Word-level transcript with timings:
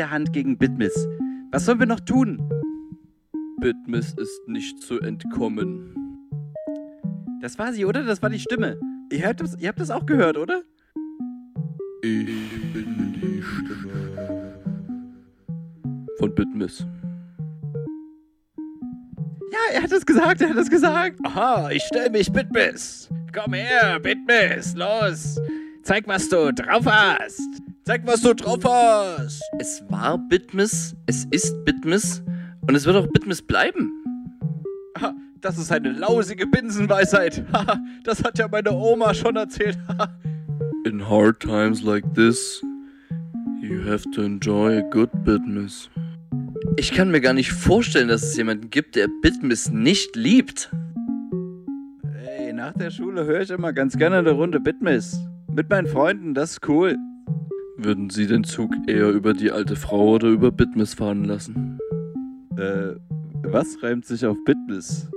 der 0.00 0.10
Hand 0.10 0.32
gegen 0.32 0.56
Bitmiss. 0.56 0.94
Was 1.50 1.66
sollen 1.66 1.78
wir 1.78 1.86
noch 1.86 2.00
tun? 2.00 2.42
Bitmiss 3.60 4.14
ist 4.14 4.48
nicht 4.48 4.82
zu 4.82 4.98
entkommen. 4.98 5.94
Das 7.42 7.58
war 7.58 7.74
sie, 7.74 7.84
oder? 7.84 8.02
Das 8.02 8.22
war 8.22 8.30
die 8.30 8.38
Stimme. 8.38 8.80
Ihr 9.12 9.26
habt 9.26 9.42
das, 9.42 9.58
ihr 9.58 9.68
habt 9.68 9.78
das 9.78 9.90
auch 9.90 10.06
gehört, 10.06 10.38
oder? 10.38 10.62
Ich 12.00 12.24
bin 12.72 13.12
die 13.14 13.42
Stimme 13.42 14.54
von 16.18 16.34
Bitmiss. 16.34 16.86
Ja, 19.52 19.74
er 19.74 19.82
hat 19.82 19.92
es 19.92 20.06
gesagt, 20.06 20.40
er 20.40 20.48
hat 20.48 20.56
es 20.56 20.70
gesagt. 20.70 21.18
Aha, 21.24 21.68
ich 21.72 21.82
stell 21.82 22.08
mich 22.08 22.32
Bitmiss. 22.32 23.10
Komm 23.34 23.52
her, 23.52 24.00
Bitmiss, 24.00 24.74
los. 24.74 25.38
Zeig, 25.82 26.08
was 26.08 26.26
du 26.30 26.54
drauf 26.54 26.86
hast. 26.86 27.60
Zeig, 27.90 28.06
was 28.06 28.22
du 28.22 28.34
drauf 28.34 28.62
hast. 28.62 29.42
Es 29.58 29.82
war 29.88 30.16
Bitmiss, 30.16 30.94
es 31.06 31.26
ist 31.32 31.64
Bitmiss 31.64 32.22
und 32.68 32.76
es 32.76 32.86
wird 32.86 32.94
auch 32.94 33.08
Bitmiss 33.08 33.42
bleiben. 33.42 33.90
Ha, 35.00 35.12
das 35.40 35.58
ist 35.58 35.72
eine 35.72 35.90
lausige 35.90 36.46
Binsenweisheit. 36.46 37.44
Haha, 37.52 37.80
das 38.04 38.22
hat 38.22 38.38
ja 38.38 38.46
meine 38.46 38.70
Oma 38.70 39.12
schon 39.12 39.34
erzählt. 39.34 39.76
In 40.86 41.04
hard 41.04 41.40
times 41.40 41.82
like 41.82 42.04
this, 42.14 42.62
you 43.60 43.82
have 43.90 44.08
to 44.12 44.22
enjoy 44.22 44.78
a 44.78 44.82
good 44.82 45.10
Bitmiss. 45.24 45.90
Ich 46.76 46.92
kann 46.92 47.10
mir 47.10 47.20
gar 47.20 47.32
nicht 47.32 47.50
vorstellen, 47.50 48.06
dass 48.06 48.22
es 48.22 48.36
jemanden 48.36 48.70
gibt, 48.70 48.94
der 48.94 49.08
Bitmiss 49.20 49.68
nicht 49.72 50.14
liebt. 50.14 50.70
Ey, 52.24 52.52
nach 52.52 52.74
der 52.74 52.92
Schule 52.92 53.24
höre 53.24 53.40
ich 53.40 53.50
immer 53.50 53.72
ganz 53.72 53.98
gerne 53.98 54.18
eine 54.18 54.30
Runde 54.30 54.60
Bitmiss. 54.60 55.18
Mit 55.52 55.68
meinen 55.68 55.88
Freunden, 55.88 56.34
das 56.34 56.52
ist 56.52 56.68
cool. 56.68 56.96
Würden 57.82 58.10
Sie 58.10 58.26
den 58.26 58.44
Zug 58.44 58.74
eher 58.86 59.08
über 59.08 59.32
die 59.32 59.50
alte 59.50 59.74
Frau 59.74 60.10
oder 60.10 60.28
über 60.28 60.52
Bitmiss 60.52 60.92
fahren 60.92 61.24
lassen? 61.24 61.78
Äh, 62.58 62.96
was 63.42 63.82
reimt 63.82 64.04
sich 64.04 64.26
auf 64.26 64.36
Bitmiss? 64.44 65.08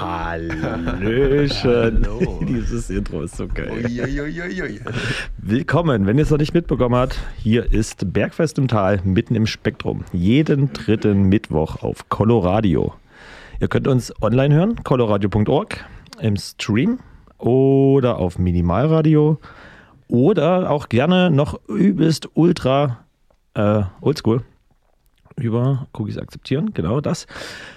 Hallöchen. 0.00 2.06
Dieses 2.48 2.88
Intro 2.88 3.24
ist 3.24 3.36
so 3.36 3.46
geil. 3.46 3.84
Uiuiuiui. 3.84 4.80
Willkommen, 5.36 6.06
wenn 6.06 6.16
ihr 6.16 6.22
es 6.22 6.30
noch 6.30 6.38
nicht 6.38 6.54
mitbekommen 6.54 6.94
habt, 6.94 7.18
hier 7.36 7.74
ist 7.74 8.14
Bergfest 8.14 8.56
im 8.56 8.68
Tal, 8.68 9.02
mitten 9.04 9.34
im 9.34 9.46
Spektrum. 9.46 10.02
Jeden 10.14 10.72
dritten 10.72 11.24
Mittwoch 11.24 11.82
auf 11.82 12.08
Coloradio. 12.08 12.94
Ihr 13.60 13.68
könnt 13.68 13.86
uns 13.86 14.14
online 14.22 14.54
hören, 14.54 14.82
coloradio.org, 14.82 15.84
im 16.24 16.36
Stream 16.36 16.98
oder 17.38 18.18
auf 18.18 18.38
Minimalradio 18.38 19.38
oder 20.08 20.70
auch 20.70 20.88
gerne 20.88 21.30
noch 21.30 21.60
übelst 21.68 22.28
ultra 22.34 23.04
äh, 23.52 23.82
oldschool 24.00 24.42
über 25.36 25.88
Cookies 25.92 26.16
akzeptieren, 26.16 26.72
genau 26.74 27.00
das. 27.00 27.26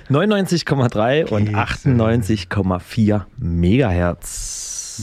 99,3 0.09 1.25
und 1.25 1.49
98,4 1.49 3.23
Megahertz. 3.37 4.99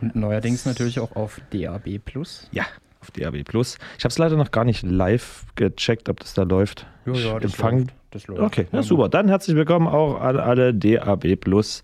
Und 0.00 0.14
neuerdings 0.16 0.64
natürlich 0.64 1.00
auch 1.00 1.14
auf 1.16 1.40
DAB 1.50 1.98
Plus. 2.04 2.48
Ja, 2.52 2.64
auf 3.00 3.10
DAB 3.10 3.42
Plus. 3.44 3.78
Ich 3.98 4.04
habe 4.04 4.12
es 4.12 4.18
leider 4.18 4.36
noch 4.36 4.52
gar 4.52 4.64
nicht 4.64 4.82
live 4.84 5.44
gecheckt, 5.56 6.08
ob 6.08 6.20
das 6.20 6.34
da 6.34 6.44
läuft. 6.44 6.86
Ich 7.04 7.26
Empfang. 7.26 7.88
Das 8.10 8.26
läuft. 8.26 8.40
Okay, 8.40 8.66
na 8.72 8.82
super. 8.82 9.08
Dann 9.08 9.28
herzlich 9.28 9.54
willkommen 9.56 9.86
auch 9.86 10.20
an 10.20 10.38
alle 10.38 10.72
DAB 10.74 11.36
Plus 11.36 11.82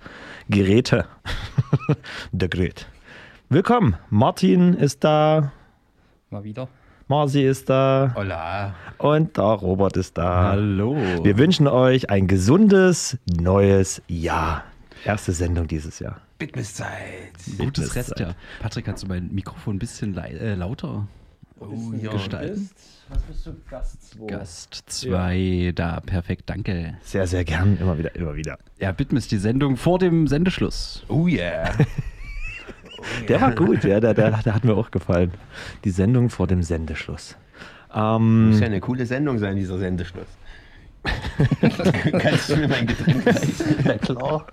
Geräte. 0.49 1.07
Der 2.33 2.49
Gerät. 2.49 2.87
Willkommen. 3.51 3.97
Martin 4.11 4.75
ist 4.75 5.05
da, 5.05 5.53
Mal 6.31 6.45
wieder. 6.45 6.69
Marci 7.07 7.43
ist 7.47 7.69
da 7.69 8.13
Hola. 8.17 8.75
und 8.97 9.37
der 9.37 9.45
Robert 9.45 9.97
ist 9.99 10.17
da. 10.17 10.53
Hallo. 10.53 10.97
Wir 11.23 11.37
wünschen 11.37 11.69
euch 11.69 12.09
ein 12.09 12.27
gesundes 12.27 13.19
neues 13.27 14.01
Jahr. 14.09 14.65
Erste 15.05 15.33
Sendung 15.33 15.69
dieses 15.69 15.99
Jahr. 15.99 16.23
Bitmisszeit. 16.39 16.89
Gutes 17.59 17.95
Restjahr. 17.95 18.35
Patrick, 18.61 18.87
kannst 18.87 19.03
du 19.03 19.09
mein 19.09 19.29
Mikrofon 19.33 19.77
ein 19.77 19.79
bisschen 19.79 20.17
äh, 20.17 20.55
lauter 20.55 21.07
Oh, 21.61 21.93
ja. 22.01 22.11
gestalten? 22.11 22.71
Was 23.09 23.23
bist 23.23 23.47
du? 23.47 23.55
Gast 23.69 24.17
2. 24.19 24.27
Gast 24.27 24.83
2, 24.87 25.73
da, 25.75 26.01
perfekt, 26.01 26.45
danke. 26.47 26.97
Sehr, 27.03 27.27
sehr 27.27 27.45
gern. 27.45 27.77
Immer 27.79 27.99
wieder, 27.99 28.15
immer 28.17 28.35
wieder. 28.35 28.59
Ja, 28.79 28.93
Bitmiss, 28.93 29.29
die 29.29 29.37
Sendung 29.37 29.77
vor 29.77 29.99
dem 29.99 30.27
Sendeschluss. 30.27 31.05
Oh 31.09 31.27
yeah. 31.27 31.71
Der 33.29 33.39
war 33.41 33.55
gut, 33.55 33.85
ja, 33.85 34.01
der, 34.01 34.15
der, 34.15 34.31
der 34.31 34.55
hat 34.55 34.65
mir 34.65 34.75
auch 34.75 34.91
gefallen. 34.91 35.33
Die 35.85 35.91
Sendung 35.91 36.31
vor 36.31 36.47
dem 36.47 36.63
Sendeschluss. 36.63 37.37
Ähm, 37.95 38.49
Muss 38.49 38.61
ja 38.61 38.67
eine 38.67 38.81
coole 38.81 39.05
Sendung 39.05 39.39
sein, 39.39 39.57
dieser 39.57 39.79
Sendeschluss. 39.79 40.27
Kannst 42.19 42.49
du 42.49 42.57
mir 42.57 42.67
mein 42.69 42.87
Getränk 42.87 43.27
reichen? 43.27 43.77
na 43.85 43.99
klar. 43.99 44.47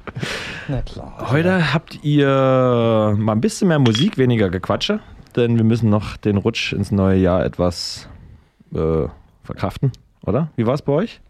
Na 0.68 0.82
klar. 0.82 1.32
Heute 1.32 1.74
habt 1.74 2.04
ihr 2.04 3.16
mal 3.18 3.32
ein 3.32 3.42
bisschen 3.42 3.70
mehr 3.70 3.80
Musik, 3.80 4.18
weniger 4.18 4.50
Gequatsche, 4.50 5.00
denn 5.38 5.56
wir 5.56 5.64
müssen 5.64 5.90
noch 5.90 6.18
den 6.18 6.36
Rutsch 6.36 6.74
ins 6.74 6.92
neue 6.92 7.20
Jahr 7.20 7.46
etwas 7.46 8.10
äh, 8.74 9.08
verkraften, 9.44 9.92
oder? 10.26 10.50
Wie 10.56 10.66
war 10.66 10.74
es 10.74 10.82
bei 10.82 10.94
euch? 10.94 11.22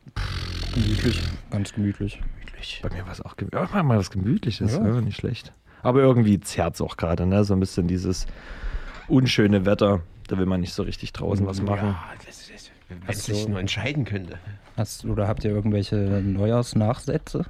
Gemütlich. 0.73 1.21
Ganz 1.49 1.73
gemütlich. 1.73 2.21
Bei 2.83 2.89
mir 2.89 3.05
war 3.05 3.11
es 3.11 3.21
auch 3.21 3.35
gemütlich. 3.37 3.69
Ja, 3.73 3.83
mal 3.83 3.97
was 3.97 4.11
Gemütliches, 4.11 4.75
Ja. 4.75 4.85
ja. 4.87 5.01
nicht 5.01 5.17
schlecht. 5.17 5.51
Aber 5.83 6.01
irgendwie 6.01 6.39
zerrt 6.39 6.75
es 6.75 6.81
auch 6.81 6.95
gerade, 6.95 7.25
ne? 7.25 7.43
So 7.43 7.55
ein 7.55 7.59
bisschen 7.59 7.87
dieses 7.87 8.27
unschöne 9.07 9.65
Wetter. 9.65 10.01
Da 10.27 10.37
will 10.37 10.45
man 10.45 10.61
nicht 10.61 10.73
so 10.73 10.83
richtig 10.83 11.11
draußen 11.11 11.45
was 11.45 11.61
machen. 11.61 11.89
Ja, 11.89 12.03
das 12.25 12.41
wenn 13.07 13.15
so. 13.15 13.33
sich 13.33 13.47
nur 13.47 13.59
entscheiden 13.59 14.05
könnte. 14.05 14.37
Hast, 14.77 15.05
oder 15.05 15.27
habt 15.27 15.43
ihr 15.43 15.51
irgendwelche 15.51 15.95
Neujahrsnachsätze? 15.95 17.45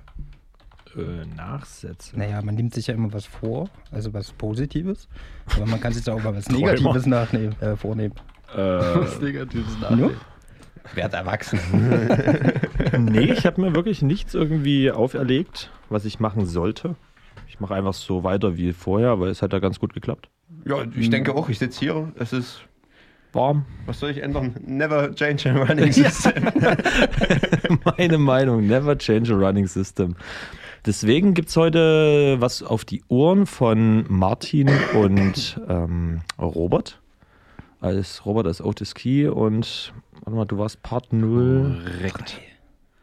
Äh, 0.96 1.26
Nachsätze. 1.36 2.18
Naja, 2.18 2.42
man 2.42 2.56
nimmt 2.56 2.74
sich 2.74 2.88
ja 2.88 2.94
immer 2.94 3.14
was 3.14 3.26
vor, 3.26 3.70
also 3.92 4.14
was 4.14 4.32
Positives. 4.34 5.08
Aber 5.56 5.66
man 5.66 5.80
kann 5.80 5.94
sich 5.94 6.04
da 6.04 6.14
auch 6.14 6.24
mal 6.24 6.36
was. 6.36 6.50
Negatives 6.50 7.06
nachnehmen, 7.06 7.60
äh, 7.62 7.76
vornehmen. 7.76 8.14
Äh, 8.56 9.24
Negatives 9.24 9.78
Ja? 9.82 10.10
Werd 10.96 11.14
erwachsen. 11.14 11.60
nee, 12.98 13.32
ich 13.32 13.46
habe 13.46 13.62
mir 13.62 13.76
wirklich 13.76 14.02
nichts 14.02 14.34
irgendwie 14.34 14.92
auferlegt, 14.92 15.72
was 15.90 16.06
ich 16.06 16.20
machen 16.20 16.46
sollte. 16.46 16.96
Ich 17.48 17.60
mache 17.60 17.76
einfach 17.76 17.94
so 17.94 18.24
weiter 18.24 18.58
wie 18.58 18.74
vorher, 18.74 19.20
weil 19.20 19.30
es 19.30 19.42
hat 19.42 19.54
ja 19.54 19.60
ganz 19.60 19.80
gut 19.80 19.94
geklappt. 19.94 20.30
ja, 20.66 20.78
ich 20.96 21.10
denke 21.10 21.36
auch, 21.36 21.50
ich 21.50 21.60
sitze 21.60 21.80
hier. 21.80 22.12
Es 22.16 22.34
ist. 22.34 22.62
Warm. 23.34 23.66
Was 23.86 24.00
soll 24.00 24.10
ich 24.10 24.22
ändern? 24.22 24.56
Never 24.66 25.14
change 25.16 25.50
a 25.50 25.54
running 25.64 25.92
system. 25.94 26.50
Meine 27.98 28.18
Meinung, 28.18 28.68
never 28.68 28.98
change 28.98 29.34
a 29.34 29.38
running 29.38 29.68
system. 29.68 30.16
Deswegen 30.86 31.34
gibt 31.34 31.48
es 31.50 31.56
heute 31.56 32.38
was 32.40 32.64
auf 32.64 32.84
die 32.84 33.04
Ohren 33.08 33.46
von 33.46 34.04
Martin 34.10 34.70
und 34.96 35.62
ähm, 35.70 36.22
Robert. 36.40 37.01
Als 37.82 38.26
Robert 38.26 38.46
als 38.46 38.62
Otis 38.64 38.94
Key 38.94 39.28
und 39.28 39.92
warte 40.22 40.36
mal, 40.36 40.46
du 40.46 40.58
warst 40.58 40.82
Part 40.84 41.12
0. 41.12 41.84
Korrekt. 41.84 42.40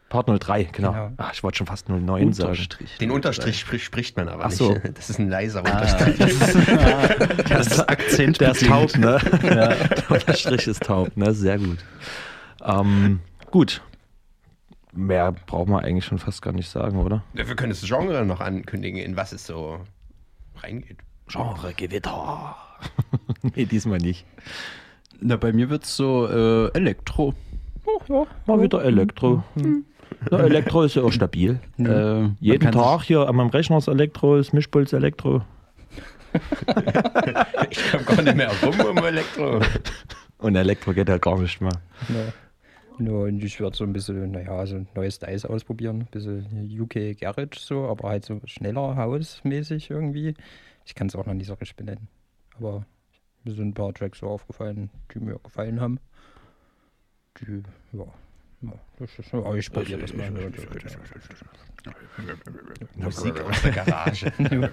Part 0.07 0.27
03, 0.27 0.63
genau. 0.63 0.91
Genau. 0.91 1.11
Ach, 1.17 1.33
ich 1.33 1.43
wollte 1.43 1.57
schon 1.59 1.67
fast 1.67 1.87
09 1.87 2.33
sagen. 2.33 2.49
Unterstrich. 2.49 2.97
Den 2.97 3.11
Unterstrich 3.11 3.59
sprich, 3.59 3.83
spricht 3.83 4.17
man 4.17 4.27
aber 4.27 4.45
Ach 4.45 4.51
so. 4.51 4.71
nicht. 4.73 4.81
Das 4.97 5.09
ist 5.09 5.19
ein 5.19 5.29
leiser 5.29 5.59
Unterstrich. 5.59 6.17
Das 7.49 7.67
ist 7.67 7.79
Akzent. 7.89 8.41
Der 8.41 8.51
ist 8.51 8.65
taub, 8.65 8.95
ne? 8.97 9.19
Der 9.43 9.75
Unterstrich 10.09 10.65
ist 10.65 10.81
taub, 10.83 11.15
ne? 11.15 11.33
Sehr 11.33 11.59
gut. 11.59 11.77
Ähm, 12.63 13.19
gut. 13.51 13.81
Mehr 14.93 15.31
braucht 15.31 15.67
man 15.67 15.83
eigentlich 15.83 16.05
schon 16.05 16.17
fast 16.17 16.41
gar 16.41 16.53
nicht 16.53 16.69
sagen, 16.69 16.97
oder? 16.97 17.23
Wir 17.33 17.45
können 17.55 17.69
das 17.69 17.81
Genre 17.81 18.25
noch 18.25 18.39
ankündigen, 18.39 18.99
in 18.99 19.15
was 19.15 19.31
es 19.33 19.45
so 19.45 19.79
reingeht. 20.55 20.97
Genregewitter. 21.27 22.55
nee, 23.55 23.65
diesmal 23.65 23.99
nicht. 23.99 24.25
Na, 25.19 25.35
bei 25.35 25.51
mir 25.51 25.69
wird 25.69 25.83
es 25.83 25.95
so 25.95 26.27
äh, 26.27 26.71
Elektro. 26.73 27.33
Mal 28.45 28.61
wieder 28.61 28.83
Elektro. 28.83 29.43
Na, 30.29 30.39
Elektro 30.39 30.83
ist 30.83 30.95
ja 30.95 31.03
auch 31.03 31.11
stabil. 31.11 31.59
Äh, 31.77 31.81
man 31.83 32.37
Jeden 32.39 32.71
Tag 32.71 33.03
hier 33.03 33.27
an 33.27 33.35
meinem 33.35 33.49
Rechner 33.49 33.77
ist 33.77 33.87
Elektro, 33.87 34.37
ist 34.37 34.53
Mischpuls 34.53 34.93
Elektro. 34.93 35.41
Ich 37.71 37.91
komme 37.91 38.03
gar 38.03 38.21
nicht 38.21 38.37
mehr 38.37 38.51
rum 38.63 38.79
um 38.79 38.97
Elektro. 38.97 39.61
Und 40.37 40.55
Elektro 40.55 40.93
geht 40.93 41.09
ja 41.09 41.17
gar 41.17 41.39
nicht 41.39 41.59
mehr. 41.59 41.81
Ja. 42.07 42.33
Nur 42.99 43.23
und 43.23 43.43
ich 43.43 43.59
werde 43.61 43.77
so 43.77 43.85
ein 43.85 43.93
bisschen, 43.93 44.31
naja, 44.31 44.65
so 44.65 44.85
neue 44.93 45.09
Styles 45.09 45.45
ausprobieren. 45.45 46.01
Ein 46.01 46.07
bisschen 46.11 46.69
UK 46.69 47.17
Garage 47.17 47.59
so, 47.59 47.87
aber 47.87 48.09
halt 48.09 48.25
so 48.25 48.41
schneller 48.45 48.95
hausmäßig 48.97 49.89
irgendwie. 49.89 50.33
Ich 50.85 50.95
kann 50.95 51.07
es 51.07 51.15
auch 51.15 51.25
noch 51.25 51.33
nicht 51.33 51.47
so 51.47 51.53
richtig 51.53 51.77
benennen. 51.77 52.09
Aber 52.59 52.85
mir 53.43 53.53
sind 53.53 53.69
ein 53.69 53.73
paar 53.73 53.93
Tracks 53.93 54.19
so 54.19 54.27
aufgefallen, 54.27 54.89
die 55.13 55.19
mir 55.19 55.39
gefallen 55.39 55.79
haben. 55.79 55.99
Die, 57.39 57.63
ja. 57.93 58.05
ja 58.61 58.73
das 58.99 59.17
ist, 59.17 59.31
ja 59.33 59.55
ich 59.55 59.71
probiere 59.71 60.01
das 60.01 60.13
mal. 60.13 60.31
Musik 62.95 63.41
aus 63.41 63.61
der 63.61 63.71
Garage. 63.71 64.31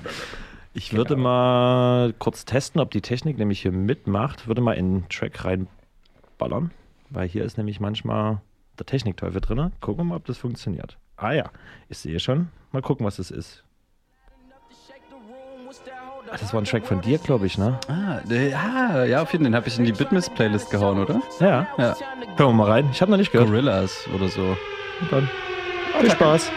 Ich 0.79 0.93
würde 0.93 1.17
mal 1.17 2.13
kurz 2.19 2.45
testen, 2.45 2.83
ob 2.83 2.91
die 2.91 3.01
Technik 3.01 3.39
nämlich 3.39 3.63
hier 3.63 3.73
mitmacht. 3.73 4.47
Würde 4.47 4.61
mal 4.61 4.75
in 4.75 5.01
den 5.01 5.09
Track 5.09 5.43
reinballern, 5.43 6.71
weil 7.09 7.27
hier 7.27 7.47
ist 7.47 7.57
nämlich 7.57 7.81
manchmal 7.81 8.43
der 8.79 8.85
Technikteufel 8.85 9.41
drin. 9.41 9.73
Gucken 9.81 10.01
wir 10.01 10.05
mal, 10.05 10.17
ob 10.17 10.27
das 10.27 10.37
funktioniert. 10.37 10.99
Ah 11.17 11.33
ja, 11.33 11.51
ich 11.89 11.97
sehe 11.97 12.21
schon. 12.21 12.49
Mal 12.73 12.83
gucken, 12.83 13.07
was 13.07 13.17
das 13.17 13.31
ist. 13.31 13.65
Das 16.41 16.53
war 16.53 16.61
ein 16.61 16.65
Track 16.65 16.87
von 16.87 17.01
dir, 17.01 17.19
glaube 17.19 17.47
ich, 17.47 17.59
ne? 17.59 17.79
Ah, 17.89 18.19
äh, 18.31 18.51
ja, 18.51 19.05
ja, 19.05 19.23
auf 19.23 19.33
jeden 19.33 19.45
Fall. 19.45 19.51
Den 19.51 19.57
habe 19.57 19.69
ich 19.69 19.79
in 19.79 19.85
die 19.85 19.93
Bitmiss-Playlist 19.93 20.71
gehauen, 20.71 20.99
oder? 20.99 21.21
Ja. 21.41 21.67
Ja. 21.79 21.97
Hören 22.37 22.51
wir 22.51 22.53
mal 22.53 22.71
rein. 22.71 22.89
Ich 22.93 23.01
habe 23.01 23.11
noch 23.11 23.19
nicht 23.19 23.33
gehört. 23.33 23.49
Gorillas 23.49 24.07
oder 24.15 24.29
so. 24.29 24.57
Und 25.01 25.13
dann 25.13 25.31
viel 26.01 26.11
Spaß. 26.11 26.51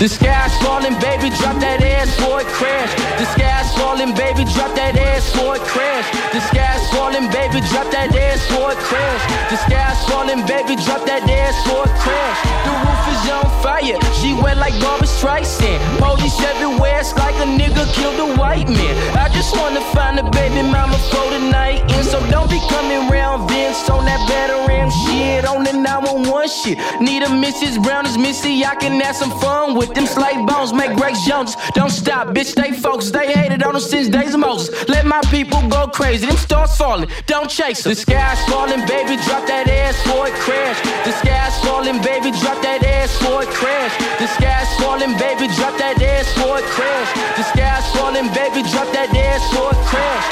The 0.00 0.08
sky's 0.08 0.39
falling, 0.62 0.96
baby, 1.00 1.30
drop 1.40 1.56
that 1.60 1.82
ass 1.82 2.14
for 2.20 2.40
it 2.40 2.48
crash. 2.48 2.92
The 3.18 3.26
sky's 3.34 3.68
falling, 3.76 4.14
baby, 4.14 4.44
drop 4.54 4.72
that 4.76 4.96
ass 4.96 5.28
for 5.32 5.56
it 5.56 5.64
crash. 5.68 6.06
The 6.32 6.40
sky's 6.40 6.84
falling, 6.90 7.28
baby, 7.30 7.60
drop 7.68 7.90
that 7.90 8.14
ass 8.14 8.40
for 8.48 8.72
it 8.72 8.80
crash. 8.80 9.22
The 9.50 9.58
sky's 9.66 10.00
falling, 10.08 10.46
baby, 10.46 10.76
drop 10.80 11.04
that 11.06 11.24
ass 11.28 11.56
for 11.66 11.84
it 11.84 11.94
crash. 12.00 12.40
The 12.64 12.72
roof 12.84 13.04
is 13.12 13.22
on 13.28 13.48
fire, 13.62 13.98
she 14.20 14.32
wet 14.34 14.56
like 14.56 14.76
Barbara 14.80 15.08
Streisand. 15.08 15.80
Police 15.98 16.38
everywhere, 16.40 17.00
it's 17.00 17.14
like 17.16 17.36
a 17.40 17.48
nigga 17.48 17.84
killed 17.92 18.20
a 18.20 18.36
white 18.36 18.68
man. 18.68 18.94
I 19.16 19.28
just 19.32 19.56
wanna 19.56 19.82
find 19.92 20.18
a 20.18 20.26
baby 20.30 20.62
mama 20.62 20.98
for 21.10 21.26
the 21.30 21.40
night, 21.50 21.82
and 21.92 22.04
so 22.06 22.18
don't 22.30 22.50
be 22.50 22.60
coming 22.68 23.08
round 23.08 23.48
Vince 23.50 23.88
on 23.88 24.04
that 24.04 24.20
better 24.28 24.56
ram 24.68 24.90
shit 25.04 25.44
on 25.44 25.64
the 25.64 25.72
911 25.72 26.48
shit. 26.48 26.78
Need 27.00 27.22
a 27.22 27.26
Mrs. 27.26 27.82
Brown 27.82 28.06
as 28.06 28.16
Missy, 28.18 28.64
I 28.64 28.74
can 28.74 29.00
have 29.00 29.16
some 29.16 29.32
fun 29.40 29.74
with 29.74 29.94
them 29.94 30.06
slave 30.06 30.46
bones, 30.50 30.72
make 30.72 30.96
Grace 30.96 31.22
Jones. 31.26 31.56
Don't 31.74 31.90
stop, 31.90 32.28
bitch, 32.28 32.54
they 32.54 32.72
focused. 32.72 33.12
They 33.12 33.32
hated 33.32 33.62
on 33.62 33.72
them 33.74 33.82
since 33.82 34.08
days 34.08 34.34
of 34.34 34.40
Moses. 34.40 34.68
Let 34.88 35.06
my 35.06 35.20
people 35.30 35.60
go 35.68 35.86
crazy, 35.86 36.26
them 36.26 36.36
stars 36.36 36.76
falling, 36.76 37.08
don't 37.26 37.48
chase 37.48 37.84
them. 37.84 37.94
The 37.94 38.00
sky's 38.00 38.42
falling, 38.48 38.84
baby, 38.86 39.16
drop 39.24 39.46
that 39.46 39.68
ass 39.68 39.96
for 40.08 40.26
it 40.28 40.34
crash. 40.44 40.78
The 41.06 41.12
sky's 41.22 41.56
falling, 41.64 42.02
baby, 42.02 42.30
drop 42.42 42.60
that 42.62 42.82
ass 42.84 43.16
for 43.22 43.42
it 43.42 43.50
crash. 43.50 43.94
The 44.18 44.26
sky's 44.26 44.70
falling, 44.80 45.14
baby, 45.18 45.46
drop 45.54 45.76
that 45.78 46.02
ass 46.02 46.28
for 46.34 46.58
it 46.58 46.66
crash. 46.74 47.10
The 47.36 47.44
sky's 47.52 47.86
falling, 47.94 48.28
baby, 48.34 48.66
drop 48.70 48.88
that 48.92 49.10
ass 49.14 49.42
for 49.54 49.70
it 49.70 49.80
crash. 49.86 50.26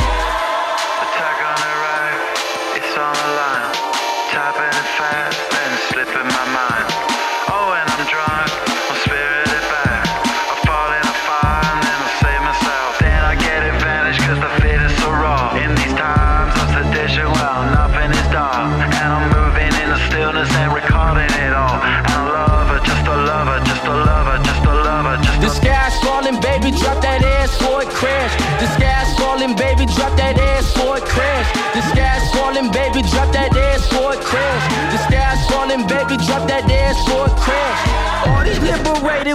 Attack 1.04 1.38
on 1.50 1.58
the 1.62 1.72
right, 1.84 2.18
it's 2.76 2.94
on 2.96 3.14
the 3.14 3.28
line. 3.38 3.57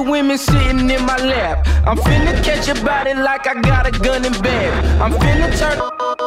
Women 0.02 0.38
sitting 0.38 0.90
in 0.90 1.06
my 1.06 1.18
lap. 1.18 1.68
I'm 1.86 1.98
finna 1.98 2.34
catch 2.44 2.68
a 2.70 2.76
body 2.84 3.14
like 3.14 3.48
I 3.48 3.60
got 3.62 3.86
a 3.86 3.92
gun 3.92 4.26
in 4.26 4.34
bed. 4.42 4.72
I'm 5.02 5.12
finna 5.14 5.50
turn 5.60 5.78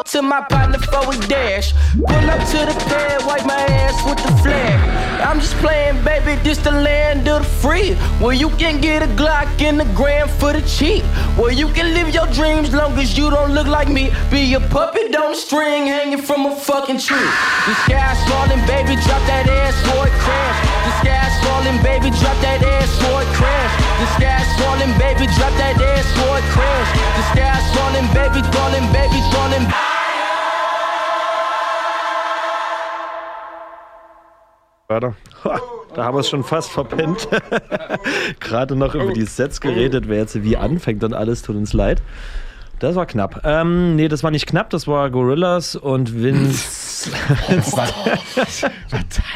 to 0.05 0.23
my 0.23 0.43
partner 0.43 0.79
for 0.79 1.13
a 1.13 1.27
dash. 1.27 1.73
Pull 1.95 2.31
up 2.31 2.41
to 2.53 2.59
the 2.69 2.77
pad, 2.89 3.27
wipe 3.27 3.47
my 3.47 3.55
ass 3.55 3.97
with 4.05 4.19
the 4.25 4.33
flag. 4.43 5.07
I'm 5.27 5.41
just 5.41 5.57
playing, 5.57 6.03
baby, 6.05 6.41
this 6.43 6.59
the 6.59 6.71
land 6.71 7.27
of 7.29 7.43
the 7.43 7.49
free. 7.49 7.95
Where 8.21 8.35
you 8.35 8.51
can 8.51 8.81
get 8.81 9.03
a 9.03 9.07
Glock 9.17 9.61
in 9.61 9.79
the 9.79 9.85
gram 9.97 10.29
for 10.29 10.53
the 10.53 10.63
cheap. 10.63 11.03
Where 11.39 11.53
you 11.53 11.69
can 11.69 11.95
live 11.95 12.15
your 12.15 12.27
dreams 12.29 12.73
long 12.75 12.93
as 12.99 13.17
you 13.17 13.31
don't 13.31 13.53
look 13.53 13.67
like 13.67 13.89
me. 13.89 14.13
Be 14.31 14.55
a 14.55 14.61
puppet 14.61 15.17
on 15.17 15.33
a 15.33 15.37
string 15.37 15.87
hanging 15.87 16.23
from 16.23 16.47
a 16.47 16.55
fucking 16.55 16.99
tree. 16.99 17.31
The 17.67 17.75
sky's 17.85 18.21
falling, 18.29 18.65
baby, 18.67 18.95
drop 19.07 19.23
that 19.27 19.49
ass 19.49 19.77
for 19.87 20.07
crash. 20.25 20.59
The 20.87 20.93
sky's 21.01 21.35
falling, 21.45 21.83
baby, 21.83 22.11
drop 22.21 22.37
that 22.43 22.63
ass 22.63 22.91
for 23.01 23.37
crash. 23.37 23.56
The 23.99 24.07
sky's 24.17 24.51
falling, 24.61 24.93
baby, 24.99 25.27
drop 25.37 25.53
that 25.57 25.81
ass 25.81 26.09
for 26.13 26.37
it 26.37 26.45
crash. 26.53 26.91
The 27.17 27.25
sky's 27.33 27.67
falling, 27.73 28.07
baby, 28.13 28.41
falling, 28.53 28.87
baby, 28.93 29.21
falling. 29.33 29.67
Ha, 34.89 35.61
da 35.95 36.05
haben 36.05 36.15
wir 36.15 36.21
es 36.21 36.29
schon 36.29 36.45
fast 36.45 36.71
verpennt. 36.71 37.27
Gerade 38.41 38.77
noch 38.77 38.95
über 38.95 39.13
die 39.13 39.25
Sets 39.25 39.61
geredet, 39.61 40.09
wer 40.09 40.19
jetzt 40.19 40.43
wie 40.43 40.57
anfängt 40.57 41.03
und 41.03 41.15
alles, 41.15 41.43
tut 41.43 41.57
uns 41.57 41.73
leid. 41.73 42.03
Das 42.79 42.95
war 42.95 43.07
knapp. 43.07 43.41
Ähm, 43.45 43.97
nee, 43.97 44.09
das 44.09 44.23
war 44.23 44.31
nicht 44.31 44.47
knapp, 44.47 44.69
das 44.69 44.87
war 44.87 45.09
Gorillas 45.11 45.77
und 45.77 46.23
Vince. 46.23 47.11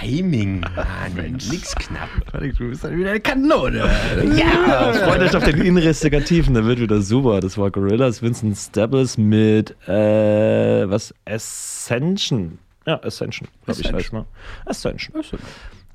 Timing, 0.00 0.60
Mann. 0.60 1.38
Nix 1.50 1.74
knapp. 1.74 2.08
Du 2.32 2.68
bist 2.68 2.84
dann 2.84 2.98
wieder 2.98 3.10
eine 3.10 3.20
Kanone. 3.20 3.88
ja, 4.36 4.92
freut 4.92 5.22
euch 5.22 5.34
auf 5.34 5.44
den 5.44 5.62
Investigativen, 5.62 6.52
der 6.52 6.66
wird 6.66 6.80
wieder 6.80 7.00
super. 7.00 7.40
Das 7.40 7.56
war 7.56 7.70
Gorillas, 7.70 8.20
Vincent 8.20 8.58
Staples 8.58 9.16
mit, 9.16 9.70
äh, 9.88 10.90
was? 10.90 11.14
Ascension. 11.24 12.58
Ja, 12.86 13.02
Ascension, 13.02 13.48
glaube 13.64 13.80
ich, 13.80 13.92
heißt 13.92 14.12
ne? 14.12 14.26
Ascension. 14.66 15.14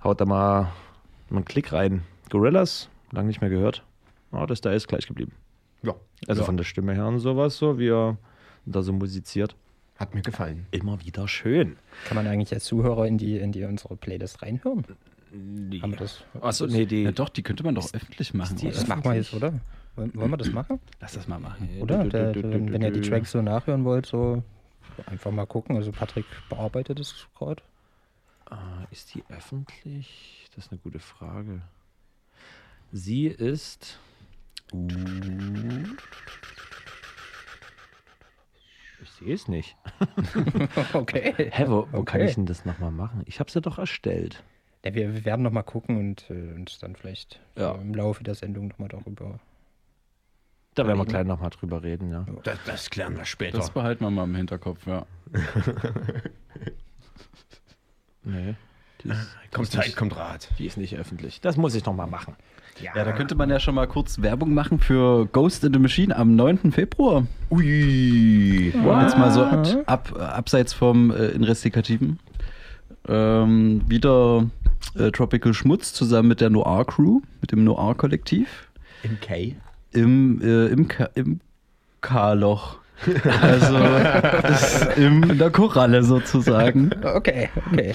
Haut 0.04 0.20
da 0.20 0.26
mal 0.26 0.72
einen 1.30 1.46
Klick 1.46 1.74
rein. 1.74 2.04
Gorillas, 2.32 2.90
lange 3.12 3.28
nicht 3.28 3.42
mehr 3.42 3.50
gehört. 3.52 3.84
Oh, 4.32 4.46
das 4.46 4.62
da 4.62 4.72
ist 4.72 4.88
gleich 4.88 5.06
geblieben. 5.06 5.32
Ja, 5.86 5.96
Also 6.28 6.42
ja. 6.42 6.46
von 6.46 6.58
der 6.58 6.64
Stimme 6.64 6.94
her 6.94 7.08
und 7.08 7.20
sowas, 7.20 7.58
so 7.58 7.78
wie 7.80 7.90
er 7.90 8.18
da 8.66 8.82
so 8.82 8.94
musiziert. 8.94 9.56
Hat 9.98 10.14
mir 10.14 10.22
gefallen. 10.22 10.68
Immer 10.72 11.04
wieder 11.06 11.28
schön. 11.28 11.78
Kann 12.06 12.16
man 12.16 12.28
eigentlich 12.28 12.54
als 12.54 12.66
Zuhörer 12.66 13.08
in 13.08 13.18
die, 13.18 13.38
in 13.38 13.52
die 13.54 13.64
unsere 13.64 13.96
Playlist 13.96 14.42
reinhören? 14.42 14.84
Haben 15.82 15.92
wir 15.92 15.98
das? 15.98 16.24
Achso, 16.42 16.66
nee, 16.68 16.86
die. 16.86 17.04
Ja, 17.04 17.12
doch, 17.12 17.30
die 17.30 17.44
könnte 17.44 17.64
man 17.64 17.76
doch 17.76 17.94
öffentlich 17.94 18.34
machen. 18.34 18.58
Das 18.62 18.80
oder? 18.80 18.88
machen 18.88 19.04
wir 19.06 19.16
jetzt, 19.16 19.34
oder? 19.34 19.54
Wollen, 19.96 20.14
wollen 20.16 20.32
wir 20.32 20.38
das 20.38 20.52
machen? 20.52 20.80
Lass 21.00 21.14
das 21.14 21.28
mal 21.28 21.40
machen. 21.40 21.70
Oder? 21.80 22.04
Der, 22.06 22.34
der, 22.34 22.44
wenn 22.52 22.82
ihr 22.82 22.92
die 22.92 23.02
Tracks 23.02 23.32
so 23.32 23.42
nachhören 23.42 23.86
wollt, 23.86 24.06
so 24.06 24.44
einfach 25.06 25.32
mal 25.32 25.46
gucken. 25.46 25.78
Also 25.78 25.92
Patrick 25.92 26.26
bearbeitet 26.50 27.00
es 27.00 27.28
gerade. 27.38 27.64
Ah, 28.50 28.86
ist 28.92 29.16
die 29.16 29.24
öffentlich? 29.30 30.48
Das 30.56 30.66
ist 30.66 30.72
eine 30.72 30.80
gute 30.82 31.00
Frage. 31.00 31.62
Sie 32.92 33.28
ist. 33.28 34.00
Ich 39.04 39.12
sehe 39.12 39.34
es 39.34 39.48
nicht. 39.48 39.76
okay. 40.94 41.34
Hä, 41.52 41.66
wo, 41.68 41.88
wo 41.92 42.04
kann 42.04 42.22
Okay. 42.22 42.26
ich 42.26 42.36
denn 42.36 42.46
das 42.46 42.66
nochmal 42.66 42.92
machen? 42.92 43.24
Ich 43.26 43.40
habe 43.40 43.52
sie 43.52 43.62
doch 43.62 43.78
erstellt. 43.78 44.44
Ja, 44.84 44.94
wir, 44.94 45.14
wir 45.14 45.26
werden 45.26 45.42
noch 45.42 45.52
mal 45.52 45.64
gucken 45.64 45.98
und 45.98 46.30
äh, 46.30 46.54
uns 46.54 46.80
dann 46.80 46.96
vielleicht 46.96 47.40
Ja. 47.56 47.74
äh, 47.74 47.82
im 47.82 47.94
Laufe 47.94 48.24
der 48.24 48.36
Sendung 48.36 48.68
noch 48.70 48.78
mal 48.80 48.88
darüber. 48.88 49.40
Da 50.76 50.86
werden 50.86 50.98
wir 50.98 51.06
gleich 51.06 51.26
nochmal 51.26 51.52
drüber 51.52 51.84
reden, 51.84 52.12
ja. 52.12 52.26
Das, 52.44 52.60
das 52.66 52.90
klären 52.90 53.16
wir 53.16 53.24
später. 53.26 53.58
Das 53.58 53.70
behalten 53.72 54.04
wir 54.04 54.12
mal 54.12 54.26
im 54.26 54.36
Hinterkopf, 54.36 54.86
ja. 54.88 55.06
Nee. 58.28 58.56
Die 59.04 59.10
ist, 59.10 59.36
kommt 59.54 59.72
Zeit, 59.72 59.96
kommt 59.96 60.16
Rat. 60.18 60.50
die 60.58 60.66
ist 60.66 60.78
nicht 60.78 60.96
öffentlich. 60.98 61.40
Das 61.42 61.58
muss 61.58 61.76
ich 61.76 61.86
nochmal 61.86 62.08
machen. 62.08 62.36
Ja, 62.82 62.92
da 62.94 63.14
könnte 63.14 63.36
man 63.36 63.50
ja 63.50 63.60
schon 63.60 63.76
mal 63.76 63.88
kurz 63.88 64.22
Werbung 64.22 64.54
machen 64.54 64.80
für 64.80 65.28
Ghost 65.28 65.64
in 65.64 65.74
the 65.74 65.80
Machine 65.80 66.16
am 66.16 66.36
9. 66.36 66.72
Februar. 66.74 67.26
Ui. 67.50 68.74
Jetzt 68.74 69.18
mal 69.18 69.32
so 69.32 69.44
ab, 69.44 69.66
ab, 69.86 70.14
abseits 70.20 70.74
vom 70.74 71.12
äh, 71.12 71.28
Investigativen. 71.28 72.20
Ähm, 73.08 73.82
wieder 73.88 74.46
äh, 74.98 75.12
Tropical 75.12 75.54
Schmutz 75.54 75.94
zusammen 75.94 76.28
mit 76.28 76.42
der 76.42 76.50
Noir 76.50 76.86
Crew, 76.86 77.22
mit 77.40 77.52
dem 77.52 77.64
Noir 77.64 77.96
Kollektiv 77.96 78.68
Im 79.04 79.20
K. 79.22 79.56
im, 79.94 80.42
äh, 80.42 80.68
im, 80.68 80.88
Ka 80.88 81.10
im 81.16 81.40
K-Loch. 82.02 82.78
Also 83.42 83.78
ist 84.54 84.98
im, 84.98 85.24
in 85.24 85.38
der 85.38 85.52
Koralle 85.52 86.04
sozusagen. 86.04 86.92
Okay, 87.04 87.50
okay. 87.72 87.94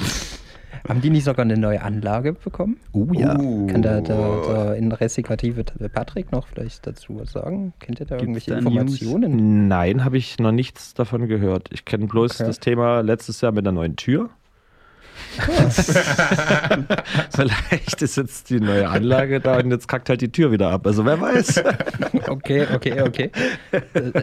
Haben 0.89 1.01
die 1.01 1.11
nicht 1.11 1.25
sogar 1.25 1.45
eine 1.45 1.57
neue 1.57 1.83
Anlage 1.83 2.33
bekommen? 2.33 2.79
Oh 2.93 3.09
ja. 3.13 3.35
Kann 3.35 3.83
der, 3.83 4.01
der, 4.01 4.41
der 4.43 4.75
investigative 4.77 5.65
Patrick 5.93 6.33
noch 6.33 6.47
vielleicht 6.47 6.87
dazu 6.87 7.19
was 7.21 7.33
sagen? 7.33 7.73
Kennt 7.81 8.01
ihr 8.01 8.07
da 8.07 8.17
Gibt's 8.17 8.47
irgendwelche 8.47 8.51
da 8.53 8.59
Informationen? 8.59 9.69
Nein, 9.69 10.05
habe 10.05 10.17
ich 10.19 10.39
noch 10.39 10.53
nichts 10.53 10.95
davon 10.95 11.27
gehört. 11.29 11.69
Ich 11.73 11.85
kenne 11.85 12.07
bloß 12.07 12.41
Okay. 12.41 12.47
das 12.47 12.61
Thema 12.61 13.01
letztes 13.01 13.41
Jahr 13.41 13.53
mit 13.53 13.65
der 13.65 13.73
neuen 13.73 13.97
Tür. 13.97 14.31
Vielleicht 17.35 18.03
ist 18.03 18.17
jetzt 18.17 18.51
die 18.51 18.61
neue 18.61 18.89
Anlage 18.89 19.41
da 19.41 19.59
und 19.59 19.71
jetzt 19.71 19.89
kackt 19.89 20.09
halt 20.09 20.21
die 20.21 20.33
Tür 20.33 20.51
wieder 20.53 20.71
ab. 20.71 20.87
Also 20.87 21.05
wer 21.05 21.21
weiß. 21.21 21.63
Okay, 22.27 22.67
okay, 22.73 23.03
okay. 23.03 23.31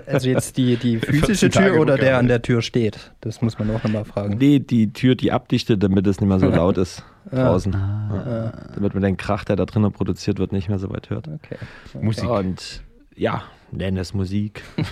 Also 0.06 0.30
jetzt 0.30 0.58
die, 0.58 0.78
die 0.78 0.98
physische 1.00 1.50
14 1.50 1.52
Tage 1.52 1.72
Tür 1.72 1.82
oder 1.82 1.98
der 1.98 2.18
an 2.18 2.28
der 2.28 2.42
Tür 2.42 2.62
steht? 2.62 3.12
Das 3.22 3.42
muss 3.42 3.60
man 3.60 3.70
auch 3.72 3.84
nochmal 3.84 4.06
fragen. 4.06 4.38
Nee, 4.38 4.60
die 4.60 4.94
Tür, 4.94 5.16
die 5.16 5.32
abdichtet, 5.32 5.84
damit 5.84 6.08
es 6.08 6.22
nicht 6.22 6.30
mehr 6.30 6.40
so 6.40 6.48
laut 6.48 6.78
ist 6.78 7.04
draußen. 7.32 7.76
Ah. 7.76 8.24
Ja. 8.26 8.74
Damit 8.76 8.94
man 8.94 9.04
den 9.04 9.18
Krach, 9.18 9.44
der 9.44 9.56
da 9.56 9.66
drinnen 9.66 9.92
produziert 9.92 10.40
wird, 10.40 10.52
nicht 10.52 10.70
mehr 10.70 10.80
so 10.80 10.90
weit 10.90 11.10
hört. 11.10 11.28
Okay. 11.28 11.58
Musik. 12.00 12.30
Und 12.30 12.84
ja, 13.16 13.44
nenn 13.72 13.98
es 13.98 14.14
Musik. 14.14 14.64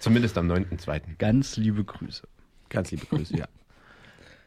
Zumindest 0.00 0.36
am 0.38 0.50
9.2. 0.50 1.00
Ganz 1.18 1.56
liebe 1.56 1.84
Grüße. 1.84 2.26
Ganz 2.68 2.90
liebe 2.90 3.06
Grüße, 3.06 3.36
ja. 3.36 3.46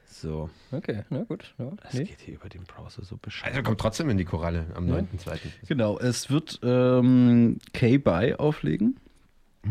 So, 0.08 0.50
Okay, 0.72 1.04
na 1.10 1.24
gut. 1.24 1.54
Ja, 1.58 1.72
das 1.84 1.94
nee. 1.94 2.06
geht 2.06 2.22
hier 2.22 2.36
über 2.36 2.50
den 2.50 2.64
Browser 2.64 3.04
so 3.04 3.18
bescheid. 3.18 3.50
Also 3.52 3.64
kommt 3.64 3.80
trotzdem 3.80 4.10
in 4.10 4.18
die 4.18 4.26
Koralle 4.26 4.66
am 4.74 4.88
9.2. 4.88 5.40
Genau, 5.68 6.00
es 6.00 6.30
wird 6.30 6.60
ähm, 6.64 7.58
K-Buy 7.74 8.36
auflegen. 8.36 8.98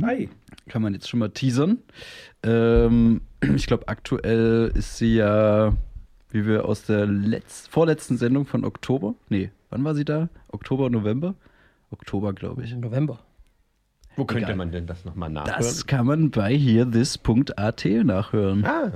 Hi. 0.03 0.29
Kann 0.69 0.83
man 0.83 0.93
jetzt 0.93 1.09
schon 1.09 1.21
mal 1.21 1.31
teasern. 1.31 1.79
Ähm, 2.43 3.23
ich 3.55 3.67
glaube, 3.67 3.89
aktuell 3.89 4.71
ist 4.75 4.99
sie 4.99 5.17
ja, 5.17 5.75
wie 6.31 6.47
wir 6.47 6.67
aus 6.67 6.85
der 6.85 7.07
letz 7.07 7.67
vorletzten 7.67 8.17
Sendung 8.17 8.45
von 8.47 8.65
Oktober. 8.65 9.15
Nee, 9.29 9.51
wann 9.71 9.85
war 9.85 9.95
sie 9.95 10.05
da? 10.05 10.29
Oktober, 10.49 10.91
November? 10.91 11.35
Oktober, 11.91 12.33
glaube 12.33 12.65
ich. 12.65 12.75
November. 12.75 13.21
Wo 14.17 14.25
könnte 14.25 14.45
Egal. 14.45 14.57
man 14.57 14.73
denn 14.73 14.87
das 14.87 15.05
nochmal 15.05 15.31
nachhören? 15.31 15.59
Das 15.59 15.87
kann 15.87 16.07
man 16.07 16.31
bei 16.31 16.57
hearthis.at 16.57 17.85
nachhören. 18.05 18.65
Ah. 18.65 18.93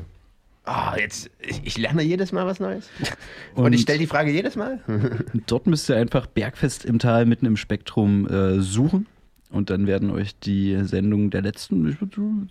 Ah, 0.68 0.94
jetzt, 0.98 1.30
ich, 1.40 1.62
ich 1.64 1.78
lerne 1.78 2.02
jedes 2.02 2.30
Mal 2.30 2.44
was 2.44 2.60
Neues. 2.60 2.90
Und, 3.54 3.72
ich 3.72 3.80
stelle 3.80 3.98
die 3.98 4.06
Frage 4.06 4.30
jedes 4.30 4.54
Mal. 4.54 4.80
Dort 5.46 5.66
müsst 5.66 5.88
ihr 5.88 5.96
einfach 5.96 6.26
Bergfest 6.26 6.84
im 6.84 6.98
Tal 6.98 7.24
mitten 7.24 7.46
im 7.46 7.56
Spektrum 7.56 8.28
äh, 8.28 8.60
suchen. 8.60 9.06
Und 9.50 9.70
dann 9.70 9.86
werden 9.86 10.10
euch 10.10 10.38
die 10.38 10.76
Sendungen 10.84 11.30
der 11.30 11.40
letzten 11.40 11.96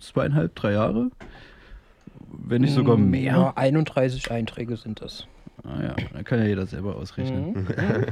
zweieinhalb, 0.00 0.56
drei 0.56 0.72
Jahre, 0.72 1.10
wenn 2.32 2.62
nicht 2.62 2.74
sogar 2.74 2.96
Mm, 2.96 3.10
mehr. 3.10 3.32
Ja, 3.34 3.52
31 3.54 4.32
Einträge 4.32 4.76
sind 4.76 5.00
das. 5.00 5.28
Ah 5.62 5.80
ja, 5.80 5.96
dann 6.12 6.24
kann 6.24 6.40
ja 6.40 6.46
jeder 6.46 6.66
selber 6.66 6.96
ausrechnen. 6.96 7.52
Mhm. 7.52 7.66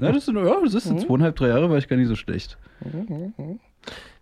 Na, 0.00 0.10
das 0.10 0.26
sind, 0.26 0.36
ja, 0.36 0.60
das 0.64 0.74
ist 0.74 0.86
in 0.86 0.98
zweieinhalb, 0.98 1.36
drei 1.36 1.48
Jahre, 1.48 1.70
war 1.70 1.78
ich 1.78 1.86
gar 1.86 1.96
nicht 1.96 2.08
so 2.08 2.16
schlecht. 2.16 2.58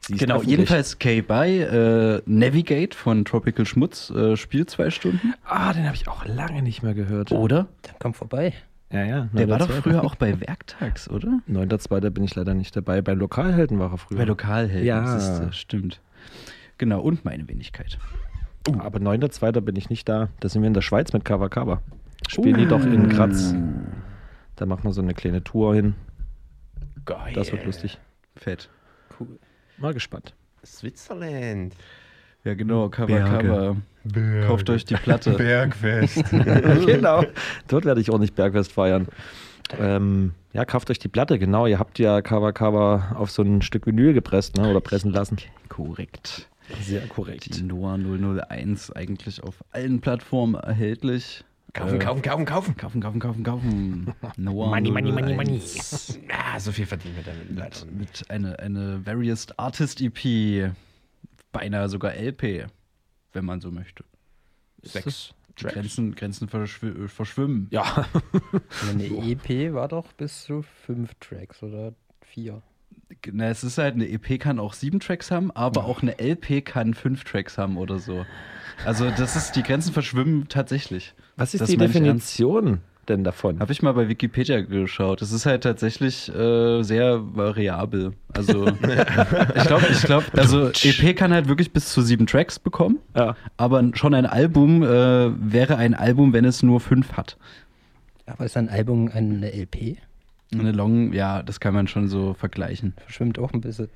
Sie 0.07 0.17
Genau, 0.17 0.37
öffentlich. 0.37 0.51
jedenfalls 0.59 0.99
K-By, 0.99 1.61
äh, 1.63 2.23
Navigate 2.27 2.97
von 2.97 3.25
Tropical 3.25 3.65
Schmutz, 3.67 4.11
äh, 4.11 4.37
spielt 4.37 4.69
zwei 4.71 4.91
Stunden. 4.91 5.35
Ah, 5.45 5.73
den 5.73 5.85
habe 5.87 5.95
ich 5.95 6.09
auch 6.09 6.25
lange 6.27 6.63
nicht 6.63 6.83
mehr 6.83 6.95
gehört. 6.95 7.31
Oder? 7.31 7.69
Dann 7.83 7.95
komm 8.01 8.13
vorbei. 8.15 8.53
Ja, 8.91 9.05
ja. 9.05 9.29
Der 9.33 9.49
war 9.49 9.59
doch 9.59 9.69
9.2.. 9.71 9.81
früher 9.83 10.05
auch 10.05 10.17
bei 10.17 10.39
Werktags, 10.41 11.09
oder? 11.09 11.41
9.2. 11.49 12.11
bin 12.11 12.25
ich 12.25 12.35
leider 12.35 12.53
nicht 12.55 12.75
dabei. 12.77 13.01
Bei 13.01 13.15
Lokalhelden 13.15 13.79
war 13.79 13.93
er 13.93 13.99
früher. 13.99 14.19
Bei 14.19 14.25
Lokalhelden, 14.25 14.85
Ja. 14.87 15.47
äh, 15.47 15.53
stimmt. 15.53 16.01
Genau, 16.79 17.01
und 17.01 17.25
meine 17.25 17.49
Wenigkeit. 17.49 17.97
Aber 18.81 18.99
9.2. 18.99 19.61
bin 19.61 19.77
ich 19.77 19.89
nicht 19.89 20.09
da. 20.09 20.29
Da 20.41 20.49
sind 20.49 20.63
wir 20.63 20.67
in 20.67 20.75
der 20.75 20.83
Schweiz 20.83 21.13
mit 21.13 21.25
Kava 21.25 21.49
Kava. 21.49 21.81
Spielen 22.29 22.59
die 22.59 22.67
doch 22.67 22.85
in 22.85 23.09
Graz. 23.09 23.55
Da 24.57 24.67
machen 24.67 24.85
wir 24.85 24.93
so 24.93 25.01
eine 25.03 25.15
kleine 25.15 25.43
Tour 25.43 25.75
hin. 25.75 25.95
Geil. 27.05 27.33
Das 27.35 27.51
wird 27.51 27.65
lustig. 27.65 27.99
Fett. 28.37 28.69
Cool. 29.19 29.39
Mal 29.83 29.95
gespannt. 29.95 30.33
Switzerland. 30.65 31.75
Ja, 32.45 32.55
genau, 32.55 32.89
Cover, 32.89 33.09
Berge. 33.09 33.49
Cover. 33.49 34.47
Kauft 34.47 34.71
euch 34.71 34.85
die 34.85 34.95
Platte. 34.95 35.33
Bergfest. 35.37 36.23
genau. 36.87 37.25
Dort 37.67 37.85
werde 37.85 38.01
ich 38.01 38.09
auch 38.11 38.19
nicht 38.21 38.37
Bergfest 38.37 38.71
feiern. 38.71 39.09
Ähm, 39.77 40.35
ja, 40.53 40.65
kauft 40.65 40.89
euch 40.89 41.01
die 41.01 41.09
Platte, 41.09 41.37
genau. 41.41 41.67
Ihr 41.67 41.81
habt 41.81 41.99
ja 41.99 42.23
Kava 42.23 42.53
Kava 42.53 43.17
auf 43.17 43.33
so 43.33 43.43
ein 43.43 43.61
Stück 43.61 43.85
Vinyl 43.87 44.13
gepresst 44.13 44.57
ne? 44.57 44.71
oder 44.71 44.81
pressen 44.81 45.11
lassen. 45.11 45.39
Korrekt. 45.69 46.49
Sehr 46.81 47.05
korrekt. 47.09 47.57
Die 47.57 47.65
Noah 47.65 47.99
001 47.99 48.93
eigentlich 48.93 49.43
auf 49.43 49.65
allen 49.73 50.01
Plattformen 50.01 50.55
erhältlich. 50.55 51.45
Kaufen, 51.73 51.97
Äh, 51.97 51.99
kaufen, 51.99 52.23
kaufen, 52.23 52.45
kaufen. 52.45 52.77
Kaufen, 52.77 53.01
kaufen, 53.01 53.21
kaufen, 53.21 53.43
kaufen. 53.45 54.15
Noah 54.37 54.69
Money, 54.69 54.91
money, 54.91 55.13
money, 55.13 55.59
001. 55.59 56.21
Ah, 56.31 56.59
so 56.61 56.73
viel 56.73 56.87
verdienen 56.87 57.17
wir 57.17 57.23
damit 57.25 57.47
leider. 57.51 57.87
Mit, 57.87 57.99
mit 57.99 58.31
eine, 58.31 58.59
eine 58.59 59.05
Various 59.07 59.47
Artist 59.59 60.01
EP. 60.01 60.73
Beinahe 61.53 61.89
sogar 61.89 62.15
LP, 62.15 62.67
wenn 63.33 63.45
man 63.45 63.61
so 63.61 63.71
möchte. 63.71 64.05
Sechs 64.83 65.35
Tracks. 65.55 65.75
Grenzen, 65.75 66.15
Grenzen 66.15 66.49
verschw 66.49 67.09
verschwimmen. 67.09 67.69
Ja, 67.71 68.07
Eine 68.91 69.05
EP 69.05 69.75
war 69.75 69.87
doch 69.89 70.13
bis 70.15 70.45
zu 70.45 70.63
fünf 70.87 71.15
Tracks 71.21 71.63
oder 71.63 71.93
vier. 72.23 72.63
Na, 73.31 73.49
es 73.49 73.63
ist 73.63 73.77
halt, 73.77 73.95
eine 73.95 74.09
EP 74.09 74.41
kann 74.41 74.59
auch 74.59 74.73
sieben 74.73 74.99
Tracks 74.99 75.31
haben, 75.31 75.51
aber 75.51 75.85
auch 75.85 76.01
eine 76.01 76.19
LP 76.19 76.65
kann 76.65 76.95
fünf 76.95 77.25
Tracks 77.25 77.59
haben 77.59 77.77
oder 77.77 77.99
so. 77.99 78.25
Also 78.87 79.11
das 79.11 79.37
ist, 79.37 79.53
die 79.53 79.63
Grenzen 79.63 79.93
verschwimmen 79.93 80.49
tatsächlich. 80.49 81.15
Was 81.37 81.55
ist 81.55 81.61
Das 81.63 81.71
die 81.71 81.77
Definition 81.77 82.81
denn 83.09 83.25
davon? 83.25 83.59
Habe 83.59 83.73
ich 83.73 83.83
mal 83.83 83.93
bei 83.95 84.09
Wikipedia 84.09 84.61
geschaut. 84.61 85.23
Das 85.23 85.33
ist 85.33 85.45
halt 85.45 85.65
tatsächlich 85.65 86.29
äh, 86.35 86.83
sehr 86.83 87.21
variabel. 87.37 88.13
Also 88.33 88.67
ich 89.57 89.65
glaube, 89.67 89.87
ich 89.91 90.03
glaube, 90.03 90.27
also 90.37 90.69
EP 90.69 91.17
kann 91.17 91.33
halt 91.33 91.49
wirklich 91.49 91.73
bis 91.73 91.89
zu 91.93 92.01
sieben 92.03 92.27
Tracks 92.27 92.59
bekommen, 92.59 92.99
Ja. 93.17 93.37
aber 93.57 93.83
schon 93.95 94.15
ein 94.15 94.27
Album 94.27 94.83
äh, 94.85 94.87
wäre 95.53 95.77
ein 95.77 95.95
Album, 95.95 96.33
wenn 96.33 96.45
es 96.45 96.63
nur 96.63 96.81
fünf 96.81 97.15
hat. 97.15 97.37
Aber 98.27 98.45
ist 98.45 98.57
ein 98.57 98.69
Album 98.69 99.11
eine 99.13 99.51
LP? 99.53 99.97
Eine 100.55 100.71
Long, 100.73 101.13
ja, 101.13 101.43
das 101.43 101.59
kann 101.61 101.75
man 101.75 101.89
schon 101.89 102.09
so 102.09 102.35
vergleichen. 102.35 102.93
Verschwimmt 102.99 103.39
auch 103.39 103.53
ein 103.53 103.63
bisschen. 103.63 103.89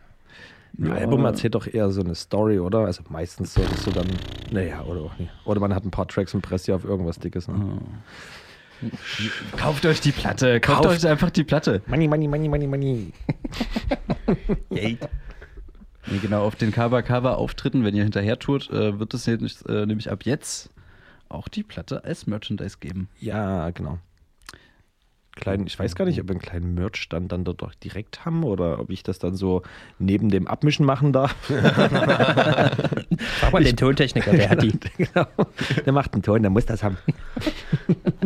Ein 0.79 0.93
Album 0.93 1.25
erzählt 1.25 1.55
doch 1.55 1.67
eher 1.67 1.91
so 1.91 2.03
eine 2.03 2.15
Story, 2.15 2.59
oder? 2.59 2.81
Also 2.81 3.03
meistens 3.09 3.55
so, 3.55 3.63
dass 3.63 3.85
du 3.85 3.91
dann, 3.91 4.07
naja, 4.51 4.83
oder 4.83 5.01
auch 5.03 5.19
nicht. 5.19 5.31
Oder 5.45 5.61
man 5.61 5.75
hat 5.75 5.85
ein 5.85 5.91
paar 5.91 6.07
Tracks 6.07 6.35
und 6.35 6.43
presst 6.43 6.67
die 6.67 6.73
auf 6.73 6.85
irgendwas 6.85 7.19
Dickes. 7.19 7.49
Ne? 7.49 7.79
Kauft 9.57 9.87
euch 9.87 10.01
die 10.03 10.13
Platte, 10.13 10.61
kauft, 10.61 10.83
Kauft. 10.83 11.05
euch 11.05 11.11
einfach 11.11 11.31
die 11.31 11.45
Platte. 11.45 11.81
Money, 11.87 12.09
money, 12.09 12.29
money, 12.29 12.49
money, 12.49 12.67
money. 12.67 13.13
Nee, 16.09 16.19
genau, 16.19 16.45
auf 16.45 16.55
den 16.55 16.71
Kaba 16.71 17.03
Kaba 17.03 17.35
Auftritten, 17.35 17.85
wenn 17.85 17.95
ihr 17.97 18.05
hinterher 18.05 18.39
tut, 18.39 18.71
äh, 18.71 18.99
wird 19.01 19.13
es 19.15 19.27
äh, 19.27 19.87
nämlich 19.87 20.11
ab 20.11 20.25
jetzt 20.25 20.71
auch 21.29 21.49
die 21.49 21.65
Platte 21.65 22.05
als 22.05 22.29
Merchandise 22.29 22.77
geben. 22.79 23.09
Ja, 23.19 23.71
genau. 23.71 23.99
Kleinen, 25.37 25.67
ich 25.67 25.79
weiß 25.79 25.95
gar 25.95 26.07
nicht, 26.07 26.19
ob 26.19 26.29
wir 26.29 26.33
einen 26.33 26.41
kleinen 26.41 26.75
Merch-Stand 26.75 27.31
dann 27.31 27.45
dort 27.45 27.63
auch 27.63 27.75
direkt 27.75 28.25
haben 28.25 28.43
oder 28.43 28.81
ob 28.81 28.91
ich 28.91 29.03
das 29.03 29.19
dann 29.19 29.37
so 29.37 29.63
neben 29.99 30.31
dem 30.31 30.47
Abmischen 30.47 30.87
machen 30.87 31.13
darf. 31.13 31.37
Frag 31.45 33.53
mal 33.53 33.63
den 33.63 33.77
Tontechniker, 33.77 34.33
der 34.33 34.49
hat 34.49 34.63
die. 34.63 34.73
genau. 34.97 35.27
Der 35.85 35.93
macht 35.93 36.15
einen 36.15 36.23
Ton, 36.23 36.41
der 36.41 36.51
muss 36.51 36.65
das 36.65 36.83
haben. 36.83 36.97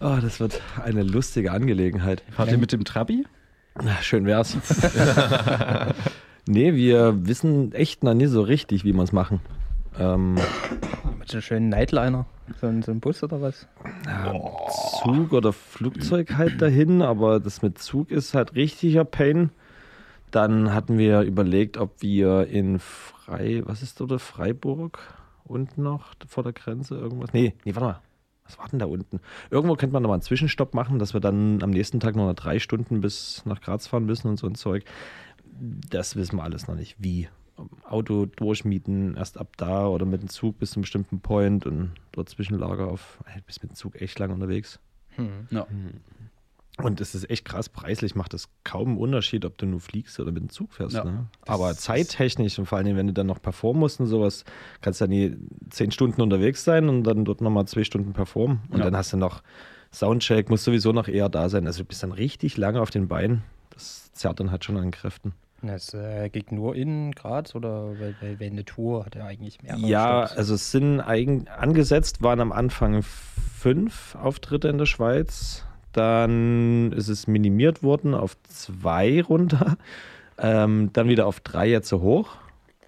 oh, 0.00 0.18
das 0.22 0.38
wird 0.38 0.62
eine 0.82 1.02
lustige 1.02 1.50
Angelegenheit. 1.50 2.22
Fahrt 2.30 2.52
ihr 2.52 2.58
mit 2.58 2.70
dem 2.70 2.84
Trabi? 2.84 3.26
Na, 3.82 4.00
schön 4.00 4.26
wär's. 4.26 4.56
nee, 6.46 6.74
wir 6.74 7.26
wissen 7.26 7.72
echt 7.72 8.04
noch 8.04 8.14
nie 8.14 8.26
so 8.26 8.42
richtig, 8.42 8.84
wie 8.84 8.92
wir 8.92 9.02
es 9.02 9.10
machen. 9.10 9.40
Ähm, 9.98 10.34
Mit 11.18 11.28
so 11.28 11.38
einem 11.38 11.42
schönen 11.42 11.68
Nightliner. 11.68 12.26
So 12.60 12.66
ein, 12.66 12.82
so 12.82 12.92
ein 12.92 13.00
Bus 13.00 13.22
oder 13.22 13.40
was? 13.40 13.66
ja, 14.06 14.34
Zug 15.02 15.32
oder 15.32 15.52
Flugzeug 15.52 16.36
halt 16.36 16.60
dahin, 16.60 17.02
aber 17.02 17.40
das 17.40 17.62
mit 17.62 17.78
Zug 17.78 18.10
ist 18.10 18.34
halt 18.34 18.54
richtiger 18.54 19.04
Pain. 19.04 19.50
Dann 20.30 20.74
hatten 20.74 20.98
wir 20.98 21.22
überlegt, 21.22 21.76
ob 21.78 22.02
wir 22.02 22.46
in 22.48 22.78
Frei, 22.78 23.62
was 23.64 23.82
ist 23.82 24.00
oder 24.00 24.18
Freiburg 24.18 24.98
unten 25.44 25.82
noch 25.82 26.14
vor 26.26 26.42
der 26.42 26.52
Grenze 26.52 26.96
irgendwas? 26.96 27.32
Nee, 27.32 27.54
nee, 27.64 27.74
warte 27.74 27.86
mal. 27.86 28.00
Was 28.44 28.58
war 28.58 28.68
denn 28.68 28.78
da 28.78 28.86
unten? 28.86 29.20
Irgendwo 29.50 29.74
könnte 29.74 29.94
man 29.94 30.02
nochmal 30.02 30.16
einen 30.16 30.22
Zwischenstopp 30.22 30.74
machen, 30.74 30.98
dass 30.98 31.14
wir 31.14 31.20
dann 31.20 31.62
am 31.62 31.70
nächsten 31.70 31.98
Tag 31.98 32.14
noch 32.14 32.30
drei 32.34 32.58
Stunden 32.58 33.00
bis 33.00 33.42
nach 33.46 33.60
Graz 33.62 33.86
fahren 33.86 34.04
müssen 34.04 34.28
und 34.28 34.38
so 34.38 34.46
ein 34.46 34.54
Zeug. 34.54 34.84
Das 35.88 36.14
wissen 36.16 36.36
wir 36.36 36.42
alles 36.42 36.68
noch 36.68 36.74
nicht. 36.74 36.96
Wie? 36.98 37.28
Auto 37.88 38.26
durchmieten, 38.26 39.16
erst 39.16 39.38
ab 39.38 39.56
da 39.56 39.86
oder 39.86 40.06
mit 40.06 40.22
dem 40.22 40.28
Zug 40.28 40.58
bis 40.58 40.70
zu 40.72 40.76
einem 40.76 40.82
bestimmten 40.82 41.20
Point 41.20 41.66
und 41.66 41.92
dort 42.12 42.28
Zwischenlager 42.28 42.88
auf. 42.88 43.18
Ey, 43.26 43.38
Du 43.40 43.42
bist 43.46 43.62
mit 43.62 43.72
dem 43.72 43.76
Zug 43.76 44.00
echt 44.00 44.18
lang 44.18 44.30
unterwegs. 44.32 44.80
Ja. 45.50 45.66
Und 46.82 47.00
es 47.00 47.14
ist 47.14 47.30
echt 47.30 47.44
krass, 47.44 47.68
preislich 47.68 48.16
macht 48.16 48.34
es 48.34 48.48
kaum 48.64 48.88
einen 48.88 48.98
Unterschied, 48.98 49.44
ob 49.44 49.56
du 49.58 49.66
nur 49.66 49.78
fliegst 49.78 50.18
oder 50.18 50.32
mit 50.32 50.42
dem 50.42 50.48
Zug 50.48 50.72
fährst. 50.72 50.96
Ja. 50.96 51.04
Ne? 51.04 51.26
Aber 51.46 51.72
zeittechnisch 51.76 52.58
und 52.58 52.66
vor 52.66 52.78
allem, 52.78 52.96
wenn 52.96 53.06
du 53.06 53.12
dann 53.12 53.28
noch 53.28 53.40
performen 53.40 53.78
musst 53.78 54.00
und 54.00 54.06
sowas, 54.06 54.44
kannst 54.80 55.00
du 55.00 55.04
dann 55.04 55.10
nie 55.10 55.36
zehn 55.70 55.92
Stunden 55.92 56.20
unterwegs 56.20 56.64
sein 56.64 56.88
und 56.88 57.04
dann 57.04 57.24
dort 57.24 57.40
nochmal 57.40 57.66
zwei 57.68 57.84
Stunden 57.84 58.12
performen. 58.12 58.60
Und 58.70 58.78
Ja. 58.78 58.84
dann 58.84 58.96
hast 58.96 59.12
du 59.12 59.16
noch 59.16 59.44
Soundcheck, 59.92 60.50
musst 60.50 60.64
sowieso 60.64 60.90
noch 60.90 61.06
eher 61.06 61.28
da 61.28 61.48
sein. 61.48 61.64
Also 61.68 61.84
du 61.84 61.88
bist 61.88 62.02
dann 62.02 62.10
richtig 62.10 62.56
lange 62.56 62.80
auf 62.80 62.90
den 62.90 63.06
Beinen. 63.06 63.44
Das 63.70 64.12
zerrt 64.12 64.40
dann 64.40 64.50
halt 64.50 64.64
schon 64.64 64.76
an 64.76 64.90
Kräften. 64.90 65.32
Das 65.66 65.94
äh, 65.94 66.28
geht 66.30 66.52
nur 66.52 66.74
in 66.76 67.12
Graz 67.12 67.54
oder 67.54 67.98
weil, 67.98 68.16
weil, 68.20 68.40
weil 68.40 68.46
eine 68.48 68.64
Tour 68.64 69.04
hat 69.06 69.14
ja 69.14 69.24
eigentlich 69.24 69.62
mehrere 69.62 69.80
Ja, 69.80 70.26
Stops. 70.26 70.36
also 70.36 70.54
es 70.54 70.70
sind 70.70 71.00
eigen, 71.00 71.48
angesetzt 71.48 72.22
waren 72.22 72.40
am 72.40 72.52
Anfang 72.52 73.02
fünf 73.02 74.14
Auftritte 74.16 74.68
in 74.68 74.78
der 74.78 74.86
Schweiz. 74.86 75.64
Dann 75.92 76.92
ist 76.92 77.08
es 77.08 77.26
minimiert 77.26 77.82
worden 77.82 78.14
auf 78.14 78.36
zwei 78.44 79.22
runter. 79.28 79.76
Ähm, 80.38 80.90
dann 80.92 81.08
wieder 81.08 81.26
auf 81.26 81.40
drei 81.40 81.68
jetzt 81.68 81.88
so 81.88 82.00
hoch. 82.00 82.36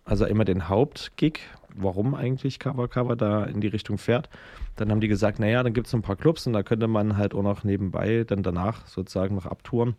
Also 0.04 0.24
immer 0.26 0.44
den 0.44 0.68
Hauptgig, 0.68 1.40
warum 1.74 2.14
eigentlich 2.14 2.58
Cover 2.58 2.88
Cover 2.88 3.16
da 3.16 3.44
in 3.44 3.60
die 3.60 3.68
Richtung 3.68 3.98
fährt. 3.98 4.28
Dann 4.76 4.90
haben 4.90 5.00
die 5.00 5.08
gesagt, 5.08 5.38
naja, 5.38 5.62
dann 5.62 5.72
gibt 5.72 5.86
es 5.86 5.94
ein 5.94 6.02
paar 6.02 6.16
Clubs 6.16 6.46
und 6.46 6.52
da 6.52 6.62
könnte 6.62 6.86
man 6.88 7.16
halt 7.16 7.34
auch 7.34 7.42
noch 7.42 7.64
nebenbei 7.64 8.24
dann 8.26 8.42
danach 8.42 8.86
sozusagen 8.86 9.34
noch 9.34 9.46
abtouren. 9.46 9.96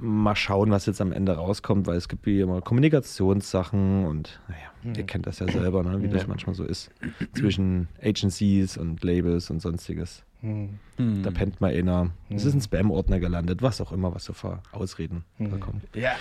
Mal 0.00 0.36
schauen, 0.36 0.70
was 0.70 0.86
jetzt 0.86 1.00
am 1.00 1.12
Ende 1.12 1.32
rauskommt, 1.36 1.86
weil 1.86 1.96
es 1.96 2.08
gibt 2.08 2.24
wie 2.26 2.40
immer 2.40 2.60
Kommunikationssachen 2.60 4.04
und 4.06 4.40
naja, 4.48 4.94
ihr 4.96 5.04
kennt 5.04 5.26
das 5.26 5.40
ja 5.40 5.50
selber, 5.50 5.82
ne, 5.82 6.00
wie 6.02 6.08
das 6.08 6.26
manchmal 6.26 6.54
so 6.54 6.64
ist. 6.64 6.90
Zwischen 7.34 7.88
Agencies 8.02 8.76
und 8.76 9.02
Labels 9.02 9.50
und 9.50 9.60
sonstiges. 9.60 10.22
Hm. 10.40 10.78
Da 11.24 11.32
pennt 11.32 11.60
mal 11.60 11.74
einer. 11.74 12.10
Es 12.30 12.44
ist 12.44 12.54
ein 12.54 12.60
Spam-Ordner 12.60 13.18
gelandet, 13.18 13.60
was 13.60 13.80
auch 13.80 13.90
immer, 13.90 14.14
was 14.14 14.24
so 14.24 14.32
für 14.32 14.62
Ausreden 14.70 15.24
da 15.40 15.56
kommt. 15.56 15.82
Ja. 15.96 16.12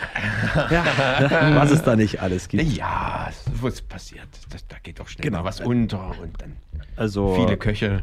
Was 1.56 1.70
es 1.70 1.84
da 1.84 1.96
nicht 1.96 2.20
alles 2.22 2.48
gibt. 2.48 2.64
Ja, 2.64 3.30
was 3.62 3.82
passiert? 3.84 4.28
Das, 4.50 4.66
da 4.68 4.78
geht 4.82 5.00
doch 5.00 5.08
schnell 5.08 5.22
Genau. 5.30 5.44
was 5.44 5.62
unter 5.62 6.16
und 6.20 6.42
dann 6.42 6.54
Also 6.96 7.36
viele 7.36 7.58
Köche. 7.58 8.02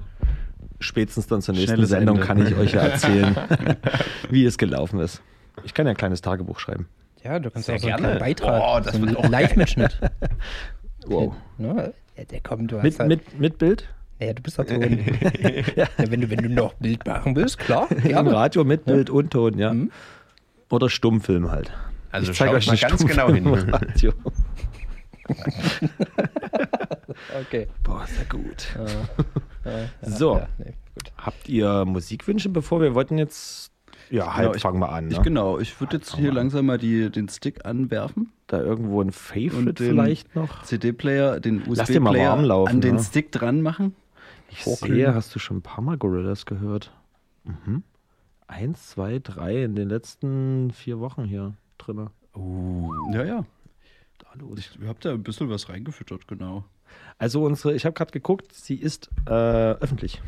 spätestens 0.79 1.27
dann 1.27 1.43
zur 1.43 1.55
nächsten 1.55 1.71
Schnelles 1.75 1.91
Sendung 1.91 2.17
Ende. 2.17 2.27
kann 2.29 2.47
ich 2.47 2.55
euch 2.55 2.73
ja 2.75 2.83
erzählen, 2.83 3.35
wie 4.31 4.45
es 4.45 4.57
gelaufen 4.57 5.01
ist. 5.01 5.21
Ich 5.63 5.75
kann 5.75 5.87
ja 5.87 5.91
ein 5.91 5.97
kleines 5.97 6.21
Tagebuch 6.21 6.59
schreiben. 6.59 6.89
Ja, 7.23 7.39
du 7.39 7.51
kannst 7.51 7.67
Sehr 7.67 7.77
auch 7.77 7.81
so 7.81 7.87
einen 7.87 7.97
gerne. 7.97 8.17
kleinen 8.19 8.35
Beitrag, 8.35 8.63
Oh, 8.63 8.81
das 8.85 8.95
so 8.95 9.01
wird 9.03 9.17
einen 9.17 9.31
Live-Mitschnitt. 9.33 9.99
Wow. 11.07 11.35
Ne? 11.59 11.93
Ja, 12.17 12.25
der 12.25 12.41
kommt, 12.41 12.73
du 12.73 12.79
Mit, 12.79 12.99
halt, 12.99 13.09
mit, 13.11 13.39
mit 13.39 13.59
Bild? 13.59 13.87
ja, 14.21 14.33
du 14.33 14.41
bist 14.43 14.57
der 14.57 14.67
Ton. 14.67 14.81
ja. 15.77 15.87
wenn, 15.99 16.23
du, 16.23 16.31
wenn 16.31 16.39
du 16.39 16.49
noch 16.49 16.73
Bild 16.75 17.07
machen 17.07 17.37
willst, 17.37 17.59
klar. 17.59 17.91
Im. 17.91 18.27
Radio 18.27 18.65
mit 18.65 18.87
Bild 18.87 19.11
und 19.11 19.31
Ton, 19.31 19.59
ja. 19.59 19.75
Mhm. 19.75 19.91
Oder 20.71 20.89
Stummfilm 20.89 21.51
halt. 21.51 21.71
Also 22.11 22.33
ich 22.33 22.39
zeige 22.39 22.55
euch 22.55 22.67
mal 22.69 22.77
ganz 22.79 23.05
genau 23.05 23.27
hin. 23.29 23.45
im 23.45 23.53
Radio. 23.53 24.13
Okay. 27.41 27.69
Boah, 27.83 28.05
ist 28.05 28.17
ja 28.19 28.25
gut. 28.29 28.69
Ja, 29.65 29.71
ja, 29.71 29.89
So. 30.11 30.37
Ja, 30.39 30.49
nee, 30.59 30.75
gut. 30.95 31.13
Habt 31.19 31.49
ihr 31.49 31.85
Musikwünsche, 31.85 32.49
bevor 32.49 32.81
wir 32.81 32.95
wollten 32.95 33.19
jetzt. 33.19 33.73
Ja, 34.15 34.37
Genau, 34.37 34.55
ich- 34.55 34.63
fangen 34.63 34.79
wir 34.79 34.91
an. 34.93 35.07
Ne? 35.09 35.13
Ich, 35.13 35.23
genau, 35.23 35.59
ich 35.59 35.81
würde 35.81 35.97
jetzt 35.97 36.15
hier 36.15 36.33
langsam 36.33 36.67
mal 36.67 36.79
die, 36.79 37.11
den 37.11 37.29
Stick 37.29 37.65
anwerfen. 37.67 38.31
Da 38.47 38.61
irgendwo 38.61 39.01
ein 39.03 39.11
Favorite 39.11 39.83
vielleicht 39.83 40.37
noch. 40.37 40.63
CD-Player, 40.63 41.41
den 41.41 41.67
USB-Player 41.69 42.33
an 42.69 42.81
den 42.81 42.97
ne? 42.97 43.03
Stick 43.03 43.33
dran 43.33 43.61
machen. 43.61 43.95
Ich 44.51 44.63
Vorkühlen. 44.63 44.95
sehe, 44.97 45.15
hast 45.15 45.35
du 45.35 45.39
schon 45.41 45.57
ein 45.59 45.63
paar 45.63 45.83
Mal 45.83 45.97
Gorillas 45.99 46.47
gehört? 46.47 46.93
Mhm. 47.45 47.83
Eins, 48.47 48.91
zwei, 48.91 49.19
drei 49.19 49.65
in 49.65 49.75
den 49.75 49.89
letzten 49.89 50.71
vier 50.71 51.01
Wochen 51.01 51.25
hier 51.25 51.55
drin. 51.79 52.09
Ja, 53.13 53.25
ja. 53.25 53.45
Da 54.19 54.27
los. 54.39 54.59
Ich 54.59 54.87
habe 54.87 54.99
da 55.01 55.11
ein 55.11 55.23
bisschen 55.25 55.49
was 55.51 55.69
reingefüttert, 55.69 56.29
genau. 56.29 56.65
Also 57.19 57.43
unsere, 57.45 57.75
ich 57.75 57.85
habe 57.85 57.95
gerade 57.95 58.13
geguckt, 58.13 58.53
sie 58.53 58.77
ist 58.77 59.11
äh, 59.27 59.31
öffentlich. 59.33 60.23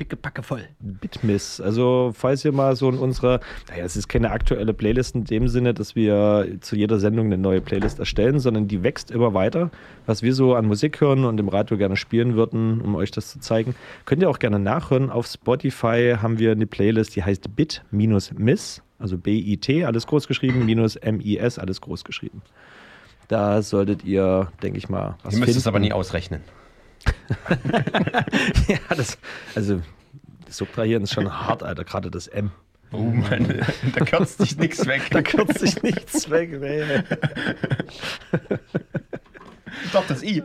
Pickepacke 0.00 0.42
voll. 0.42 0.62
Bitmiss. 0.78 1.60
Also 1.60 2.12
falls 2.16 2.42
ihr 2.42 2.52
mal 2.52 2.74
so 2.74 2.88
in 2.88 2.96
unserer, 2.96 3.40
naja, 3.68 3.84
es 3.84 3.96
ist 3.96 4.08
keine 4.08 4.30
aktuelle 4.30 4.72
Playlist 4.72 5.14
in 5.14 5.24
dem 5.24 5.46
Sinne, 5.46 5.74
dass 5.74 5.94
wir 5.94 6.56
zu 6.62 6.74
jeder 6.74 6.98
Sendung 6.98 7.26
eine 7.26 7.36
neue 7.36 7.60
Playlist 7.60 7.98
erstellen, 7.98 8.38
sondern 8.38 8.66
die 8.66 8.82
wächst 8.82 9.10
immer 9.10 9.34
weiter. 9.34 9.70
Was 10.06 10.22
wir 10.22 10.32
so 10.32 10.54
an 10.54 10.64
Musik 10.64 11.02
hören 11.02 11.26
und 11.26 11.38
im 11.38 11.50
Radio 11.50 11.76
gerne 11.76 11.96
spielen 11.98 12.34
würden, 12.34 12.80
um 12.80 12.94
euch 12.94 13.10
das 13.10 13.30
zu 13.30 13.40
zeigen, 13.40 13.74
könnt 14.06 14.22
ihr 14.22 14.30
auch 14.30 14.38
gerne 14.38 14.58
nachhören. 14.58 15.10
Auf 15.10 15.26
Spotify 15.26 16.14
haben 16.16 16.38
wir 16.38 16.52
eine 16.52 16.66
Playlist, 16.66 17.14
die 17.14 17.22
heißt 17.22 17.54
Bit-Miss, 17.54 18.80
also 18.98 19.18
B-I-T, 19.18 19.84
alles 19.84 20.06
groß 20.06 20.28
geschrieben, 20.28 20.64
minus 20.64 20.96
M-I-S, 20.96 21.58
alles 21.58 21.82
groß 21.82 22.04
geschrieben. 22.04 22.40
Da 23.28 23.60
solltet 23.60 24.02
ihr, 24.02 24.50
denke 24.62 24.78
ich 24.78 24.88
mal, 24.88 25.18
was 25.22 25.34
Ihr 25.34 25.40
müsst 25.40 25.50
es 25.50 25.56
finden. 25.56 25.68
aber 25.68 25.78
nie 25.78 25.92
ausrechnen. 25.92 26.40
ja, 28.68 28.78
das, 28.96 29.18
also 29.54 29.80
das 30.46 30.56
Subtrahieren 30.56 31.04
ist 31.04 31.12
schon 31.12 31.32
hart, 31.32 31.62
Alter, 31.62 31.84
gerade 31.84 32.10
das 32.10 32.26
M. 32.26 32.50
Oh 32.92 32.98
Mann, 32.98 33.62
da 33.94 34.04
kürzt 34.04 34.38
sich 34.38 34.58
nichts 34.58 34.84
weg. 34.86 35.02
Da 35.10 35.22
kürzt 35.22 35.60
sich 35.60 35.80
nichts 35.82 36.28
weg. 36.28 36.60
Nee. 36.60 36.82
Doch, 39.92 40.06
das 40.06 40.22
I. 40.22 40.42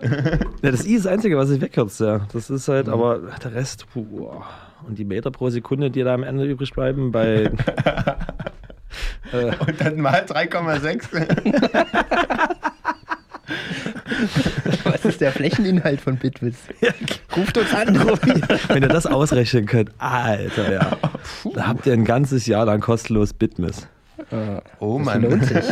Ja, 0.62 0.72
das 0.72 0.86
I 0.86 0.96
ist 0.96 1.06
das 1.06 1.14
Einzige, 1.14 1.38
was 1.38 1.50
sich 1.50 1.60
wegkürzt, 1.60 2.00
ja. 2.02 2.28
Das 2.32 2.52
ist 2.52 2.68
halt, 2.68 2.88
aber 2.88 3.32
der 3.44 3.54
Rest, 3.54 3.88
puh, 3.92 4.44
und 4.88 5.00
die 5.00 5.06
Meter 5.06 5.32
pro 5.32 5.50
Sekunde, 5.50 5.90
die 5.90 6.04
da 6.04 6.14
am 6.14 6.24
Ende 6.24 6.46
übrig 6.46 6.72
bleiben, 6.72 7.12
bei. 7.12 7.50
Und 9.32 9.82
dann 9.82 10.00
mal 10.00 10.24
3,6. 10.24 12.72
Was 14.84 15.06
ist 15.06 15.22
der 15.22 15.32
Flächeninhalt 15.32 16.02
von 16.02 16.18
Bitwitz? 16.18 16.58
Ruft 17.36 17.58
uns 17.58 17.74
an. 17.74 17.96
Wenn 18.68 18.84
ihr 18.84 18.90
das 18.90 19.06
ausrechnen 19.06 19.66
könnt, 19.66 19.92
Alter, 20.00 20.72
ja. 20.74 20.98
Da 21.54 21.68
habt 21.68 21.86
ihr 21.86 21.94
ein 21.94 22.06
ganzes 22.06 22.46
Jahr 22.48 22.66
lang 22.66 22.82
kostenlos 22.82 23.34
Bitmiss. 23.34 23.88
Oh 24.80 24.98
Das 24.98 25.06
Mann. 25.06 25.22
lohnt 25.22 25.46
sich. 25.46 25.56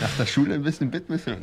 Nach 0.00 0.16
der 0.18 0.26
Schule 0.26 0.54
ein 0.54 0.62
bisschen 0.62 0.90
Bitmissing. 0.90 1.38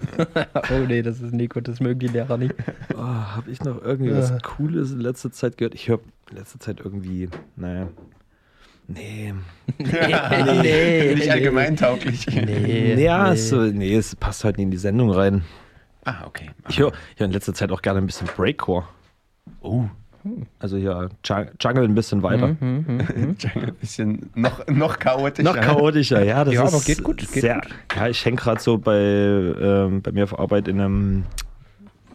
Oh 0.71 0.77
nee, 0.87 1.01
das 1.01 1.19
ist 1.19 1.33
Nico, 1.33 1.59
das 1.59 1.79
mögen 1.81 1.99
die 1.99 2.07
Lehrer 2.07 2.37
nicht. 2.37 2.55
Oh, 2.95 2.97
hab 3.01 3.47
ich 3.47 3.61
noch 3.63 3.81
irgendwie 3.81 4.13
was 4.15 4.31
Cooles 4.41 4.91
in 4.91 5.01
letzter 5.01 5.31
Zeit 5.31 5.57
gehört? 5.57 5.75
Ich 5.75 5.89
höre 5.89 5.99
in 6.31 6.37
letzter 6.37 6.59
Zeit 6.59 6.79
irgendwie, 6.83 7.29
naja. 7.55 7.89
Nee. 8.87 9.33
nee, 9.77 11.15
Nicht 11.15 11.31
allgemein 11.31 11.75
tauglich. 11.75 12.25
Nee, 12.27 13.01
ja, 13.03 13.29
nee. 13.31 13.35
So, 13.37 13.61
nee, 13.61 13.95
es 13.95 14.15
passt 14.15 14.43
halt 14.43 14.57
nicht 14.57 14.65
in 14.65 14.71
die 14.71 14.77
Sendung 14.77 15.11
rein. 15.11 15.43
Ah, 16.05 16.25
okay. 16.25 16.49
Ich 16.69 16.79
höre 16.79 16.91
ich 17.13 17.19
hör 17.19 17.25
in 17.27 17.31
letzter 17.31 17.53
Zeit 17.53 17.71
auch 17.71 17.81
gerne 17.81 17.99
ein 17.99 18.05
bisschen 18.05 18.27
Breakcore. 18.35 18.83
Oh. 19.61 19.85
Also 20.59 20.77
hier 20.77 21.09
Jung- 21.25 21.47
Jungle 21.59 21.83
ein 21.85 21.95
bisschen 21.95 22.23
weiter. 22.23 22.55
Jungle 22.61 23.37
ein 23.67 23.75
bisschen 23.79 24.29
noch, 24.35 24.65
noch 24.67 24.99
chaotischer. 24.99 25.43
Noch 25.53 25.59
chaotischer, 25.59 26.23
ja. 26.23 26.43
Das 26.45 26.53
Ja, 26.53 26.63
ist 26.63 26.73
aber 26.73 26.83
geht 26.83 27.03
gut, 27.03 27.17
geht 27.17 27.29
sehr, 27.29 27.55
gut. 27.55 27.69
Ja, 27.95 28.07
ich 28.07 28.23
hänge 28.25 28.37
gerade 28.37 28.61
so 28.61 28.77
bei, 28.77 28.97
ähm, 28.99 30.01
bei 30.01 30.11
mir 30.11 30.23
auf 30.23 30.37
Arbeit 30.39 30.67
in 30.67 30.79
einem 30.79 31.23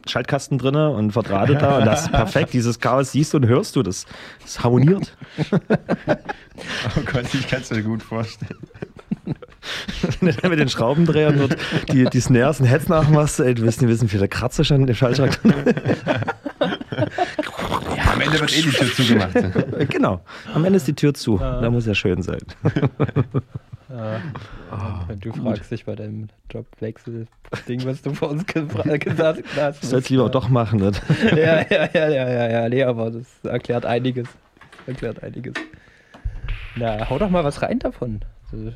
Schaltkasten 0.08 0.58
drinne 0.58 0.90
und 0.90 1.12
verdrahte 1.12 1.54
da 1.54 1.78
und 1.78 1.86
das 1.86 2.02
ist 2.02 2.12
perfekt. 2.12 2.52
Dieses 2.52 2.78
Chaos 2.80 3.12
siehst 3.12 3.32
du 3.32 3.38
und 3.38 3.46
hörst 3.46 3.76
du, 3.76 3.82
das, 3.82 4.06
das 4.42 4.62
harmoniert. 4.62 5.16
Oh 6.96 7.02
Gott, 7.12 7.32
ich 7.32 7.46
kann 7.46 7.60
es 7.60 7.70
mir 7.70 7.84
gut 7.84 8.02
vorstellen. 8.02 8.58
Wenn 10.20 10.34
du 10.34 10.48
mit 10.48 10.58
den 10.58 10.68
Schraubendrehern 10.68 11.38
dort 11.38 11.56
die, 11.92 12.04
die 12.04 12.20
Snares 12.20 12.58
und 12.58 12.66
Heads 12.66 12.88
nachmachst, 12.88 13.38
ey, 13.40 13.54
du 13.54 13.62
wirst 13.62 13.80
nicht 13.80 13.90
wissen, 13.90 14.10
wie 14.10 14.18
der 14.18 14.26
Kratzer 14.26 14.64
schon 14.64 14.86
im 14.86 14.94
Schaltschrank 14.94 15.38
Ja, 17.96 18.12
am 18.12 18.20
Ende 18.20 18.40
wird 18.40 18.56
eh 18.56 18.62
die 18.62 18.70
Tür 18.70 18.92
zugemacht. 18.92 19.34
Genau. 19.90 20.20
Am 20.52 20.64
Ende 20.64 20.78
ist 20.78 20.88
die 20.88 20.94
Tür 20.94 21.14
zu. 21.14 21.38
Da 21.38 21.70
muss 21.70 21.86
ja 21.86 21.94
schön 21.94 22.22
sein. 22.22 22.40
Du 23.88 25.32
fragst 25.32 25.70
dich 25.70 25.84
bei 25.84 25.94
deinem 25.94 26.28
Jobwechsel-Ding, 26.50 27.84
was 27.84 28.02
du 28.02 28.12
vor 28.12 28.30
uns 28.30 28.44
gesagt 28.46 29.44
hast. 29.56 29.82
Ich 29.82 29.88
soll 29.88 30.00
es 30.00 30.10
lieber 30.10 30.28
doch 30.28 30.48
machen. 30.48 30.80
Nicht? 30.80 31.02
Ja, 31.30 31.62
ja, 31.70 31.88
ja, 31.92 32.08
ja, 32.08 32.28
ja, 32.28 32.50
ja, 32.50 32.68
nee, 32.68 32.82
aber 32.82 33.10
das 33.10 33.26
erklärt 33.44 33.86
einiges. 33.86 34.28
Erklärt 34.86 35.22
einiges. 35.22 35.54
Na, 36.76 37.08
hau 37.08 37.18
doch 37.18 37.30
mal 37.30 37.44
was 37.44 37.62
rein 37.62 37.78
davon. 37.78 38.20
Ein 38.52 38.74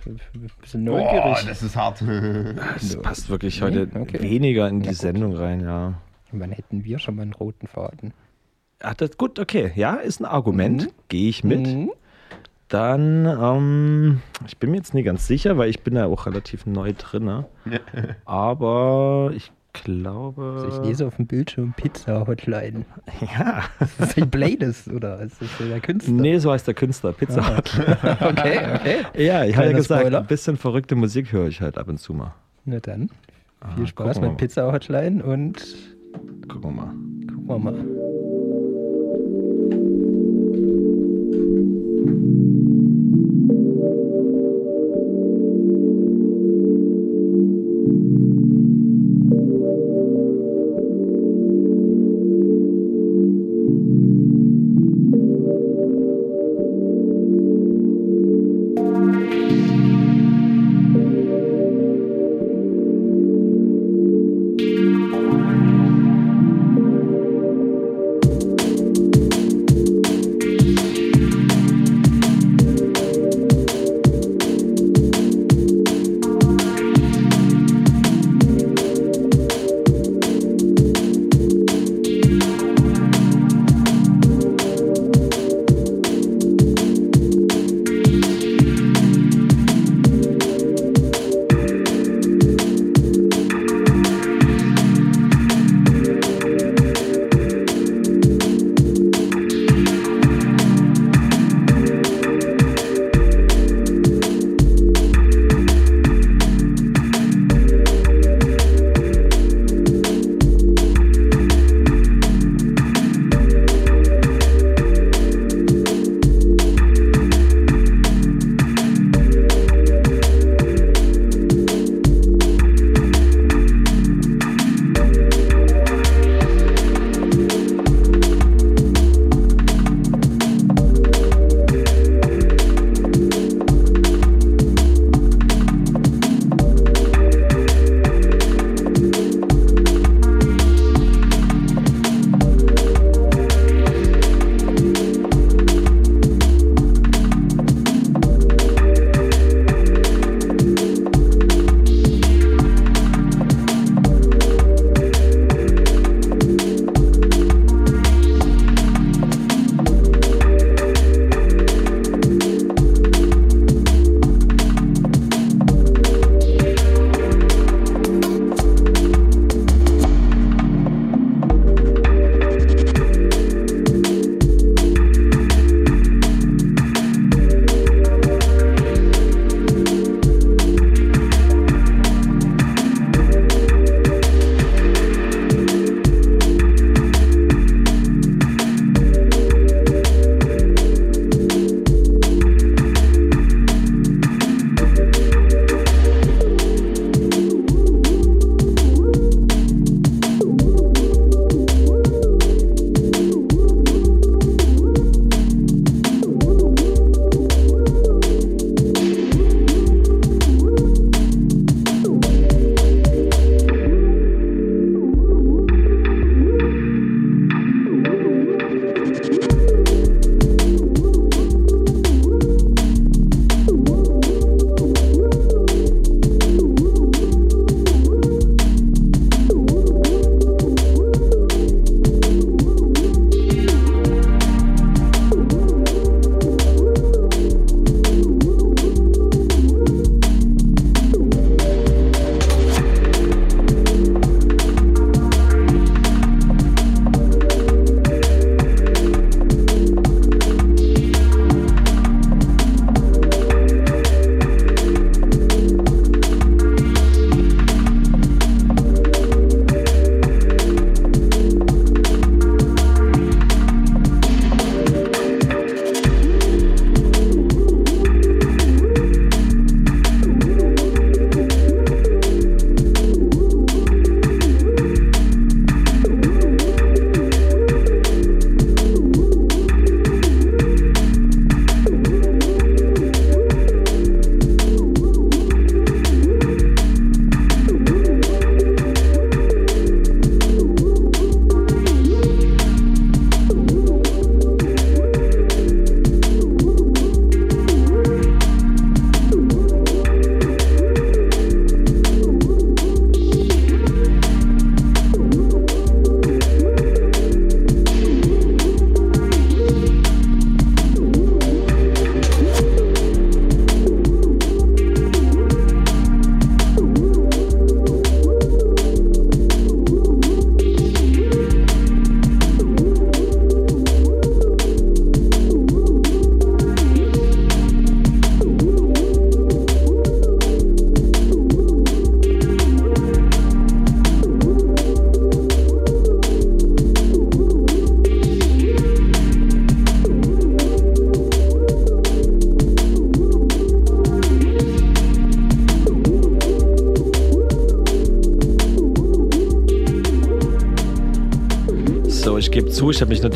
bisschen 0.61 0.85
Boah, 0.85 0.99
neugierig. 1.01 1.47
das 1.47 1.63
ist 1.63 1.77
hart. 1.77 2.03
Das 2.75 3.01
passt 3.01 3.31
wirklich 3.31 3.63
heute 3.63 3.89
okay. 3.95 4.21
weniger 4.21 4.69
in 4.69 4.81
die 4.81 4.89
gut. 4.89 4.99
Sendung 4.99 5.35
rein, 5.35 5.61
ja. 5.61 5.95
Wann 6.31 6.53
hätten 6.53 6.85
wir 6.85 6.99
schon 6.99 7.17
mal 7.17 7.23
einen 7.23 7.33
roten 7.33 7.67
Faden? 7.67 8.13
Ach, 8.81 8.95
das, 8.95 9.17
gut, 9.17 9.39
okay. 9.39 9.73
Ja, 9.75 9.95
ist 9.95 10.21
ein 10.21 10.25
Argument. 10.25 10.89
Gehe 11.09 11.29
ich 11.29 11.45
mit. 11.45 11.67
Mhm. 11.67 11.91
Dann, 12.73 13.27
ähm, 13.27 14.21
ich 14.47 14.57
bin 14.57 14.71
mir 14.71 14.79
jetzt 14.79 14.95
nicht 14.95 15.05
ganz 15.05 15.27
sicher, 15.27 15.59
weil 15.59 15.69
ich 15.69 15.83
bin 15.83 15.95
da 15.95 16.07
auch 16.07 16.25
relativ 16.25 16.65
neu 16.65 16.95
drin. 16.97 17.25
Ne? 17.25 17.45
Aber 18.25 19.31
ich 19.37 19.53
glaube. 19.75 20.63
Also 20.65 20.69
ich 20.81 20.87
lese 20.89 21.07
auf 21.07 21.17
dem 21.17 21.27
Bildschirm 21.27 21.75
Pizza 21.77 22.27
Hotline. 22.27 22.87
Ja. 23.39 23.65
Ist 23.79 24.01
das 24.01 24.15
die 24.15 24.25
Playlist 24.25 24.89
oder 24.89 25.21
ist 25.21 25.41
das 25.43 25.49
so 25.59 25.65
der 25.65 25.81
Künstler? 25.81 26.15
Nee, 26.15 26.39
so 26.39 26.51
heißt 26.51 26.67
der 26.67 26.73
Künstler. 26.75 27.13
Pizza 27.13 27.43
Ah. 27.43 27.57
Hut. 27.59 27.71
Okay, 28.23 28.59
okay. 28.75 28.97
Ja, 29.23 29.45
ich 29.45 29.55
habe 29.57 29.67
ja 29.67 29.73
gesagt, 29.73 30.01
Spoiler. 30.01 30.21
ein 30.21 30.27
bisschen 30.27 30.57
verrückte 30.57 30.95
Musik 30.95 31.31
höre 31.33 31.49
ich 31.49 31.61
halt 31.61 31.77
ab 31.77 31.89
und 31.89 31.99
zu 31.99 32.15
mal. 32.15 32.35
Na 32.65 32.81
dann, 32.81 33.11
Ah, 33.61 33.75
viel 33.77 33.87
Spaß 33.87 34.07
gucken 34.17 34.23
wir 34.23 34.29
mit 34.31 34.39
Pizza 34.39 34.73
Hotline 34.73 35.23
und. 35.23 35.63
Gucken 36.49 36.63
wir 36.63 36.71
mal. 36.71 36.95
gucken 37.27 37.49
wir 37.49 37.59
mal. 37.59 37.85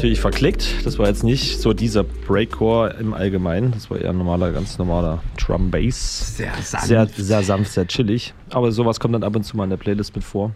Natürlich 0.06 0.20
verklickt. 0.20 0.86
Das 0.86 1.00
war 1.00 1.08
jetzt 1.08 1.24
nicht 1.24 1.60
so 1.60 1.72
dieser 1.72 2.04
Breakcore 2.04 2.90
im 3.00 3.12
Allgemeinen. 3.12 3.72
Das 3.72 3.90
war 3.90 3.98
eher 3.98 4.10
ein 4.10 4.18
normaler, 4.18 4.52
ganz 4.52 4.78
normaler 4.78 5.20
Drum 5.36 5.72
Bass. 5.72 6.36
Sehr 6.36 6.54
sanft. 6.62 6.86
Sehr, 6.86 7.06
sehr 7.08 7.42
sanft, 7.42 7.72
sehr 7.72 7.88
chillig. 7.88 8.32
Aber 8.50 8.70
sowas 8.70 9.00
kommt 9.00 9.14
dann 9.14 9.24
ab 9.24 9.34
und 9.34 9.42
zu 9.42 9.56
mal 9.56 9.64
in 9.64 9.70
der 9.70 9.78
Playlist 9.78 10.14
mit 10.14 10.22
vor. 10.22 10.52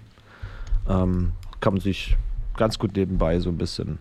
Ähm, 0.89 1.33
kann 1.61 1.73
man 1.73 1.81
sich 1.81 2.17
ganz 2.57 2.79
gut 2.79 2.95
nebenbei 2.95 3.41
so 3.41 3.51
ein 3.51 3.59
bisschen. 3.59 3.99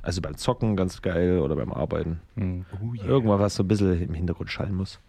Also 0.00 0.22
beim 0.22 0.38
Zocken 0.38 0.74
ganz 0.74 1.02
geil 1.02 1.40
oder 1.40 1.54
beim 1.54 1.70
Arbeiten. 1.70 2.20
Hm. 2.36 2.64
Irgendwas, 3.06 3.38
was 3.38 3.54
so 3.56 3.62
ein 3.62 3.68
bisschen 3.68 4.00
im 4.00 4.14
Hintergrund 4.14 4.50
schallen 4.50 4.74
muss. 4.74 5.00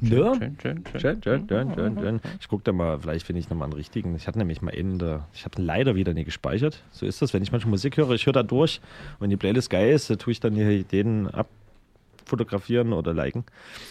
Ja. 0.00 0.34
Schön, 0.34 0.56
schön, 0.60 0.84
schön. 0.90 1.00
Schön, 1.00 1.22
schön, 1.22 1.48
schön, 1.48 1.74
schön, 1.74 1.98
schön. 1.98 2.20
Ich 2.40 2.48
gucke 2.48 2.62
da 2.64 2.72
mal, 2.72 2.98
vielleicht 2.98 3.26
finde 3.26 3.40
ich 3.40 3.50
nochmal 3.50 3.66
einen 3.66 3.74
richtigen. 3.74 4.14
Ich 4.16 4.26
hatte 4.26 4.38
nämlich 4.38 4.62
mal 4.62 4.74
einen, 4.74 4.98
der, 4.98 5.26
ich 5.34 5.44
habe 5.44 5.60
leider 5.60 5.94
wieder 5.94 6.14
nie 6.14 6.24
gespeichert. 6.24 6.82
So 6.92 7.06
ist 7.06 7.20
das, 7.22 7.34
wenn 7.34 7.42
ich 7.42 7.52
manchmal 7.52 7.70
Musik 7.70 7.96
höre, 7.96 8.10
ich 8.12 8.26
höre 8.26 8.32
da 8.32 8.42
durch 8.42 8.80
und 9.18 9.30
die 9.30 9.36
Playlist 9.36 9.70
geil 9.70 9.92
ist, 9.92 10.08
tue 10.20 10.32
ich 10.32 10.40
dann 10.40 10.54
hier 10.54 10.82
den 10.84 11.28
abfotografieren 11.28 12.92
oder 12.92 13.12
liken. 13.12 13.44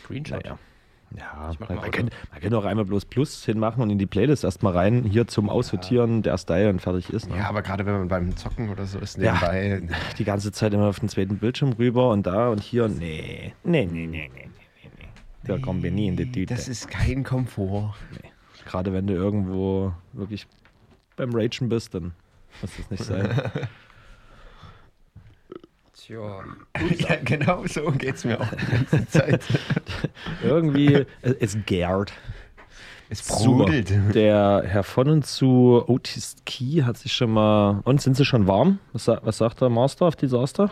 Screenshot. 0.04 0.44
Naja. 0.44 0.58
Ja, 1.18 1.52
man, 1.68 1.76
man, 1.78 1.90
kann, 1.90 2.10
man 2.32 2.40
kann 2.40 2.54
auch 2.54 2.66
einmal 2.66 2.86
bloß 2.86 3.06
Plus 3.06 3.44
hinmachen 3.44 3.82
und 3.82 3.90
in 3.90 3.98
die 3.98 4.06
Playlist 4.06 4.44
erstmal 4.44 4.74
rein, 4.74 5.04
hier 5.06 5.26
zum 5.26 5.50
Aussortieren, 5.50 6.22
der 6.22 6.38
Style 6.38 6.70
und 6.70 6.82
fertig 6.84 7.10
ist. 7.10 7.28
Ne? 7.28 7.38
Ja, 7.38 7.50
aber 7.50 7.64
gerade 7.64 7.84
wenn 7.88 7.94
man 7.94 8.08
beim 8.10 8.36
Zocken 8.38 8.70
oder 8.70 8.86
so 8.86 9.00
ist, 9.00 9.18
Ja. 9.18 9.34
nebenbei. 9.34 9.82
Die 10.20 10.24
ganze 10.24 10.52
Zeit 10.52 10.72
immer 10.72 10.86
auf 10.86 11.00
den 11.00 11.10
zweiten 11.10 11.38
Bildschirm 11.40 11.74
rüber 11.74 12.12
und 12.12 12.28
da 12.28 12.50
und 12.50 12.62
hier. 12.62 12.88
Nee, 12.90 13.54
nee, 13.64 13.88
nee, 13.92 14.06
nee, 14.06 14.30
nee, 14.36 14.49
nee, 15.44 15.50
nee. 15.50 15.54
nee. 15.54 15.60
Da 15.60 15.66
kommen 15.66 15.84
wir 15.84 15.92
nie 15.92 16.08
in 16.08 16.16
die 16.16 16.32
Tüte. 16.32 16.54
Das 16.54 16.68
ist 16.68 16.90
kein 16.90 17.24
Komfort. 17.24 17.96
Gerade 18.66 18.94
wenn 18.94 19.08
du 19.08 19.14
irgendwo 19.14 19.94
wirklich 20.14 20.48
beim 21.16 21.34
Ragen 21.34 21.70
bist, 21.70 21.94
dann 21.94 22.14
muss 22.62 22.72
das 22.78 22.92
nicht 22.92 23.04
sein. 23.04 23.30
Tja. 25.94 26.44
ja, 26.98 27.16
genau 27.24 27.68
so 27.68 27.92
geht's 27.92 28.24
mir 28.24 28.40
auch 28.40 28.50
die 28.50 28.66
ganze 28.66 29.08
Zeit. 29.08 29.44
Irgendwie, 30.44 30.94
äh, 30.94 31.06
es 31.22 31.58
gärt. 31.66 32.14
Es 33.10 33.24
brodelt. 33.24 33.92
Der 34.14 34.64
Herr 34.66 34.84
von 34.84 35.10
und 35.10 35.26
zu 35.26 35.84
Otis 35.88 36.36
Key 36.46 36.84
hat 36.84 36.98
sich 36.98 37.12
schon 37.14 37.32
mal. 37.32 37.82
Und 37.84 38.02
sind 38.02 38.16
sie 38.16 38.24
schon 38.24 38.48
warm? 38.48 38.80
Was, 38.94 39.08
was 39.08 39.38
sagt 39.38 39.62
der 39.62 39.70
Master 39.70 40.06
auf 40.06 40.16
Disaster? 40.16 40.70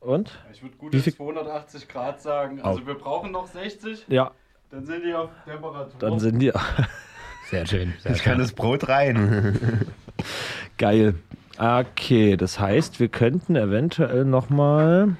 Und? 0.00 0.38
Ich 0.58 0.62
würde 0.64 0.74
Wie 0.74 0.78
gute 0.78 0.98
viel- 0.98 1.14
280 1.14 1.86
Grad 1.86 2.20
sagen. 2.20 2.60
Also 2.62 2.84
wir 2.84 2.94
brauchen 2.94 3.30
noch 3.30 3.46
60, 3.46 4.06
Ja, 4.08 4.32
dann 4.70 4.84
sind 4.84 5.04
die 5.04 5.14
auf 5.14 5.30
Temperatur. 5.44 6.00
dann 6.00 6.18
sind 6.18 6.40
die. 6.40 6.52
Sehr 7.50 7.64
schön. 7.64 7.94
Sehr 8.00 8.10
Ich 8.16 8.24
kann 8.24 8.38
das 8.40 8.52
Brot 8.52 8.88
rein. 8.88 9.86
Geil. 10.76 11.14
Okay, 11.58 12.36
das 12.36 12.58
heißt, 12.58 12.98
wir 12.98 13.06
könnten 13.08 13.54
eventuell 13.54 14.24
nochmal 14.24 15.16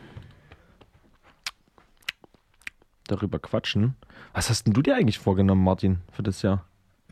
darüber 3.07 3.39
quatschen. 3.39 3.95
Was 4.35 4.51
hast 4.51 4.67
denn 4.67 4.75
du 4.75 4.83
dir 4.83 4.97
eigentlich 4.97 5.21
vorgenommen, 5.21 5.63
Martin, 5.63 5.99
für 6.13 6.25
das 6.25 6.43
Jahr? 6.43 6.65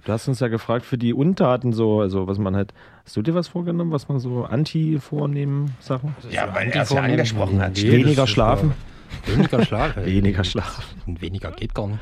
Du 0.06 0.12
hast 0.12 0.28
uns 0.28 0.38
ja 0.38 0.46
gefragt 0.46 0.86
für 0.86 0.96
die 0.96 1.12
Untaten 1.12 1.72
so, 1.72 2.00
also 2.00 2.28
was 2.28 2.38
man 2.38 2.54
halt. 2.54 2.72
Hast 3.04 3.16
du 3.16 3.22
dir 3.22 3.34
was 3.34 3.48
vorgenommen, 3.48 3.90
was 3.90 4.08
man 4.08 4.20
so 4.20 4.44
anti 4.44 5.00
vornehmen 5.00 5.74
Sachen? 5.80 6.14
Ja, 6.30 6.48
weil 6.54 6.68
er 6.68 6.82
es 6.82 6.90
ja 6.90 7.02
angesprochen 7.02 7.60
hat. 7.60 7.72
Nee, 7.74 7.90
Weniger 7.90 8.28
schlafen? 8.28 8.72
Weniger 9.26 9.64
schlafen. 9.64 10.06
Weniger 10.06 10.44
schlafen. 10.44 10.84
Und 11.08 11.20
weniger 11.20 11.50
geht 11.50 11.74
gar 11.74 11.88
nicht. 11.88 11.98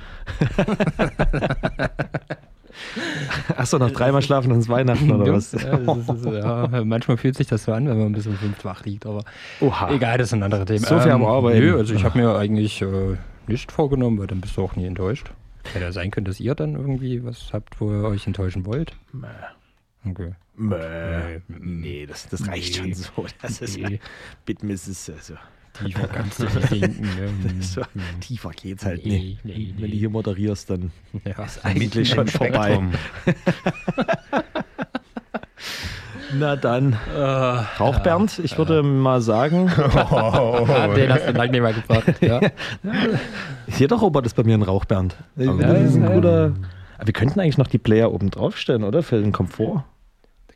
Achso, 3.56 3.78
noch 3.78 3.90
dreimal 3.90 4.20
schlafen 4.20 4.52
und 4.52 4.58
es 4.58 4.64
ist 4.64 4.70
Weihnachten 4.70 5.10
oder 5.10 5.32
was? 5.32 5.52
Ja, 5.52 6.64
ist, 6.64 6.84
manchmal 6.84 7.16
fühlt 7.16 7.36
sich 7.36 7.46
das 7.46 7.64
so 7.64 7.72
an, 7.72 7.88
wenn 7.88 7.98
man 7.98 8.12
bis 8.12 8.26
um 8.26 8.34
fünf 8.34 8.62
wach 8.66 8.84
liegt, 8.84 9.06
aber 9.06 9.24
Oha. 9.62 9.90
egal, 9.90 10.18
das 10.18 10.28
sind 10.28 10.42
andere 10.42 10.66
Themen. 10.66 10.84
So 10.84 11.00
viel 11.00 11.12
am 11.12 11.24
Arbeiten. 11.24 11.60
Nö, 11.60 11.78
also 11.78 11.94
ich 11.94 12.04
habe 12.04 12.18
mir 12.18 12.36
eigentlich 12.36 12.82
äh, 12.82 13.16
nicht 13.46 13.72
vorgenommen, 13.72 14.18
weil 14.18 14.26
dann 14.26 14.42
bist 14.42 14.58
du 14.58 14.62
auch 14.62 14.76
nie 14.76 14.84
enttäuscht. 14.84 15.30
Hätte 15.72 15.84
ja 15.84 15.92
sein 15.92 16.10
können, 16.10 16.26
dass 16.26 16.40
ihr 16.40 16.54
dann 16.54 16.74
irgendwie 16.74 17.24
was 17.24 17.52
habt, 17.52 17.80
wo 17.80 17.90
ihr 17.90 18.04
euch 18.04 18.26
enttäuschen 18.26 18.66
wollt. 18.66 18.94
Okay. 20.06 20.32
Mäh. 20.56 21.40
Nee, 21.48 22.06
das, 22.06 22.28
das 22.28 22.46
reicht 22.46 22.76
schon 22.76 22.94
so. 22.94 23.10
Das 23.42 23.60
ist 23.60 23.76
ja, 23.76 23.88
Nee. 23.88 24.00
Bitmiss 24.46 24.86
ist 24.86 25.10
also, 25.10 25.34
Tiefer 25.72 26.06
kannst 26.12 26.38
du 26.38 26.44
nicht 26.44 26.70
denken. 26.70 27.02
Ne? 27.02 27.62
so, 27.62 27.82
tiefer 28.20 28.50
geht's 28.50 28.84
halt 28.84 29.04
Nee, 29.04 29.18
nicht. 29.18 29.44
nee, 29.44 29.74
Wenn 29.76 29.84
nee. 29.86 29.90
du 29.90 29.96
hier 29.96 30.10
moderierst, 30.10 30.70
dann 30.70 30.92
Ja. 31.24 31.42
ist 31.44 31.64
eigentlich 31.64 32.08
schon 32.10 32.28
vorbei. 32.28 32.80
Na 36.38 36.56
dann, 36.56 36.96
Rauchbernd, 37.14 38.40
ich 38.42 38.58
würde 38.58 38.82
mal 38.82 39.20
sagen, 39.20 39.70
Ah, 39.94 40.88
den 40.94 41.12
hast 41.12 41.28
du 41.28 41.32
lange 41.32 41.52
nicht 41.52 41.62
mal 41.62 41.74
gefragt. 41.74 42.20
Ja. 42.22 42.40
jeder 43.78 43.96
Robot 43.96 44.26
ist 44.26 44.34
bei 44.34 44.42
mir 44.44 44.54
ein 44.54 44.62
Rauchbernd. 44.62 45.16
Das 45.36 45.46
ist 45.46 45.96
ein 45.96 46.12
guter. 46.14 46.52
Aber 46.96 47.06
wir 47.06 47.12
könnten 47.12 47.40
eigentlich 47.40 47.58
noch 47.58 47.66
die 47.66 47.78
Player 47.78 48.12
oben 48.12 48.30
draufstellen, 48.30 48.84
oder? 48.84 49.02
Für 49.02 49.20
den 49.20 49.32
Komfort. 49.32 49.84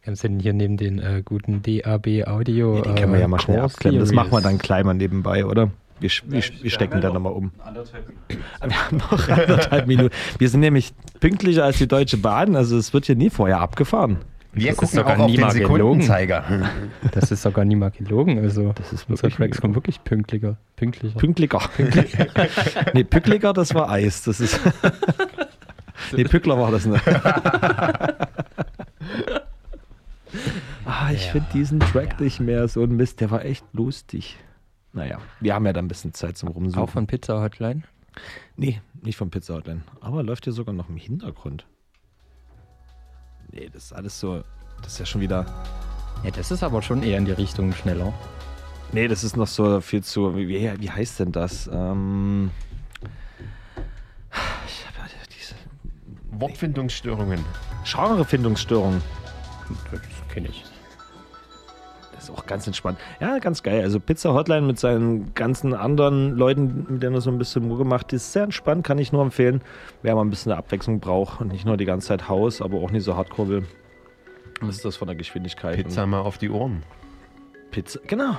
Kannst 0.03 0.25
du 0.25 0.29
denn 0.29 0.41
hier 0.41 0.53
neben 0.55 0.77
den 0.77 0.99
äh, 1.01 1.23
guten 1.25 1.62
DAB 1.62 2.27
Audio. 2.27 2.77
Ja, 2.77 2.83
den 2.83 2.95
können 2.95 3.12
wir 3.12 3.21
ja 3.21 3.29
mal 3.29 3.41
schnell 3.41 3.61
abklemmen. 3.61 4.01
Das 4.01 4.12
machen 4.12 4.33
wir 4.33 4.41
dann 4.41 4.59
mal 4.87 4.95
nebenbei, 4.95 5.45
oder? 5.45 5.71
Wir, 6.01 6.11
wir, 6.27 6.43
wir 6.62 6.71
stecken 6.71 7.01
da 7.01 7.12
nochmal 7.12 7.33
um. 7.33 7.51
Wir 8.64 8.87
haben 8.87 8.97
noch 8.99 9.29
anderthalb 9.29 9.87
Minuten. 9.87 10.14
Wir 10.38 10.49
sind 10.49 10.61
nämlich 10.61 10.93
pünktlicher 11.21 11.64
als 11.64 11.79
die 11.79 11.88
Deutsche 11.88 12.17
Bahn, 12.17 12.55
also 12.55 12.77
es 12.77 12.95
wird 12.95 13.07
hier 13.07 13.17
nie 13.17 13.31
vorher 13.31 13.61
abgefahren. 13.61 14.19
Wir 14.52 14.72
Das 14.72 14.74
ist 14.74 14.78
gucken 14.78 14.96
sogar 14.96 15.26
nie 15.26 15.38
mal 15.38 15.52
gelogen. 15.52 16.68
Das 17.12 17.30
ist 17.30 17.42
sogar 17.42 17.64
nie 17.64 17.76
mal 17.76 17.90
gelogen. 17.90 18.38
Also, 18.38 18.72
Das 18.72 18.92
ist 18.92 19.08
unsere 19.08 19.24
wirklich 19.24 19.37
Tracks 19.37 19.61
kommen 19.61 19.74
wirklich 19.74 20.02
pünktlicher. 20.04 20.56
Pünktlicher. 20.76 21.18
Pünktlicher. 21.18 22.26
nee, 22.94 23.04
Pückliger, 23.04 23.52
das 23.52 23.74
war 23.74 23.90
Eis. 23.90 24.22
Das 24.22 24.40
ist. 24.40 24.61
nee, 26.16 26.24
Pückler 26.24 26.58
war 26.58 26.70
das, 26.70 26.87
ne? 26.87 27.00
ah, 30.87 31.11
ich 31.12 31.30
finde 31.30 31.48
diesen 31.52 31.80
Track 31.80 32.20
nicht 32.20 32.40
mehr 32.40 32.68
so 32.68 32.82
ein 32.82 32.96
Mist. 32.96 33.20
Der 33.20 33.30
war 33.30 33.44
echt 33.44 33.64
lustig. 33.72 34.38
Naja, 34.92 35.18
wir 35.40 35.54
haben 35.54 35.66
ja 35.66 35.72
dann 35.72 35.84
ein 35.84 35.88
bisschen 35.88 36.14
Zeit 36.14 36.38
zum 36.38 36.48
Rumsuchen. 36.48 36.82
Auch 36.82 36.90
von 36.90 37.06
Pizza 37.06 37.42
Hotline. 37.42 37.82
Nee, 38.56 38.80
nicht 39.02 39.16
vom 39.16 39.30
Pizza 39.30 39.54
Hotline. 39.54 39.82
Aber 40.00 40.22
läuft 40.22 40.44
hier 40.44 40.52
sogar 40.52 40.74
noch 40.74 40.88
im 40.88 40.96
Hintergrund. 40.96 41.66
Nee, 43.52 43.68
das 43.72 43.84
ist 43.84 43.92
alles 43.92 44.18
so. 44.18 44.42
Das 44.82 44.92
ist 44.92 44.98
ja 44.98 45.06
schon 45.06 45.20
wieder. 45.20 45.44
Ja, 46.24 46.30
das 46.30 46.50
ist 46.50 46.62
aber 46.62 46.82
schon 46.82 47.02
eher 47.02 47.18
in 47.18 47.24
die 47.24 47.32
Richtung 47.32 47.72
schneller. 47.72 48.12
Nee, 48.92 49.08
das 49.08 49.24
ist 49.24 49.37
noch 49.37 49.46
so 49.46 49.80
viel 49.80 50.02
zu. 50.02 50.37
Wie, 50.37 50.48
wie 50.48 50.90
heißt 50.90 51.20
denn 51.20 51.32
das? 51.32 51.68
Ähm. 51.72 52.50
Ich 54.66 54.87
habe 54.87 55.08
ja 55.08 55.24
diese 55.34 55.54
Wortfindungsstörungen. 56.40 57.44
Genrefindungsstörung. 57.84 59.00
Das 59.90 60.00
kenne 60.32 60.48
ich. 60.48 60.64
Ist 62.29 62.38
auch 62.38 62.47
ganz 62.47 62.67
entspannt. 62.67 62.99
Ja, 63.21 63.38
ganz 63.38 63.62
geil. 63.62 63.83
Also 63.83 64.01
Pizza 64.01 64.35
Hotline 64.35 64.67
mit 64.67 64.79
seinen 64.79 65.33
ganzen 65.35 65.73
anderen 65.73 66.37
Leuten, 66.37 66.87
mit 66.91 67.03
denen 67.03 67.14
er 67.14 67.23
so 67.23 67.31
ein 67.31 67.38
bisschen 67.38 67.67
Mucke 67.67 67.85
macht, 67.85 68.12
die 68.12 68.17
ist 68.17 68.35
sehr 68.35 68.43
entspannt, 68.43 68.85
kann 68.85 68.99
ich 68.99 69.12
nur 69.12 69.23
empfehlen. 69.23 69.62
Wer 70.03 70.14
mal 70.14 70.23
ein 70.23 70.31
bisschen 70.31 70.53
eine 70.53 70.59
Abwechslung 70.59 71.01
braucht 71.01 71.41
und 71.41 71.51
nicht 71.51 71.64
nur 71.64 71.79
die 71.79 71.87
ganze 71.87 72.09
Zeit 72.09 72.29
Haus, 72.29 72.61
aber 72.61 72.79
auch 72.79 72.91
nicht 72.91 73.05
so 73.05 73.17
hardcore 73.17 73.49
will. 73.49 73.67
Was 74.61 74.77
ist 74.77 74.85
das 74.85 74.97
von 74.97 75.09
der 75.09 75.17
Geschwindigkeit? 75.17 75.77
Pizza 75.77 76.07
mal 76.07 76.21
auf 76.21 76.37
die 76.37 76.51
Ohren. 76.51 76.83
Pizza, 77.71 78.01
genau. 78.07 78.37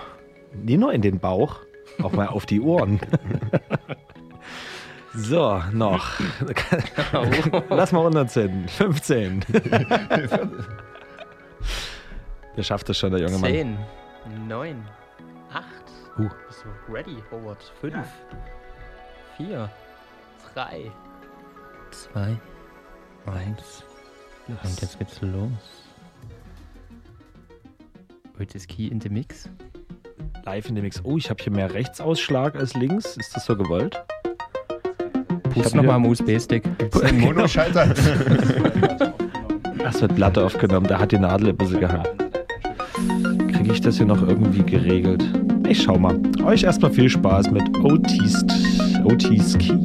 Nicht 0.53 0.79
nur 0.79 0.93
in 0.93 1.01
den 1.01 1.19
Bauch, 1.19 1.61
auch 2.03 2.11
mal 2.11 2.27
auf 2.27 2.45
die 2.45 2.61
Ohren. 2.61 2.99
So, 5.15 5.59
noch. 5.73 6.07
Lass 7.69 7.91
mal 7.91 8.01
runterzählen. 8.01 8.67
15. 8.67 9.43
Der 12.59 12.63
schafft 12.63 12.89
das 12.89 12.97
schon, 12.97 13.11
der 13.11 13.21
junge 13.21 13.37
Mann. 13.37 13.49
10, 13.49 13.77
9, 14.49 14.85
8. 15.53 15.63
Uh. 16.17 16.27
Bist 16.45 16.65
du 16.65 16.93
ready, 16.93 17.15
Robert? 17.31 17.63
5, 17.79 17.95
4, 19.37 19.69
3, 20.55 20.91
2, 21.91 22.37
1. 23.33 23.83
Und 24.49 24.81
jetzt 24.81 24.99
geht's 24.99 25.21
los. 25.21 25.47
Heute 28.37 28.57
ist 28.57 28.67
Key 28.67 28.87
in 28.87 28.99
the 28.99 29.07
Mix. 29.07 29.49
Live 30.43 30.67
in 30.67 30.75
dem 30.75 30.83
Mix. 30.83 30.99
Oh, 31.05 31.15
ich 31.15 31.29
habe 31.29 31.41
hier 31.41 31.53
mehr 31.53 31.73
Rechtsausschlag 31.73 32.57
als 32.57 32.73
links. 32.73 33.15
Ist 33.15 33.37
das 33.37 33.45
so 33.45 33.55
gewollt? 33.55 34.03
Pust 35.53 35.75
nochmal 35.75 35.95
am 35.95 36.05
USB-Stick. 36.05 36.65
Ein 37.01 37.19
Monoschalter. 37.21 37.85
Das 39.77 40.01
wird 40.01 40.13
Platte 40.13 40.43
aufgenommen. 40.43 40.87
Da 40.87 40.99
hat 40.99 41.13
die 41.13 41.19
Nadel 41.19 41.51
ein 41.51 41.57
bisschen 41.57 41.79
gehangen. 41.79 42.18
Kriege 43.69 43.77
ich 43.77 43.85
das 43.85 43.97
hier 43.97 44.07
noch 44.07 44.27
irgendwie 44.27 44.63
geregelt? 44.63 45.23
Ich 45.67 45.83
schau 45.83 45.99
mal. 45.99 46.19
Euch 46.43 46.63
erstmal 46.63 46.89
viel 46.89 47.07
Spaß 47.07 47.51
mit 47.51 47.77
Otis, 47.83 48.43
Otis 49.03 49.55
Key. 49.59 49.77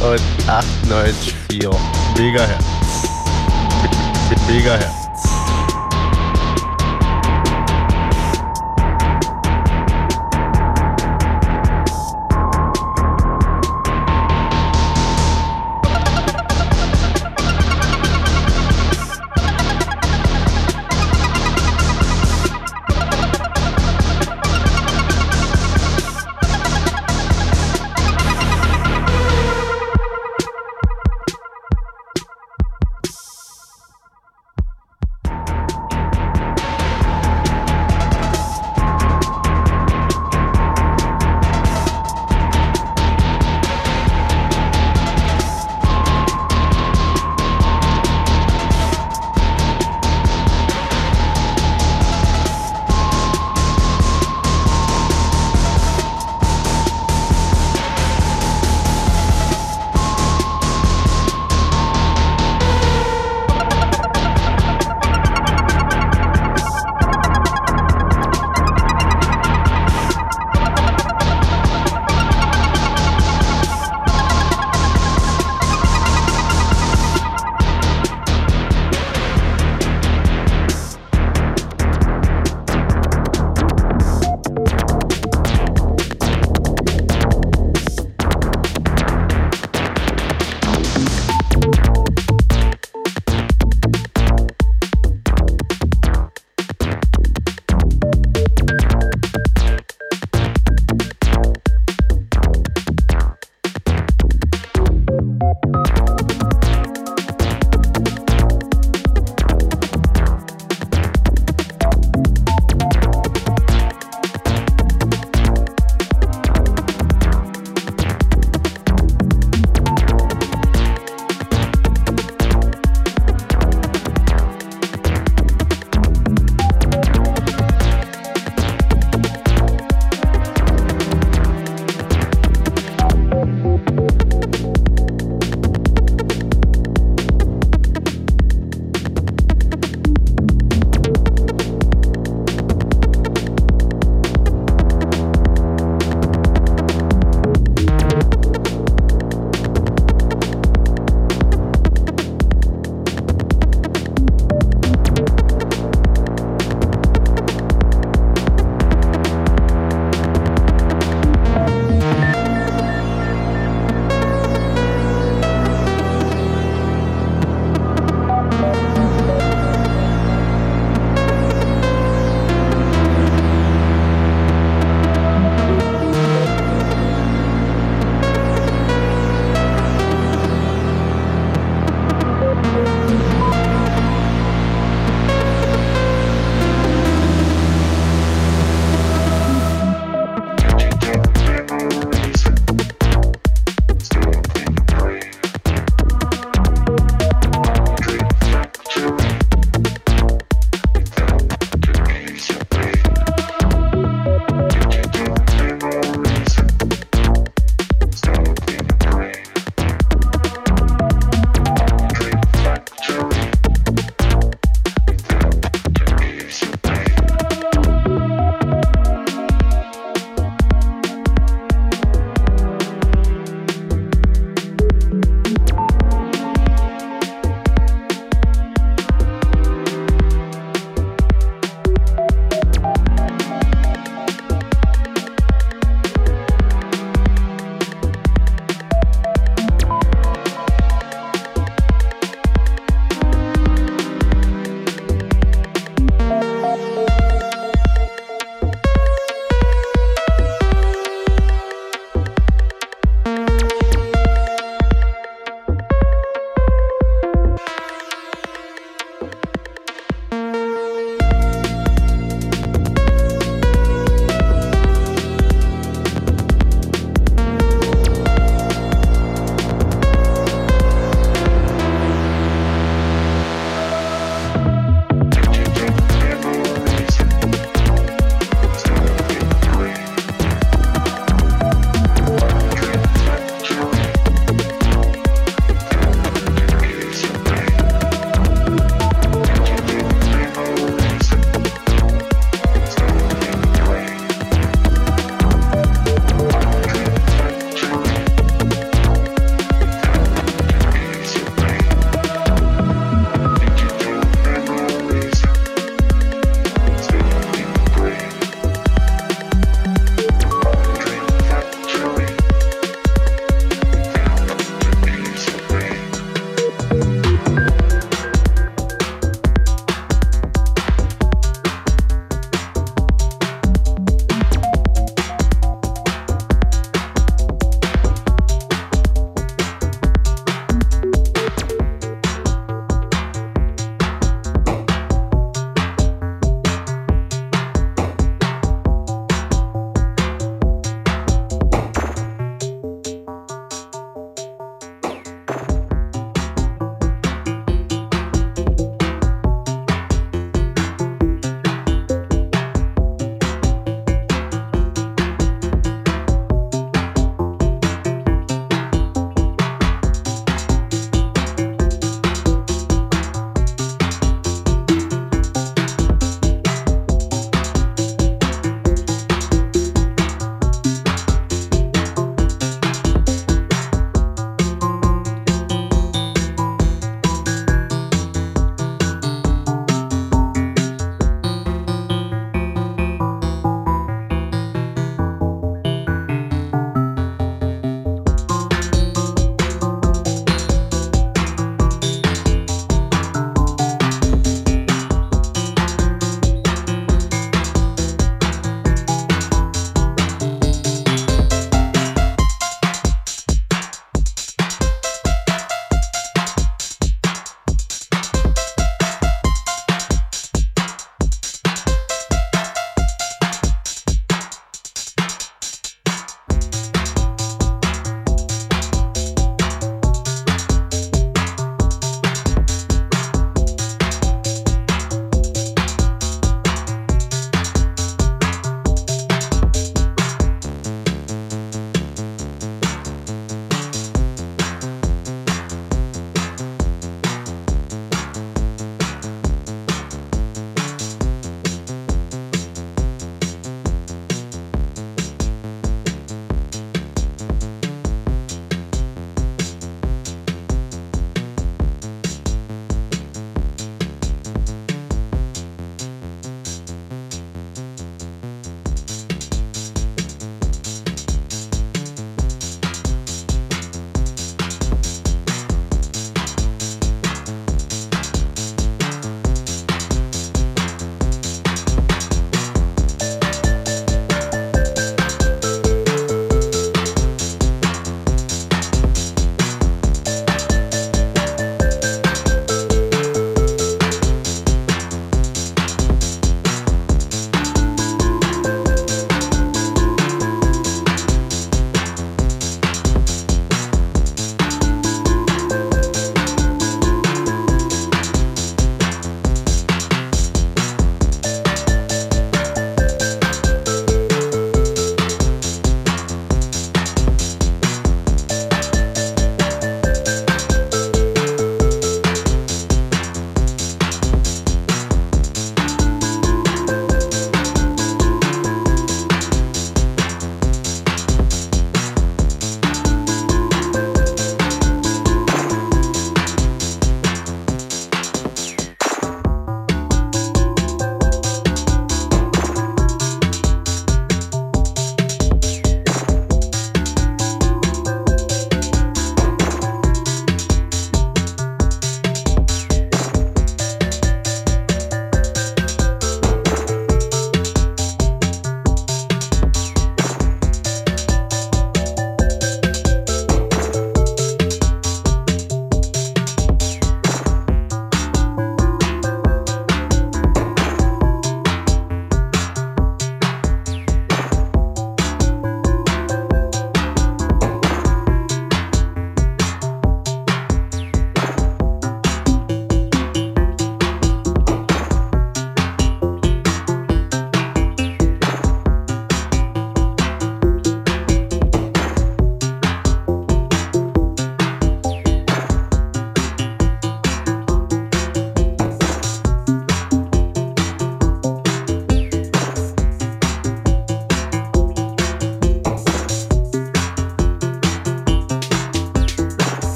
Und 0.00 0.20
98,4 0.48 1.76
Megahertz. 2.16 2.64
Mit 4.30 4.48
Megahertz. 4.48 5.05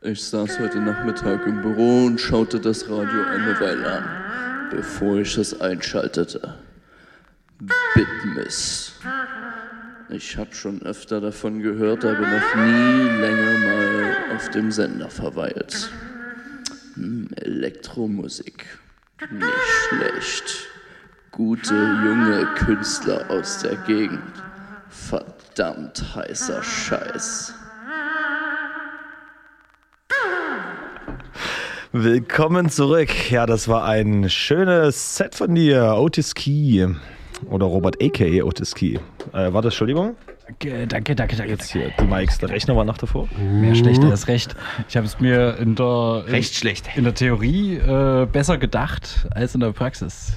Ich 0.00 0.24
saß 0.24 0.58
heute 0.58 0.80
Nachmittag 0.80 1.46
im 1.46 1.62
Büro 1.62 2.06
und 2.06 2.20
schaute 2.20 2.58
das 2.58 2.88
Radio 2.88 3.22
eine 3.22 3.60
Weile 3.60 3.92
an, 3.92 4.68
bevor 4.70 5.18
ich 5.18 5.38
es 5.38 5.60
einschaltete. 5.60 6.58
Bitmiss. 7.94 8.94
Ich 10.08 10.36
habe 10.36 10.52
schon 10.52 10.82
öfter 10.82 11.20
davon 11.20 11.60
gehört, 11.60 12.04
aber 12.04 12.26
noch 12.26 12.54
nie 12.56 13.20
länger 13.20 13.58
mal 13.58 14.16
auf 14.34 14.48
dem 14.50 14.72
Sender 14.72 15.10
verweilt. 15.10 15.92
Hm, 16.94 17.28
Elektromusik. 17.36 18.66
Nicht 19.30 19.46
schlecht. 19.88 20.66
Gute 21.30 21.74
junge 21.74 22.48
Künstler 22.56 23.30
aus 23.30 23.60
der 23.60 23.76
Gegend. 23.86 24.37
Verdammt 25.58 26.14
heißer 26.14 26.62
Scheiß. 26.62 27.52
Willkommen 31.90 32.68
zurück. 32.68 33.28
Ja, 33.28 33.44
das 33.44 33.66
war 33.66 33.84
ein 33.84 34.30
schönes 34.30 35.16
Set 35.16 35.34
von 35.34 35.56
dir, 35.56 35.96
Otis 35.98 36.36
Key. 36.36 36.86
Oder 37.50 37.66
Robert 37.66 38.00
a.k.a. 38.00 38.44
Otis 38.44 38.72
Key. 38.72 39.00
Äh, 39.32 39.52
warte, 39.52 39.66
Entschuldigung. 39.66 40.14
Danke, 40.46 40.86
danke, 40.86 41.16
danke. 41.16 41.34
danke. 41.34 41.50
Jetzt 41.50 41.72
hier 41.72 41.90
die 41.98 42.04
Mikes. 42.04 42.38
Der 42.38 42.50
Rechner 42.50 42.76
war 42.76 42.84
noch 42.84 42.98
davor. 42.98 43.28
Mehr 43.36 43.74
schlecht 43.74 44.04
als 44.04 44.28
recht. 44.28 44.54
Ich 44.88 44.96
habe 44.96 45.08
es 45.08 45.18
mir 45.18 45.56
in 45.58 45.74
der, 45.74 46.22
in, 46.28 46.34
Recht 46.34 46.54
schlecht. 46.54 46.88
in 46.94 47.02
der 47.02 47.14
Theorie 47.14 47.78
äh, 47.78 48.28
besser 48.30 48.58
gedacht 48.58 49.26
als 49.32 49.54
in 49.56 49.60
der 49.60 49.72
Praxis. 49.72 50.34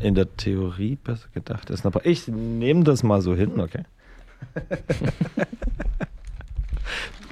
In 0.00 0.16
der 0.16 0.36
Theorie 0.36 0.96
besser 0.96 1.28
gedacht 1.32 1.70
ist. 1.70 1.86
Aber 1.86 2.04
ich 2.04 2.26
nehme 2.26 2.82
das 2.82 3.04
mal 3.04 3.22
so 3.22 3.36
hin, 3.36 3.60
okay? 3.60 3.84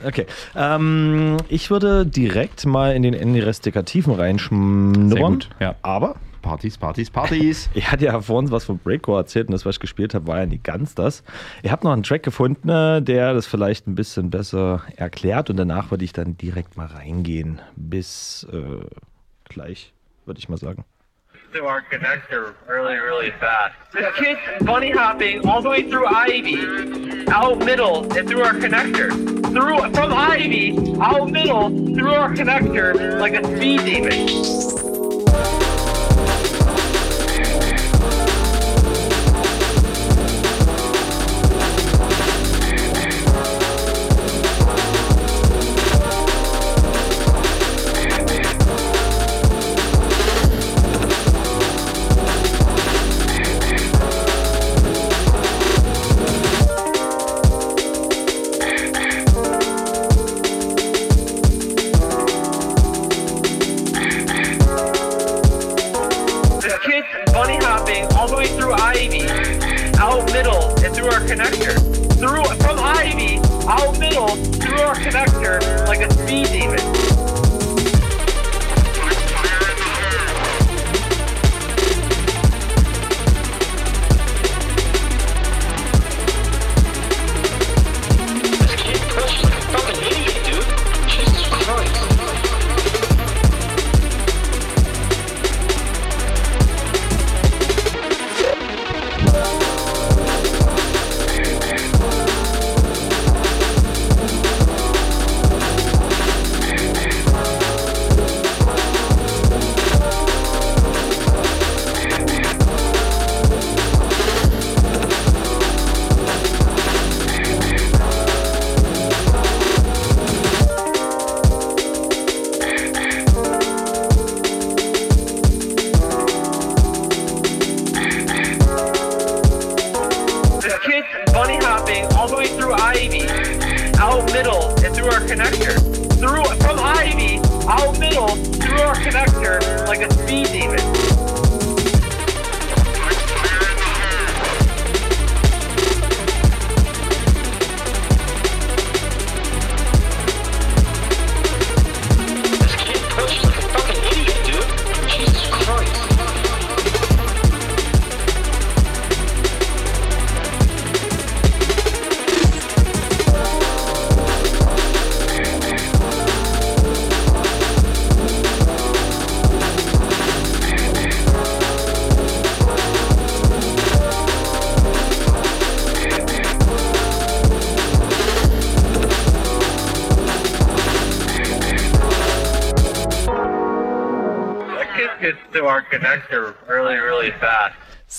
Okay. 0.04 0.26
Ähm, 0.56 1.36
ich 1.48 1.70
würde 1.70 2.04
direkt 2.06 2.66
mal 2.66 2.94
in 2.94 3.02
den 3.02 3.14
Investigativen 3.14 4.14
reinschnuppern. 4.14 5.44
Ja. 5.60 5.76
Aber 5.82 6.16
Partys, 6.42 6.76
Partys, 6.76 7.10
Partys. 7.10 7.70
ich 7.74 7.90
hatte 7.90 8.06
ja 8.06 8.20
vorhin 8.20 8.50
was 8.50 8.64
von 8.64 8.78
Breakcore 8.78 9.20
erzählt 9.20 9.46
und 9.46 9.52
das, 9.52 9.64
was 9.64 9.76
ich 9.76 9.80
gespielt 9.80 10.14
habe, 10.14 10.26
war 10.26 10.40
ja 10.40 10.46
nicht 10.46 10.64
ganz 10.64 10.94
das. 10.94 11.22
Ich 11.62 11.70
habe 11.70 11.84
noch 11.84 11.92
einen 11.92 12.02
Track 12.02 12.24
gefunden, 12.24 12.68
äh, 12.68 13.00
der 13.00 13.32
das 13.32 13.46
vielleicht 13.46 13.86
ein 13.86 13.94
bisschen 13.94 14.30
besser 14.30 14.82
erklärt 14.96 15.50
und 15.50 15.56
danach 15.56 15.90
würde 15.90 16.04
ich 16.04 16.12
dann 16.12 16.36
direkt 16.36 16.76
mal 16.76 16.86
reingehen. 16.86 17.60
Bis 17.76 18.46
äh, 18.52 18.84
gleich, 19.44 19.92
würde 20.26 20.40
ich 20.40 20.48
mal 20.48 20.58
sagen. 20.58 20.84
To 21.52 21.66
our 21.66 21.82
connector 21.82 22.54
really, 22.66 22.96
really 22.96 23.30
fast. 23.32 23.74
This 23.92 24.14
kid's 24.16 24.40
bunny 24.64 24.90
hopping 24.90 25.46
all 25.46 25.60
the 25.60 25.68
way 25.68 25.88
through 25.90 26.06
Ivy, 26.06 27.26
out 27.28 27.58
middle, 27.58 28.10
and 28.16 28.26
through 28.26 28.42
our 28.42 28.54
connector. 28.54 29.10
Through 29.52 29.92
from 29.92 30.14
Ivy, 30.14 30.96
out 30.98 31.30
middle, 31.30 31.68
through 31.68 32.14
our 32.14 32.32
connector, 32.32 33.20
like 33.20 33.34
a 33.34 33.44
speed 33.56 33.84
demon. 33.84 34.71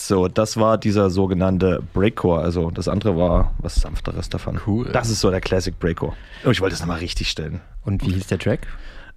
So, 0.05 0.27
das 0.27 0.57
war 0.57 0.77
dieser 0.77 1.09
sogenannte 1.09 1.81
Breakcore. 1.93 2.41
Also 2.41 2.71
das 2.71 2.89
andere 2.89 3.15
war 3.17 3.53
was 3.59 3.75
sanfteres 3.75 4.27
davon. 4.27 4.59
Cool. 4.67 4.89
Das 4.91 5.09
ist 5.09 5.21
so 5.21 5.31
der 5.31 5.39
Classic 5.39 5.79
Breakcore. 5.79 6.11
Oh, 6.45 6.49
ich 6.49 6.59
wollte 6.59 6.75
es 6.75 6.81
nochmal 6.81 6.99
richtig 6.99 7.29
stellen. 7.29 7.61
Und 7.85 8.05
wie 8.05 8.11
hieß 8.11 8.27
der 8.27 8.37
Track? 8.37 8.67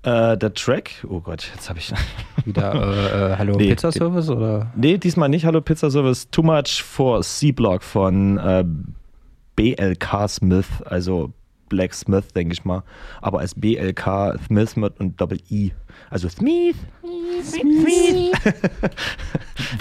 Äh, 0.04 0.38
der 0.38 0.54
Track, 0.54 1.04
oh 1.08 1.18
Gott, 1.18 1.50
jetzt 1.52 1.68
habe 1.68 1.80
ich. 1.80 1.92
Wieder 2.44 2.72
äh, 2.72 3.32
äh, 3.32 3.36
Hallo 3.36 3.56
Nee, 3.56 3.70
Pizza 3.70 3.90
Service 3.90 4.28
oder? 4.30 4.70
Nee, 4.76 4.98
diesmal 4.98 5.28
nicht 5.28 5.44
Hallo 5.44 5.60
Pizza 5.60 5.90
Service. 5.90 6.30
Too 6.30 6.44
Much 6.44 6.84
for 6.84 7.20
C-Block 7.20 7.82
von 7.82 8.38
äh, 8.38 8.64
BLK 9.56 10.28
Smith, 10.28 10.68
also 10.84 11.32
Black 11.68 11.94
Smith, 11.94 12.28
denke 12.32 12.52
ich 12.52 12.64
mal. 12.64 12.84
Aber 13.20 13.40
als 13.40 13.56
BLK 13.56 14.38
Smith 14.46 14.76
mit 14.76 15.00
und 15.00 15.20
Doppel-I. 15.20 15.72
Also 16.10 16.28
Smith. 16.28 16.76
Smith. 17.42 18.32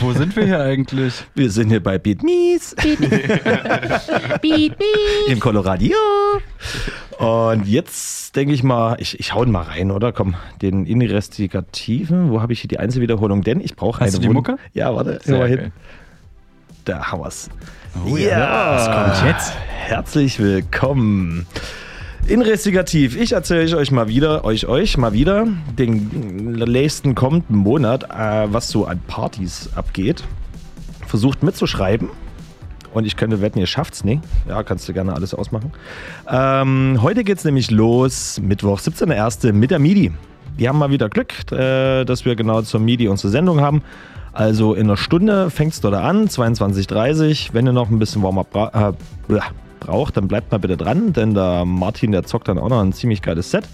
Wo 0.06 0.14
sind 0.14 0.36
wir 0.36 0.46
hier 0.46 0.60
eigentlich? 0.60 1.26
Wir 1.34 1.50
sind 1.50 1.70
hier 1.70 1.82
bei 1.82 1.98
Beat 1.98 2.22
Mies. 2.22 2.74
Im 5.28 5.40
Colorado. 5.40 5.84
Und 7.18 7.66
jetzt 7.68 8.36
denke 8.36 8.54
ich 8.54 8.62
mal, 8.62 8.98
ich, 9.00 9.20
ich 9.20 9.34
hau 9.34 9.44
ihn 9.44 9.50
mal 9.50 9.64
rein, 9.64 9.90
oder? 9.90 10.12
Komm, 10.12 10.36
den 10.62 10.86
Investigativen. 10.86 12.30
Wo 12.30 12.40
habe 12.40 12.54
ich 12.54 12.62
hier 12.62 12.68
die 12.68 12.78
Einzelwiederholung? 12.78 13.42
Denn 13.42 13.60
ich 13.60 13.76
brauche 13.76 14.02
eine 14.02 14.06
Hast 14.10 14.18
du 14.18 14.22
die 14.22 14.28
Wund- 14.28 14.34
Mucke? 14.36 14.58
Ja, 14.74 14.94
warte. 14.94 15.20
Sehr 15.24 15.40
mal 15.40 15.48
hin. 15.48 15.72
da 16.84 17.06
haben 17.12 17.22
wir's. 17.24 17.50
Oh 18.08 18.16
ja. 18.16 18.76
Was 18.76 18.92
kommt 19.18 19.28
jetzt? 19.32 19.54
Herzlich 19.88 20.38
willkommen. 20.38 21.48
Investigativ. 22.28 23.16
Ich 23.16 23.34
erzähle 23.34 23.78
euch 23.78 23.92
mal 23.92 24.08
wieder, 24.08 24.44
euch, 24.46 24.68
euch 24.68 24.98
mal 24.98 25.14
wieder, 25.14 25.48
den 25.78 26.54
nächsten 26.54 27.14
kommenden 27.14 27.56
Monat, 27.56 28.06
äh, 28.06 28.52
was 28.52 28.68
so 28.70 28.86
an 28.86 29.00
Partys 29.06 29.70
abgeht. 29.76 30.24
Versucht 31.06 31.44
mitzuschreiben. 31.44 32.10
Und 32.94 33.06
ich 33.06 33.16
könnte 33.16 33.42
wetten, 33.42 33.60
ihr 33.60 33.68
schafft's 33.68 34.04
nicht. 34.04 34.24
Ja, 34.48 34.64
kannst 34.64 34.90
du 34.90 34.94
gerne 34.94 35.14
alles 35.14 35.36
ausmachen. 35.36 35.72
Ähm, 36.28 36.98
heute 37.02 37.24
geht's 37.24 37.44
nämlich 37.44 37.70
los, 37.70 38.42
Mittwoch, 38.42 38.80
17.01. 38.80 39.54
mit 39.54 39.70
der 39.70 39.80
MIDI. 39.80 40.12
Wir 40.58 40.70
haben 40.70 40.80
mal 40.80 40.90
wieder 40.90 41.10
Glück, 41.10 41.34
äh, 41.52 42.06
dass 42.06 42.26
wir 42.26 42.36
genau 42.36 42.64
zur 42.64 42.80
MIDI 42.80 43.08
unsere 43.08 43.30
Sendung 43.30 43.62
haben. 43.62 43.84
Also 44.34 44.74
in 44.74 44.88
einer 44.88 44.98
Stunde 44.98 45.52
fängt's 45.52 45.80
dort 45.80 45.94
an, 45.94 46.28
22.30 46.28 47.50
Wenn 47.54 47.68
ihr 47.68 47.74
noch 47.74 47.90
ein 47.90 48.00
bisschen 48.00 48.24
Warm-up 48.24 48.96
äh, 49.30 49.34
braucht, 49.86 50.18
dann 50.18 50.28
bleibt 50.28 50.52
mal 50.52 50.58
bitte 50.58 50.78
dran, 50.78 51.14
denn 51.14 51.34
der 51.34 51.66
Martin, 51.66 52.12
der 52.12 52.24
zockt 52.24 52.48
dann 52.48 52.58
auch 52.58 52.70
noch 52.70 52.82
ein 52.82 52.94
ziemlich 52.94 53.22
geiles 53.22 53.52
Set. 53.52 53.66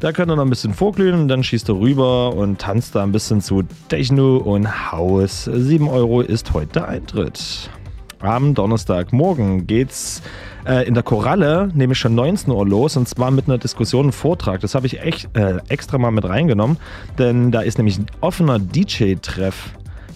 Da 0.00 0.10
könnt 0.12 0.30
ihr 0.30 0.36
noch 0.36 0.42
ein 0.42 0.50
bisschen 0.50 0.74
vorglühen 0.74 1.14
und 1.14 1.28
dann 1.28 1.44
schießt 1.44 1.68
er 1.68 1.76
rüber 1.76 2.34
und 2.34 2.60
tanzt 2.60 2.96
da 2.96 3.04
ein 3.04 3.12
bisschen 3.12 3.40
zu 3.40 3.62
Techno 3.88 4.38
und 4.38 4.90
Haus. 4.90 5.44
7 5.44 5.88
Euro 5.88 6.22
ist 6.22 6.52
heute 6.52 6.72
der 6.72 6.88
Eintritt. 6.88 7.70
Am 8.18 8.54
Donnerstagmorgen 8.54 9.66
geht's 9.66 10.22
äh, 10.66 10.86
in 10.86 10.94
der 10.94 11.02
Koralle, 11.02 11.70
nämlich 11.74 11.98
schon 11.98 12.14
19 12.14 12.52
Uhr 12.52 12.66
los 12.66 12.96
und 12.96 13.08
zwar 13.08 13.30
mit 13.30 13.46
einer 13.46 13.58
Diskussion 13.58 14.06
und 14.06 14.12
Vortrag. 14.12 14.60
Das 14.60 14.74
habe 14.74 14.86
ich 14.86 15.00
echt 15.00 15.36
äh, 15.36 15.58
extra 15.68 15.98
mal 15.98 16.10
mit 16.10 16.24
reingenommen, 16.24 16.78
denn 17.18 17.52
da 17.52 17.60
ist 17.60 17.78
nämlich 17.78 17.98
ein 17.98 18.06
offener 18.20 18.58
DJ-Treff. 18.58 19.70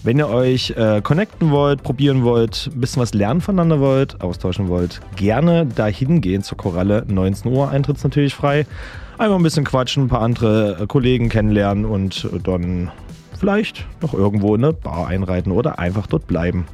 Wenn 0.07 0.19
ihr 0.19 0.29
euch 0.29 0.69
äh, 0.77 1.01
connecten 1.01 1.51
wollt, 1.51 1.83
probieren 1.83 2.23
wollt, 2.23 2.69
ein 2.73 2.79
bisschen 2.79 3.01
was 3.01 3.13
lernen 3.13 3.41
voneinander 3.41 3.81
wollt, 3.81 4.21
austauschen 4.21 4.69
wollt, 4.69 5.01
gerne 5.17 5.65
dahin 5.65 6.21
gehen 6.21 6.43
zur 6.43 6.57
Koralle. 6.57 7.03
19 7.09 7.51
Uhr, 7.51 7.69
Eintritt 7.71 8.01
natürlich 8.01 8.33
frei. 8.33 8.65
Einfach 9.17 9.35
ein 9.35 9.43
bisschen 9.43 9.65
quatschen, 9.65 10.05
ein 10.05 10.07
paar 10.07 10.21
andere 10.21 10.77
äh, 10.79 10.87
Kollegen 10.87 11.27
kennenlernen 11.27 11.83
und 11.83 12.25
dann 12.45 12.89
vielleicht 13.37 13.85
noch 14.01 14.13
irgendwo 14.13 14.55
in 14.55 14.63
eine 14.63 14.71
Bar 14.71 15.07
einreiten 15.07 15.51
oder 15.51 15.77
einfach 15.77 16.07
dort 16.07 16.25
bleiben. 16.25 16.67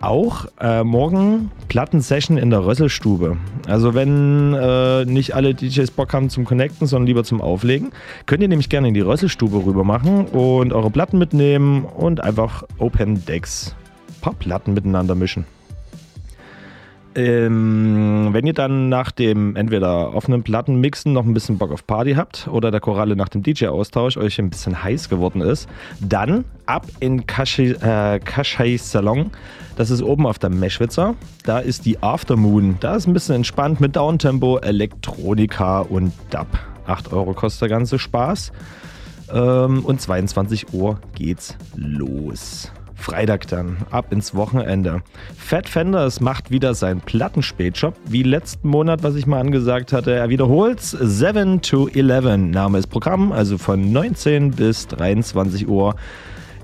Auch 0.00 0.46
äh, 0.58 0.82
morgen 0.82 1.50
Plattensession 1.68 2.38
in 2.38 2.48
der 2.48 2.64
Rösselstube. 2.64 3.36
Also 3.66 3.92
wenn 3.92 4.54
äh, 4.54 5.04
nicht 5.04 5.34
alle 5.34 5.54
DJs 5.54 5.90
Bock 5.90 6.14
haben 6.14 6.30
zum 6.30 6.46
Connecten, 6.46 6.86
sondern 6.86 7.06
lieber 7.06 7.22
zum 7.22 7.42
Auflegen, 7.42 7.90
könnt 8.24 8.40
ihr 8.40 8.48
nämlich 8.48 8.70
gerne 8.70 8.88
in 8.88 8.94
die 8.94 9.00
Rösselstube 9.00 9.64
rüber 9.66 9.84
machen 9.84 10.24
und 10.24 10.72
eure 10.72 10.90
Platten 10.90 11.18
mitnehmen 11.18 11.84
und 11.84 12.22
einfach 12.22 12.64
Open 12.78 13.26
Decks 13.26 13.76
ein 14.08 14.20
paar 14.22 14.34
Platten 14.34 14.72
miteinander 14.72 15.14
mischen. 15.14 15.44
Ähm, 17.16 18.28
wenn 18.30 18.46
ihr 18.46 18.52
dann 18.52 18.88
nach 18.88 19.10
dem 19.10 19.56
entweder 19.56 20.14
offenen 20.14 20.44
Plattenmixen 20.44 21.12
noch 21.12 21.24
ein 21.24 21.34
bisschen 21.34 21.58
Bock 21.58 21.72
auf 21.72 21.84
Party 21.84 22.14
habt 22.14 22.46
oder 22.46 22.70
der 22.70 22.80
Koralle 22.80 23.16
nach 23.16 23.28
dem 23.28 23.42
DJ-Austausch 23.42 24.16
euch 24.16 24.38
ein 24.38 24.48
bisschen 24.48 24.82
heiß 24.82 25.08
geworden 25.08 25.40
ist, 25.40 25.68
dann 26.00 26.44
ab 26.66 26.86
in 27.00 27.26
Kashi, 27.26 27.72
äh, 27.72 28.78
Salon. 28.78 29.32
Das 29.76 29.90
ist 29.90 30.02
oben 30.02 30.26
auf 30.26 30.38
der 30.38 30.50
Meschwitzer. 30.50 31.16
Da 31.44 31.58
ist 31.58 31.84
die 31.84 32.00
Aftermoon. 32.00 32.76
Da 32.78 32.94
ist 32.94 33.08
ein 33.08 33.12
bisschen 33.12 33.36
entspannt 33.36 33.80
mit 33.80 33.96
Downtempo, 33.96 34.58
Elektronika 34.58 35.80
und 35.80 36.12
Dub. 36.30 36.46
8 36.86 37.12
Euro 37.12 37.34
kostet 37.34 37.62
der 37.62 37.68
ganze 37.70 37.98
Spaß. 37.98 38.52
Ähm, 39.32 39.84
und 39.84 40.00
22 40.00 40.72
Uhr 40.72 41.00
geht's 41.14 41.56
los. 41.76 42.70
Freitag 43.00 43.48
dann, 43.48 43.78
ab 43.90 44.12
ins 44.12 44.34
Wochenende. 44.34 45.02
Fat 45.36 45.68
Fenders 45.68 46.20
macht 46.20 46.50
wieder 46.50 46.74
seinen 46.74 47.00
Plattenspätshop. 47.00 47.94
Wie 48.06 48.22
letzten 48.22 48.68
Monat, 48.68 49.02
was 49.02 49.16
ich 49.16 49.26
mal 49.26 49.40
angesagt 49.40 49.92
hatte, 49.92 50.12
er 50.12 50.28
wiederholt's. 50.28 50.90
7 50.90 51.62
to 51.62 51.88
11 51.88 52.36
Name 52.36 52.78
ist 52.78 52.88
Programm, 52.88 53.32
also 53.32 53.58
von 53.58 53.92
19 53.92 54.52
bis 54.52 54.86
23 54.88 55.68
Uhr 55.68 55.96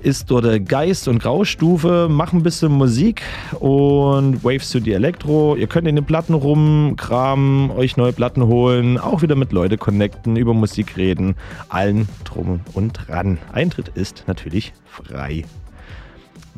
ist 0.01 0.29
dort 0.31 0.45
der 0.45 0.59
Geist- 0.59 1.07
und 1.07 1.19
Graustufe, 1.19 2.07
mach 2.09 2.33
ein 2.33 2.43
bisschen 2.43 2.71
Musik 2.71 3.23
und 3.59 4.43
Waves 4.43 4.71
to 4.71 4.79
die 4.79 4.93
Elektro. 4.93 5.55
Ihr 5.55 5.67
könnt 5.67 5.87
in 5.87 5.95
den 5.95 6.05
Platten 6.05 6.33
rumkramen, 6.33 7.71
euch 7.71 7.97
neue 7.97 8.13
Platten 8.13 8.45
holen, 8.45 8.97
auch 8.97 9.21
wieder 9.21 9.35
mit 9.35 9.51
Leute 9.51 9.77
connecten, 9.77 10.35
über 10.35 10.53
Musik 10.53 10.97
reden, 10.97 11.35
allen 11.69 12.07
drum 12.23 12.61
und 12.73 12.93
dran. 12.93 13.37
Eintritt 13.51 13.89
ist 13.89 14.23
natürlich 14.27 14.73
frei. 14.85 15.43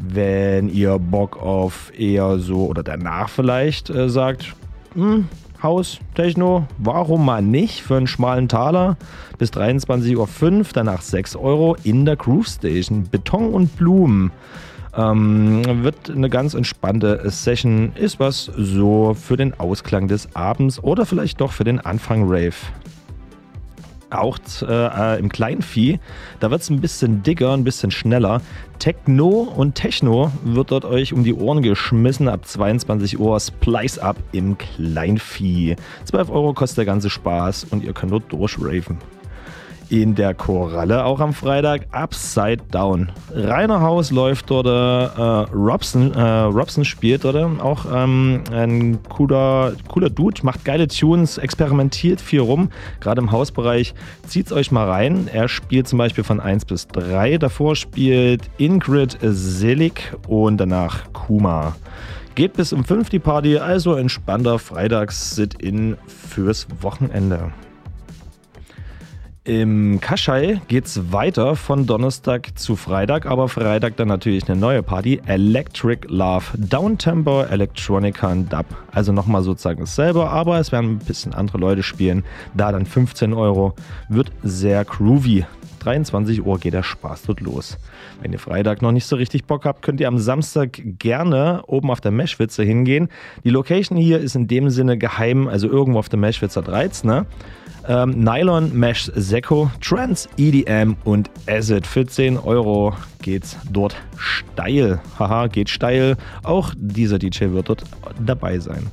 Wenn 0.01 0.69
ihr 0.69 0.97
Bock 0.97 1.37
auf 1.37 1.91
eher 1.97 2.39
so 2.39 2.65
oder 2.67 2.83
danach 2.83 3.29
vielleicht 3.29 3.89
äh, 3.89 4.09
sagt, 4.09 4.55
hm, 4.93 5.27
Haus, 5.61 5.99
Techno, 6.15 6.65
warum 6.77 7.25
mal 7.25 7.41
nicht 7.41 7.81
für 7.81 7.97
einen 7.97 8.07
schmalen 8.07 8.47
Taler 8.47 8.95
bis 9.37 9.51
23.05 9.51 10.15
Uhr, 10.57 10.65
danach 10.73 11.01
6 11.01 11.35
Euro 11.35 11.75
in 11.83 12.05
der 12.05 12.15
Groove 12.15 12.47
Station. 12.47 13.09
Beton 13.09 13.53
und 13.53 13.75
Blumen. 13.75 14.31
Ähm, 14.95 15.83
wird 15.83 16.09
eine 16.09 16.29
ganz 16.29 16.53
entspannte 16.53 17.29
Session, 17.29 17.91
ist 17.95 18.19
was 18.19 18.45
so 18.57 19.13
für 19.13 19.37
den 19.37 19.59
Ausklang 19.59 20.07
des 20.07 20.33
Abends 20.35 20.81
oder 20.81 21.05
vielleicht 21.05 21.41
doch 21.41 21.51
für 21.51 21.63
den 21.63 21.79
Anfang 21.79 22.23
Rave 22.23 22.55
auch 24.09 24.37
äh, 24.61 25.19
im 25.19 25.29
Kleinvieh. 25.29 25.99
Da 26.39 26.51
wird 26.51 26.61
es 26.61 26.69
ein 26.69 26.81
bisschen 26.81 27.23
dicker, 27.23 27.53
ein 27.53 27.63
bisschen 27.63 27.91
schneller. 27.91 28.41
Techno 28.79 29.51
und 29.55 29.75
Techno 29.75 30.31
wird 30.43 30.71
dort 30.71 30.85
euch 30.85 31.13
um 31.13 31.23
die 31.23 31.33
Ohren 31.33 31.61
geschmissen. 31.61 32.27
Ab 32.27 32.45
22 32.45 33.19
Uhr 33.19 33.39
Splice 33.39 33.99
Up 33.99 34.17
im 34.31 34.57
Kleinvieh. 34.57 35.75
12 36.05 36.29
Euro 36.29 36.53
kostet 36.53 36.79
der 36.79 36.85
ganze 36.85 37.09
Spaß 37.09 37.65
und 37.71 37.83
ihr 37.83 37.93
könnt 37.93 38.11
dort 38.11 38.31
durchraven. 38.31 38.97
In 39.89 40.13
der 40.13 40.35
Koralle 40.35 41.03
auch 41.03 41.19
am 41.19 41.33
Freitag 41.33 41.87
Upside 41.91 42.63
Down. 42.69 43.11
Rainer 43.33 43.81
Haus 43.81 44.11
läuft 44.11 44.51
dort, 44.51 44.67
äh, 44.67 45.21
Robson, 45.51 46.13
äh, 46.13 46.21
Robson 46.21 46.85
spielt 46.85 47.23
dort 47.23 47.35
auch 47.59 47.87
ähm, 47.91 48.43
ein 48.51 48.99
cooler, 49.09 49.73
cooler 49.87 50.11
Dude, 50.11 50.41
macht 50.43 50.63
geile 50.63 50.87
Tunes, 50.87 51.39
experimentiert 51.39 52.21
viel 52.21 52.41
rum, 52.41 52.69
gerade 52.99 53.19
im 53.19 53.31
Hausbereich. 53.31 53.95
Zieht's 54.27 54.51
euch 54.51 54.71
mal 54.71 54.87
rein. 54.87 55.27
Er 55.33 55.47
spielt 55.47 55.87
zum 55.87 55.97
Beispiel 55.97 56.23
von 56.23 56.39
1 56.39 56.65
bis 56.65 56.87
3. 56.87 57.39
Davor 57.39 57.75
spielt 57.75 58.43
Ingrid 58.59 59.17
Selig 59.21 60.13
und 60.27 60.57
danach 60.57 61.11
Kuma. 61.13 61.75
Geht 62.35 62.53
bis 62.53 62.73
um 62.73 62.85
5 62.85 63.09
die 63.09 63.17
Party, 63.17 63.57
also 63.57 63.95
entspannter 63.95 64.59
Freitags-Sit-In 64.59 65.97
fürs 66.05 66.67
Wochenende. 66.81 67.51
Im 69.45 70.01
Kaschai 70.01 70.59
geht's 70.67 71.13
weiter 71.13 71.55
von 71.55 71.85
Donnerstag 71.85 72.59
zu 72.59 72.75
Freitag, 72.75 73.25
aber 73.25 73.47
Freitag 73.47 73.95
dann 73.95 74.09
natürlich 74.09 74.49
eine 74.49 74.59
neue 74.59 74.83
Party. 74.83 75.21
Electric 75.25 76.07
Love, 76.09 76.45
Downtempo, 76.57 77.43
Electronica 77.43 78.31
und 78.31 78.51
Dub. 78.51 78.65
Also 78.91 79.13
nochmal 79.13 79.41
sozusagen 79.41 79.79
dasselbe, 79.79 80.29
aber 80.29 80.59
es 80.59 80.73
werden 80.73 80.91
ein 80.91 80.99
bisschen 80.99 81.33
andere 81.33 81.57
Leute 81.57 81.83
spielen. 81.83 82.25
Da 82.53 82.73
dann 82.73 82.85
15 82.85 83.33
Euro. 83.33 83.73
Wird 84.09 84.29
sehr 84.43 84.83
groovy. 84.83 85.45
23 85.79 86.45
Uhr 86.45 86.59
geht 86.59 86.73
der 86.73 86.83
Spaß 86.83 87.21
dort 87.23 87.39
los. 87.39 87.77
Wenn 88.21 88.33
ihr 88.33 88.39
Freitag 88.39 88.81
noch 88.81 88.91
nicht 88.91 89.05
so 89.05 89.15
richtig 89.15 89.45
Bock 89.45 89.63
habt, 89.63 89.81
könnt 89.81 90.01
ihr 90.01 90.09
am 90.09 90.19
Samstag 90.19 90.81
gerne 90.99 91.63
oben 91.65 91.89
auf 91.89 92.01
der 92.01 92.11
Meschwitze 92.11 92.63
hingehen. 92.63 93.07
Die 93.45 93.49
Location 93.49 93.97
hier 93.97 94.19
ist 94.19 94.35
in 94.35 94.47
dem 94.47 94.69
Sinne 94.69 94.97
geheim, 94.97 95.47
also 95.47 95.69
irgendwo 95.69 95.99
auf 95.99 96.09
der 96.09 96.19
Meschwitzer 96.19 96.61
13. 96.61 97.25
Ähm, 97.87 98.23
Nylon 98.23 98.77
Mesh 98.77 99.11
Sekko, 99.15 99.71
Trans, 99.81 100.27
EDM 100.37 100.95
und 101.05 101.29
Acid. 101.47 101.87
Für 101.87 102.05
10 102.05 102.37
Euro 102.37 102.93
geht's 103.21 103.57
dort 103.71 103.95
steil. 104.17 104.99
Haha, 105.17 105.47
geht 105.47 105.69
steil. 105.69 106.17
Auch 106.43 106.73
dieser 106.77 107.19
DJ 107.19 107.51
wird 107.51 107.69
dort 107.69 107.83
dabei 108.19 108.59
sein. 108.59 108.87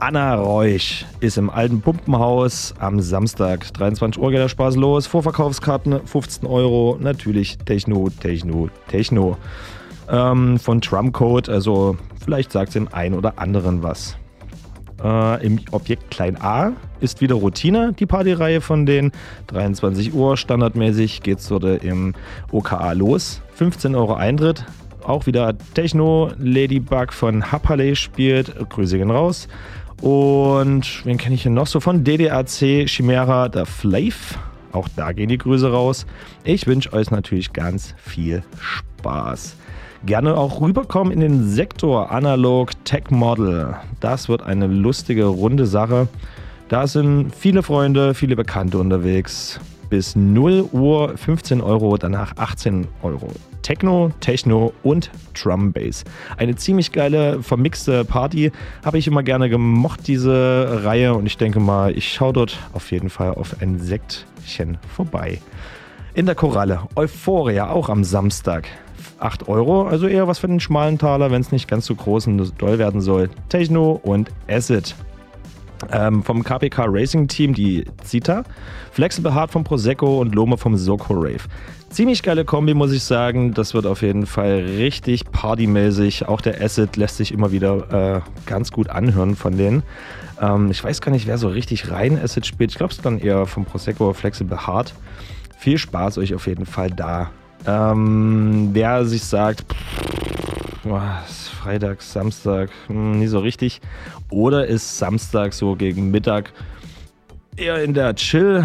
Anna 0.00 0.36
Reusch 0.36 1.04
ist 1.18 1.38
im 1.38 1.50
alten 1.50 1.80
Pumpenhaus 1.80 2.72
am 2.78 3.00
Samstag. 3.00 3.72
23 3.72 4.22
Uhr 4.22 4.30
geht 4.30 4.38
der 4.38 4.48
Spaß 4.48 4.76
los. 4.76 5.08
Vorverkaufskarten 5.08 6.06
15 6.06 6.46
Euro. 6.46 6.96
Natürlich 7.00 7.58
Techno, 7.58 8.08
Techno, 8.20 8.68
Techno. 8.86 9.36
Ähm, 10.08 10.58
von 10.60 10.80
Trumcode. 10.80 11.48
Also 11.48 11.96
vielleicht 12.22 12.52
sagt 12.52 12.68
es 12.68 12.74
dem 12.74 12.88
einen 12.92 13.16
oder 13.16 13.40
anderen 13.40 13.82
was. 13.82 14.16
Äh, 15.02 15.44
Im 15.44 15.58
Objekt 15.72 16.10
Klein 16.12 16.40
A 16.40 16.72
ist 17.00 17.20
wieder 17.20 17.36
Routine, 17.36 17.92
die 17.98 18.06
Partyreihe 18.06 18.60
von 18.60 18.86
den 18.86 19.12
23 19.48 20.14
Uhr. 20.14 20.36
Standardmäßig 20.36 21.22
geht 21.22 21.38
es 21.38 21.48
dort 21.48 21.64
im 21.84 22.14
OKA 22.50 22.92
los. 22.92 23.40
15 23.54 23.94
Euro 23.94 24.14
Eintritt. 24.14 24.64
Auch 25.04 25.26
wieder 25.26 25.56
Techno. 25.74 26.30
Ladybug 26.38 27.12
von 27.12 27.50
Hapale 27.50 27.96
spielt. 27.96 28.54
Grüße 28.68 28.98
gehen 28.98 29.10
raus. 29.10 29.48
Und 30.00 31.04
wen 31.04 31.16
kenne 31.16 31.34
ich 31.34 31.42
hier 31.42 31.50
noch 31.50 31.66
so 31.66 31.80
von? 31.80 32.04
DDAC 32.04 32.86
Chimera, 32.86 33.48
der 33.48 33.66
Flav. 33.66 34.38
Auch 34.72 34.88
da 34.94 35.12
gehen 35.12 35.28
die 35.28 35.38
Grüße 35.38 35.70
raus. 35.72 36.06
Ich 36.44 36.66
wünsche 36.66 36.92
euch 36.92 37.10
natürlich 37.10 37.52
ganz 37.52 37.94
viel 37.96 38.42
Spaß. 38.60 39.56
Gerne 40.06 40.36
auch 40.36 40.60
rüberkommen 40.60 41.12
in 41.12 41.20
den 41.20 41.48
Sektor 41.48 42.12
Analog 42.12 42.70
Tech 42.84 43.10
Model. 43.10 43.74
Das 43.98 44.28
wird 44.28 44.42
eine 44.42 44.68
lustige, 44.68 45.24
runde 45.24 45.66
Sache. 45.66 46.06
Da 46.68 46.86
sind 46.86 47.34
viele 47.34 47.62
Freunde, 47.62 48.12
viele 48.12 48.36
Bekannte 48.36 48.76
unterwegs. 48.76 49.58
Bis 49.88 50.14
0 50.14 50.68
Uhr 50.70 51.16
15 51.16 51.62
Euro, 51.62 51.96
danach 51.96 52.36
18 52.36 52.86
Euro. 53.02 53.28
Techno, 53.62 54.10
Techno 54.20 54.74
und 54.82 55.10
Drum 55.32 55.72
Bass. 55.72 56.04
Eine 56.36 56.56
ziemlich 56.56 56.92
geile, 56.92 57.42
vermixte 57.42 58.04
Party. 58.04 58.52
Habe 58.84 58.98
ich 58.98 59.06
immer 59.06 59.22
gerne 59.22 59.48
gemocht, 59.48 60.06
diese 60.08 60.82
Reihe. 60.84 61.14
Und 61.14 61.24
ich 61.24 61.38
denke 61.38 61.58
mal, 61.58 61.96
ich 61.96 62.12
schaue 62.12 62.34
dort 62.34 62.58
auf 62.74 62.90
jeden 62.92 63.08
Fall 63.08 63.30
auf 63.30 63.62
ein 63.62 63.78
Sektchen 63.78 64.76
vorbei. 64.94 65.40
In 66.12 66.26
der 66.26 66.34
Koralle, 66.34 66.82
Euphoria, 66.96 67.70
auch 67.70 67.88
am 67.88 68.04
Samstag. 68.04 68.68
8 69.20 69.48
Euro, 69.48 69.86
also 69.86 70.06
eher 70.06 70.28
was 70.28 70.38
für 70.38 70.48
den 70.48 70.60
schmalen 70.60 70.98
Taler, 70.98 71.30
wenn 71.30 71.40
es 71.40 71.50
nicht 71.50 71.66
ganz 71.66 71.86
so 71.86 71.94
groß 71.94 72.26
und 72.26 72.60
doll 72.60 72.78
werden 72.78 73.00
soll. 73.00 73.30
Techno 73.48 73.98
und 74.02 74.30
Acid. 74.48 74.94
Ähm, 75.92 76.22
vom 76.22 76.42
KPK 76.42 76.86
Racing 76.88 77.28
Team 77.28 77.54
die 77.54 77.84
Zita, 78.02 78.42
Flexible 78.92 79.34
Heart 79.34 79.50
vom 79.52 79.64
Prosecco 79.64 80.20
und 80.20 80.34
Lome 80.34 80.56
vom 80.56 80.76
Soko 80.76 81.14
Rave. 81.14 81.44
Ziemlich 81.90 82.22
geile 82.22 82.44
Kombi, 82.44 82.74
muss 82.74 82.92
ich 82.92 83.02
sagen. 83.02 83.54
Das 83.54 83.72
wird 83.72 83.86
auf 83.86 84.02
jeden 84.02 84.26
Fall 84.26 84.64
richtig 84.76 85.30
partymäßig. 85.30 86.28
Auch 86.28 86.40
der 86.40 86.60
Acid 86.60 86.96
lässt 86.96 87.16
sich 87.16 87.32
immer 87.32 87.50
wieder 87.50 88.16
äh, 88.16 88.20
ganz 88.44 88.70
gut 88.70 88.90
anhören 88.90 89.36
von 89.36 89.56
denen. 89.56 89.82
Ähm, 90.40 90.70
ich 90.70 90.84
weiß 90.84 91.00
gar 91.00 91.12
nicht, 91.12 91.26
wer 91.26 91.38
so 91.38 91.48
richtig 91.48 91.90
rein 91.90 92.20
Acid 92.22 92.44
spielt. 92.44 92.72
Ich 92.72 92.76
glaube, 92.76 92.92
es 92.92 93.00
dann 93.00 93.18
eher 93.18 93.46
vom 93.46 93.64
Prosecco 93.64 94.12
Flexible 94.12 94.66
Heart. 94.66 94.94
Viel 95.58 95.78
Spaß 95.78 96.18
euch 96.18 96.34
auf 96.34 96.46
jeden 96.46 96.66
Fall 96.66 96.90
da. 96.90 97.30
Ähm, 97.66 98.70
wer 98.72 99.04
sich 99.04 99.24
sagt, 99.24 99.64
pff, 99.72 100.18
ist 101.28 101.47
Freitag, 101.68 102.00
Samstag, 102.00 102.70
hm, 102.86 103.18
nie 103.18 103.26
so 103.26 103.40
richtig. 103.40 103.82
Oder 104.30 104.66
ist 104.68 104.96
Samstag 104.96 105.52
so 105.52 105.76
gegen 105.76 106.10
Mittag 106.10 106.54
eher 107.58 107.84
in 107.84 107.92
der 107.92 108.16
Chill- 108.16 108.64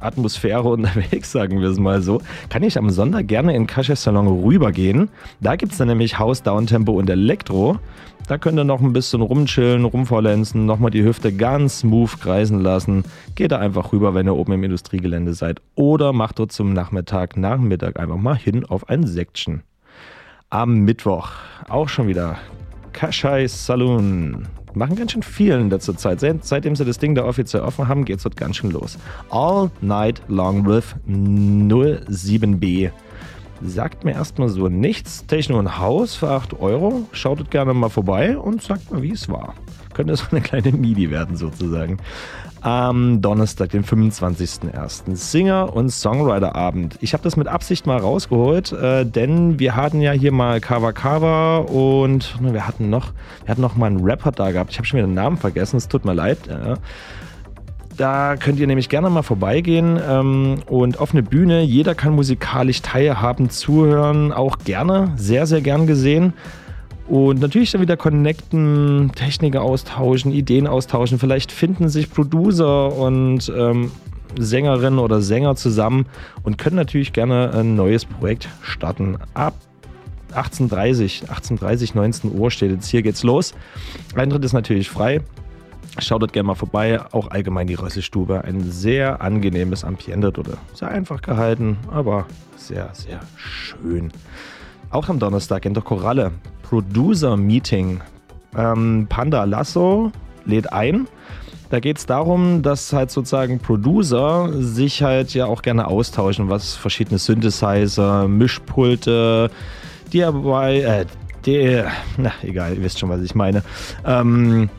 Atmosphäre 0.00 0.68
unterwegs, 0.68 1.32
sagen 1.32 1.62
wir 1.62 1.68
es 1.70 1.78
mal 1.78 2.02
so, 2.02 2.20
kann 2.50 2.62
ich 2.62 2.76
am 2.76 2.90
Sonntag 2.90 3.26
gerne 3.26 3.56
in 3.56 3.66
Kasches 3.66 4.02
Salon 4.02 4.26
rübergehen. 4.44 5.08
Da 5.40 5.56
gibt 5.56 5.72
es 5.72 5.78
dann 5.78 5.88
nämlich 5.88 6.18
Haus, 6.18 6.42
Downtempo 6.42 6.92
und 6.92 7.08
Elektro. 7.08 7.78
Da 8.28 8.36
könnt 8.36 8.58
ihr 8.58 8.64
noch 8.64 8.82
ein 8.82 8.92
bisschen 8.92 9.22
rumchillen, 9.22 9.86
rumfaulenzen, 9.86 10.66
nochmal 10.66 10.90
die 10.90 11.02
Hüfte 11.04 11.32
ganz 11.32 11.78
smooth 11.78 12.20
kreisen 12.20 12.60
lassen. 12.60 13.04
Geht 13.34 13.52
da 13.52 13.58
einfach 13.60 13.94
rüber, 13.94 14.12
wenn 14.12 14.28
ihr 14.28 14.36
oben 14.36 14.52
im 14.52 14.64
Industriegelände 14.64 15.32
seid. 15.32 15.62
Oder 15.74 16.12
macht 16.12 16.38
dort 16.38 16.52
zum 16.52 16.74
Nachmittag, 16.74 17.38
Nachmittag 17.38 17.98
einfach 17.98 18.18
mal 18.18 18.36
hin 18.36 18.66
auf 18.66 18.90
ein 18.90 19.06
Section. 19.06 19.62
Am 20.52 20.80
Mittwoch 20.80 21.30
auch 21.68 21.88
schon 21.88 22.08
wieder 22.08 22.36
Kaschai 22.92 23.46
Saloon. 23.46 24.48
Machen 24.74 24.96
ganz 24.96 25.12
schön 25.12 25.22
viel 25.22 25.52
in 25.54 25.70
letzter 25.70 25.96
Zeit. 25.96 26.18
Seit- 26.18 26.44
Seitdem 26.44 26.74
sie 26.74 26.84
das 26.84 26.98
Ding 26.98 27.14
da 27.14 27.24
offiziell 27.24 27.62
offen 27.62 27.86
haben, 27.86 28.04
geht's 28.04 28.24
dort 28.24 28.36
ganz 28.36 28.56
schön 28.56 28.70
los. 28.72 28.98
All 29.30 29.70
Night 29.80 30.22
Long 30.26 30.66
with 30.66 30.96
07B. 31.06 32.90
Sagt 33.62 34.04
mir 34.04 34.12
erstmal 34.12 34.48
so 34.48 34.68
nichts. 34.68 35.24
Techno 35.26 35.58
und 35.58 35.78
Haus 35.78 36.16
für 36.16 36.30
8 36.30 36.58
Euro. 36.60 37.06
Schaut 37.12 37.38
dort 37.40 37.50
gerne 37.52 37.72
mal 37.74 37.88
vorbei 37.90 38.36
und 38.38 38.62
sagt 38.62 38.90
mal, 38.90 39.02
wie 39.02 39.12
es 39.12 39.28
war. 39.28 39.54
Könnte 39.94 40.16
so 40.16 40.24
eine 40.30 40.40
kleine 40.40 40.72
MIDI 40.72 41.10
werden 41.10 41.36
sozusagen. 41.36 41.98
Am 42.62 43.22
Donnerstag, 43.22 43.70
den 43.70 43.84
25.01. 43.84 45.16
Singer- 45.16 45.74
und 45.74 45.90
Songwriter-Abend. 45.90 46.98
Ich 47.00 47.14
habe 47.14 47.22
das 47.22 47.36
mit 47.36 47.48
Absicht 47.48 47.86
mal 47.86 47.98
rausgeholt, 47.98 48.72
äh, 48.72 49.06
denn 49.06 49.58
wir 49.58 49.76
hatten 49.76 50.00
ja 50.02 50.12
hier 50.12 50.30
mal 50.30 50.60
Kava 50.60 50.92
Kava 50.92 51.58
und 51.58 52.40
ne, 52.40 52.52
wir 52.52 52.66
hatten 52.66 52.90
noch, 52.90 53.12
wir 53.44 53.48
hatten 53.48 53.62
noch 53.62 53.76
mal 53.76 53.86
einen 53.86 54.04
Rapper 54.04 54.32
da 54.32 54.50
gehabt. 54.50 54.72
Ich 54.72 54.78
habe 54.78 54.86
schon 54.86 54.98
wieder 54.98 55.06
den 55.06 55.14
Namen 55.14 55.38
vergessen, 55.38 55.78
es 55.78 55.88
tut 55.88 56.04
mir 56.04 56.12
leid. 56.12 56.38
Ja. 56.48 56.74
Da 57.96 58.36
könnt 58.36 58.58
ihr 58.58 58.66
nämlich 58.66 58.88
gerne 58.88 59.10
mal 59.10 59.22
vorbeigehen 59.22 60.00
ähm, 60.06 60.62
und 60.66 60.98
offene 60.98 61.22
Bühne. 61.22 61.62
Jeder 61.62 61.94
kann 61.94 62.14
musikalisch 62.14 62.82
teilhaben, 62.82 63.50
zuhören, 63.50 64.32
auch 64.32 64.58
gerne, 64.58 65.12
sehr, 65.16 65.46
sehr 65.46 65.60
gern 65.60 65.86
gesehen. 65.86 66.34
Und 67.10 67.40
natürlich 67.40 67.72
dann 67.72 67.80
wieder 67.80 67.96
connecten, 67.96 69.10
Techniker 69.16 69.62
austauschen, 69.62 70.30
Ideen 70.30 70.68
austauschen. 70.68 71.18
Vielleicht 71.18 71.50
finden 71.50 71.88
sich 71.88 72.08
Producer 72.08 72.96
und 72.96 73.52
ähm, 73.54 73.90
Sängerinnen 74.38 75.00
oder 75.00 75.20
Sänger 75.20 75.56
zusammen 75.56 76.06
und 76.44 76.56
können 76.56 76.76
natürlich 76.76 77.12
gerne 77.12 77.52
ein 77.52 77.74
neues 77.74 78.04
Projekt 78.04 78.48
starten. 78.62 79.18
Ab 79.34 79.54
18.30 80.34 81.26
18.30 81.26 81.96
19 81.96 82.32
Uhr 82.32 82.52
steht 82.52 82.70
jetzt 82.70 82.86
hier 82.86 83.02
geht's 83.02 83.24
los. 83.24 83.54
Eintritt 84.14 84.44
ist 84.44 84.52
natürlich 84.52 84.88
frei. 84.88 85.20
Schaut 85.98 86.22
dort 86.22 86.32
gerne 86.32 86.46
mal 86.46 86.54
vorbei. 86.54 87.00
Auch 87.10 87.32
allgemein 87.32 87.66
die 87.66 87.74
Rösselstube. 87.74 88.44
Ein 88.44 88.70
sehr 88.70 89.20
angenehmes 89.20 89.82
Ambiente 89.82 90.28
oder 90.28 90.58
sehr 90.74 90.88
einfach 90.88 91.22
gehalten, 91.22 91.76
aber 91.90 92.26
sehr, 92.54 92.90
sehr 92.92 93.18
schön. 93.34 94.12
Auch 94.90 95.08
am 95.08 95.18
Donnerstag 95.18 95.64
in 95.66 95.74
der 95.74 95.82
Koralle. 95.82 96.30
Producer 96.70 97.36
Meeting. 97.36 98.00
Ähm, 98.56 99.06
Panda 99.08 99.42
Lasso 99.42 100.12
lädt 100.44 100.72
ein. 100.72 101.08
Da 101.68 101.80
geht 101.80 101.98
es 101.98 102.06
darum, 102.06 102.62
dass 102.62 102.92
halt 102.92 103.10
sozusagen 103.10 103.58
Producer 103.58 104.50
sich 104.52 105.02
halt 105.02 105.34
ja 105.34 105.46
auch 105.46 105.62
gerne 105.62 105.88
austauschen, 105.88 106.48
was 106.48 106.76
verschiedene 106.76 107.18
Synthesizer, 107.18 108.28
Mischpulte, 108.28 109.50
DIY, 110.12 110.82
äh, 110.82 111.06
die, 111.44 111.82
na 112.16 112.32
egal, 112.42 112.76
ihr 112.76 112.82
wisst 112.84 113.00
schon, 113.00 113.08
was 113.08 113.22
ich 113.22 113.34
meine. 113.34 113.64
Ähm, 114.06 114.70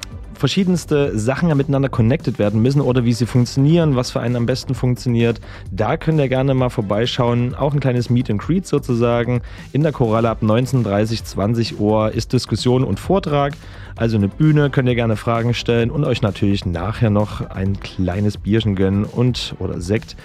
verschiedenste 0.41 1.17
Sachen 1.17 1.49
ja 1.49 1.55
miteinander 1.55 1.87
connected 1.87 2.39
werden 2.39 2.63
müssen 2.63 2.81
oder 2.81 3.05
wie 3.05 3.13
sie 3.13 3.27
funktionieren, 3.27 3.95
was 3.95 4.09
für 4.09 4.21
einen 4.21 4.35
am 4.35 4.47
besten 4.47 4.73
funktioniert. 4.73 5.39
Da 5.69 5.97
könnt 5.97 6.19
ihr 6.19 6.29
gerne 6.29 6.55
mal 6.55 6.69
vorbeischauen. 6.69 7.53
Auch 7.53 7.75
ein 7.75 7.79
kleines 7.79 8.09
Meet 8.09 8.31
and 8.31 8.41
Greet 8.41 8.65
sozusagen. 8.65 9.41
In 9.71 9.83
der 9.83 9.91
Koralle 9.91 10.31
ab 10.31 10.39
19.30 10.41 11.23
20 11.23 11.79
Uhr 11.79 12.11
ist 12.11 12.33
Diskussion 12.33 12.83
und 12.83 12.99
Vortrag. 12.99 13.53
Also 13.95 14.17
eine 14.17 14.29
Bühne, 14.29 14.71
könnt 14.71 14.89
ihr 14.89 14.95
gerne 14.95 15.15
Fragen 15.15 15.53
stellen 15.53 15.91
und 15.91 16.05
euch 16.05 16.23
natürlich 16.23 16.65
nachher 16.65 17.11
noch 17.11 17.47
ein 17.51 17.79
kleines 17.79 18.39
Bierchen 18.39 18.75
gönnen 18.75 19.05
und 19.05 19.55
oder 19.59 19.79
Sekt 19.79 20.15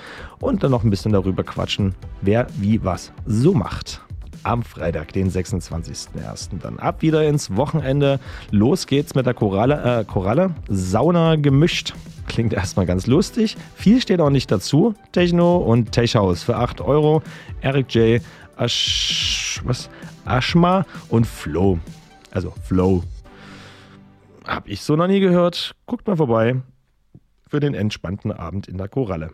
und 0.41 0.63
dann 0.63 0.71
noch 0.71 0.83
ein 0.83 0.89
bisschen 0.89 1.13
darüber 1.13 1.45
quatschen, 1.45 1.95
wer 2.23 2.47
wie 2.59 2.83
was 2.83 3.13
so 3.27 3.53
macht 3.53 4.06
am 4.47 4.63
Freitag, 4.63 5.13
den 5.13 5.31
26.01. 5.31 6.61
Dann 6.63 6.79
ab 6.79 7.03
wieder 7.03 7.27
ins 7.27 7.57
Wochenende. 7.57 8.21
Los 8.51 8.87
geht's 8.87 9.15
mit 9.15 9.27
der 9.27 9.35
Koralle, 9.35 10.01
äh, 10.01 10.05
Koralle. 10.05 10.55
Sauna 10.69 11.37
gemischt. 11.37 11.95
Klingt 12.29 12.53
erstmal 12.53 12.87
ganz 12.87 13.07
lustig. 13.07 13.57
Viel 13.75 14.01
steht 14.01 14.21
auch 14.21 14.31
nicht 14.31 14.51
dazu. 14.51 14.95
Techno 15.13 15.57
und 15.57 15.93
Tech 15.93 16.15
House 16.15 16.43
für 16.43 16.57
8 16.57 16.81
Euro. 16.81 17.23
Eric 17.61 17.93
J. 17.95 18.23
Asch, 18.57 19.61
was? 19.65 19.91
Aschma 20.25 20.87
und 21.09 21.27
Flo. 21.27 21.79
Also 22.31 22.53
Flow. 22.65 23.03
Hab 24.45 24.69
ich 24.69 24.83
so 24.83 24.97
noch 24.97 25.09
nie 25.09 25.21
gehört. 25.21 25.75
Guckt 25.87 26.07
mal 26.07 26.17
vorbei 26.17 26.57
für 27.49 27.61
den 27.61 27.75
entspannten 27.75 28.33
Abend 28.33 28.69
in 28.69 28.79
der 28.79 28.89
Koralle. 28.89 29.31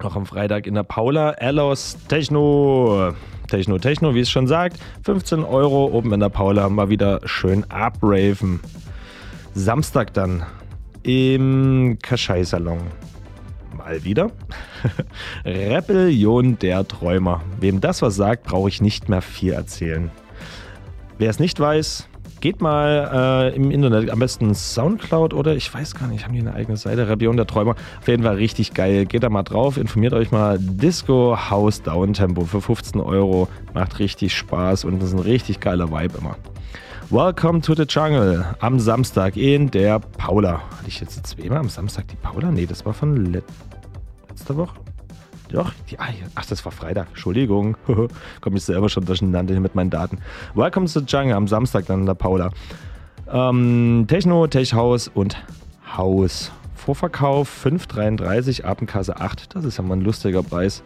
Auch 0.00 0.16
am 0.16 0.24
Freitag 0.24 0.66
in 0.66 0.74
der 0.74 0.84
Paula 0.84 1.32
Ellos 1.32 1.98
Techno. 2.08 3.14
Techno, 3.52 3.76
Techno, 3.76 4.14
wie 4.14 4.20
es 4.20 4.30
schon 4.30 4.46
sagt. 4.46 4.78
15 5.04 5.44
Euro 5.44 5.84
oben 5.84 6.10
in 6.14 6.20
der 6.20 6.30
Paula. 6.30 6.70
Mal 6.70 6.88
wieder 6.88 7.20
schön 7.26 7.70
abraven. 7.70 8.60
Samstag 9.52 10.14
dann 10.14 10.46
im 11.02 11.98
Kaschai-Salon. 12.00 12.80
Mal 13.76 14.04
wieder. 14.04 14.30
Rebellion 15.44 16.58
der 16.60 16.88
Träumer. 16.88 17.42
Wem 17.60 17.82
das 17.82 18.00
was 18.00 18.16
sagt, 18.16 18.44
brauche 18.44 18.70
ich 18.70 18.80
nicht 18.80 19.10
mehr 19.10 19.20
viel 19.20 19.52
erzählen. 19.52 20.10
Wer 21.18 21.28
es 21.28 21.38
nicht 21.38 21.60
weiß, 21.60 22.08
geht 22.42 22.60
mal 22.60 23.52
äh, 23.52 23.56
im 23.56 23.70
Internet, 23.70 24.10
am 24.10 24.18
besten 24.18 24.52
Soundcloud 24.54 25.32
oder 25.32 25.54
ich 25.54 25.72
weiß 25.72 25.94
gar 25.94 26.08
nicht, 26.08 26.24
haben 26.24 26.34
die 26.34 26.40
eine 26.40 26.52
eigene 26.52 26.76
Seite, 26.76 27.08
Rebellion 27.08 27.36
der 27.36 27.46
Träumer. 27.46 27.76
Auf 28.00 28.08
jeden 28.08 28.24
Fall 28.24 28.34
richtig 28.34 28.74
geil. 28.74 29.06
Geht 29.06 29.22
da 29.22 29.30
mal 29.30 29.44
drauf, 29.44 29.78
informiert 29.78 30.12
euch 30.12 30.32
mal. 30.32 30.58
Disco 30.58 31.38
House 31.50 31.82
Downtempo 31.82 32.44
für 32.44 32.60
15 32.60 33.00
Euro. 33.00 33.48
Macht 33.74 34.00
richtig 34.00 34.34
Spaß 34.36 34.84
und 34.84 35.00
das 35.00 35.10
ist 35.10 35.14
ein 35.14 35.20
richtig 35.20 35.60
geiler 35.60 35.90
Vibe 35.90 36.18
immer. 36.18 36.36
Welcome 37.10 37.60
to 37.60 37.74
the 37.74 37.84
Jungle 37.88 38.44
am 38.58 38.80
Samstag 38.80 39.36
in 39.36 39.70
der 39.70 40.00
Paula. 40.00 40.62
Hatte 40.78 40.88
ich 40.88 41.00
jetzt 41.00 41.24
zweimal 41.24 41.58
am 41.58 41.68
Samstag 41.68 42.08
die 42.08 42.16
Paula? 42.16 42.50
Nee, 42.50 42.66
das 42.66 42.84
war 42.84 42.92
von 42.92 43.32
let 43.32 43.44
letzter 44.28 44.56
Woche. 44.56 44.74
Doch, 45.52 45.70
die, 45.90 45.98
ah, 45.98 46.06
ach, 46.34 46.46
das 46.46 46.64
war 46.64 46.72
Freitag. 46.72 47.08
Entschuldigung. 47.08 47.76
Komme 48.40 48.56
ich 48.56 48.64
selber 48.64 48.88
schon 48.88 49.04
durcheinander 49.04 49.52
hier 49.52 49.60
mit 49.60 49.74
meinen 49.74 49.90
Daten. 49.90 50.18
Welcome 50.54 50.86
to 50.86 51.00
Jungle 51.00 51.34
am 51.34 51.46
Samstag 51.46 51.86
dann 51.86 52.06
der 52.06 52.14
Paula. 52.14 52.50
Ähm, 53.30 54.06
Techno, 54.08 54.46
Tech 54.46 54.72
House 54.72 55.08
und 55.08 55.36
House 55.96 56.50
Vorverkauf 56.74 57.64
5,33, 57.64 58.64
Abendkasse 58.64 59.20
8. 59.20 59.54
Das 59.54 59.64
ist 59.64 59.76
ja 59.76 59.84
mal 59.84 59.98
ein 59.98 60.00
lustiger 60.00 60.42
Preis. 60.42 60.82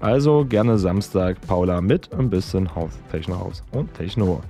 Also 0.00 0.44
gerne 0.44 0.78
Samstag 0.78 1.40
Paula 1.46 1.80
mit 1.80 2.12
ein 2.12 2.30
bisschen 2.30 2.74
Haus, 2.74 2.92
Technohaus 3.12 3.62
und 3.72 3.92
Techno. 3.94 4.40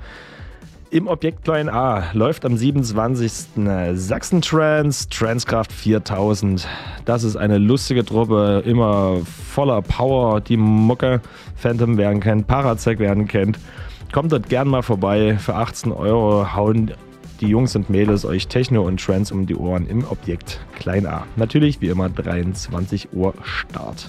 Im 0.90 1.06
Objekt 1.06 1.44
Klein 1.44 1.68
A 1.68 2.04
läuft 2.14 2.46
am 2.46 2.56
27. 2.56 3.62
Sachsen 3.92 4.40
Trans, 4.40 5.06
Transkraft 5.10 5.70
4000. 5.70 6.66
Das 7.04 7.24
ist 7.24 7.36
eine 7.36 7.58
lustige 7.58 8.06
Truppe, 8.06 8.62
immer 8.64 9.18
voller 9.52 9.82
Power. 9.82 10.40
Die 10.40 10.56
Mucke, 10.56 11.20
Phantom 11.56 11.98
werden 11.98 12.20
kennt, 12.20 12.46
Parazek 12.46 13.00
werden 13.00 13.28
kennt. 13.28 13.58
Kommt 14.12 14.32
dort 14.32 14.48
gern 14.48 14.68
mal 14.68 14.80
vorbei. 14.80 15.36
Für 15.36 15.56
18 15.56 15.92
Euro 15.92 16.54
hauen 16.54 16.92
die 17.42 17.48
Jungs 17.48 17.76
und 17.76 17.90
Mädels 17.90 18.24
euch 18.24 18.48
Techno 18.48 18.80
und 18.82 18.98
Trance 18.98 19.34
um 19.34 19.44
die 19.44 19.56
Ohren 19.56 19.86
im 19.86 20.04
Objekt 20.04 20.58
Klein 20.78 21.06
A. 21.06 21.26
Natürlich 21.36 21.82
wie 21.82 21.88
immer 21.88 22.08
23 22.08 23.12
Uhr 23.12 23.34
Start. 23.42 24.08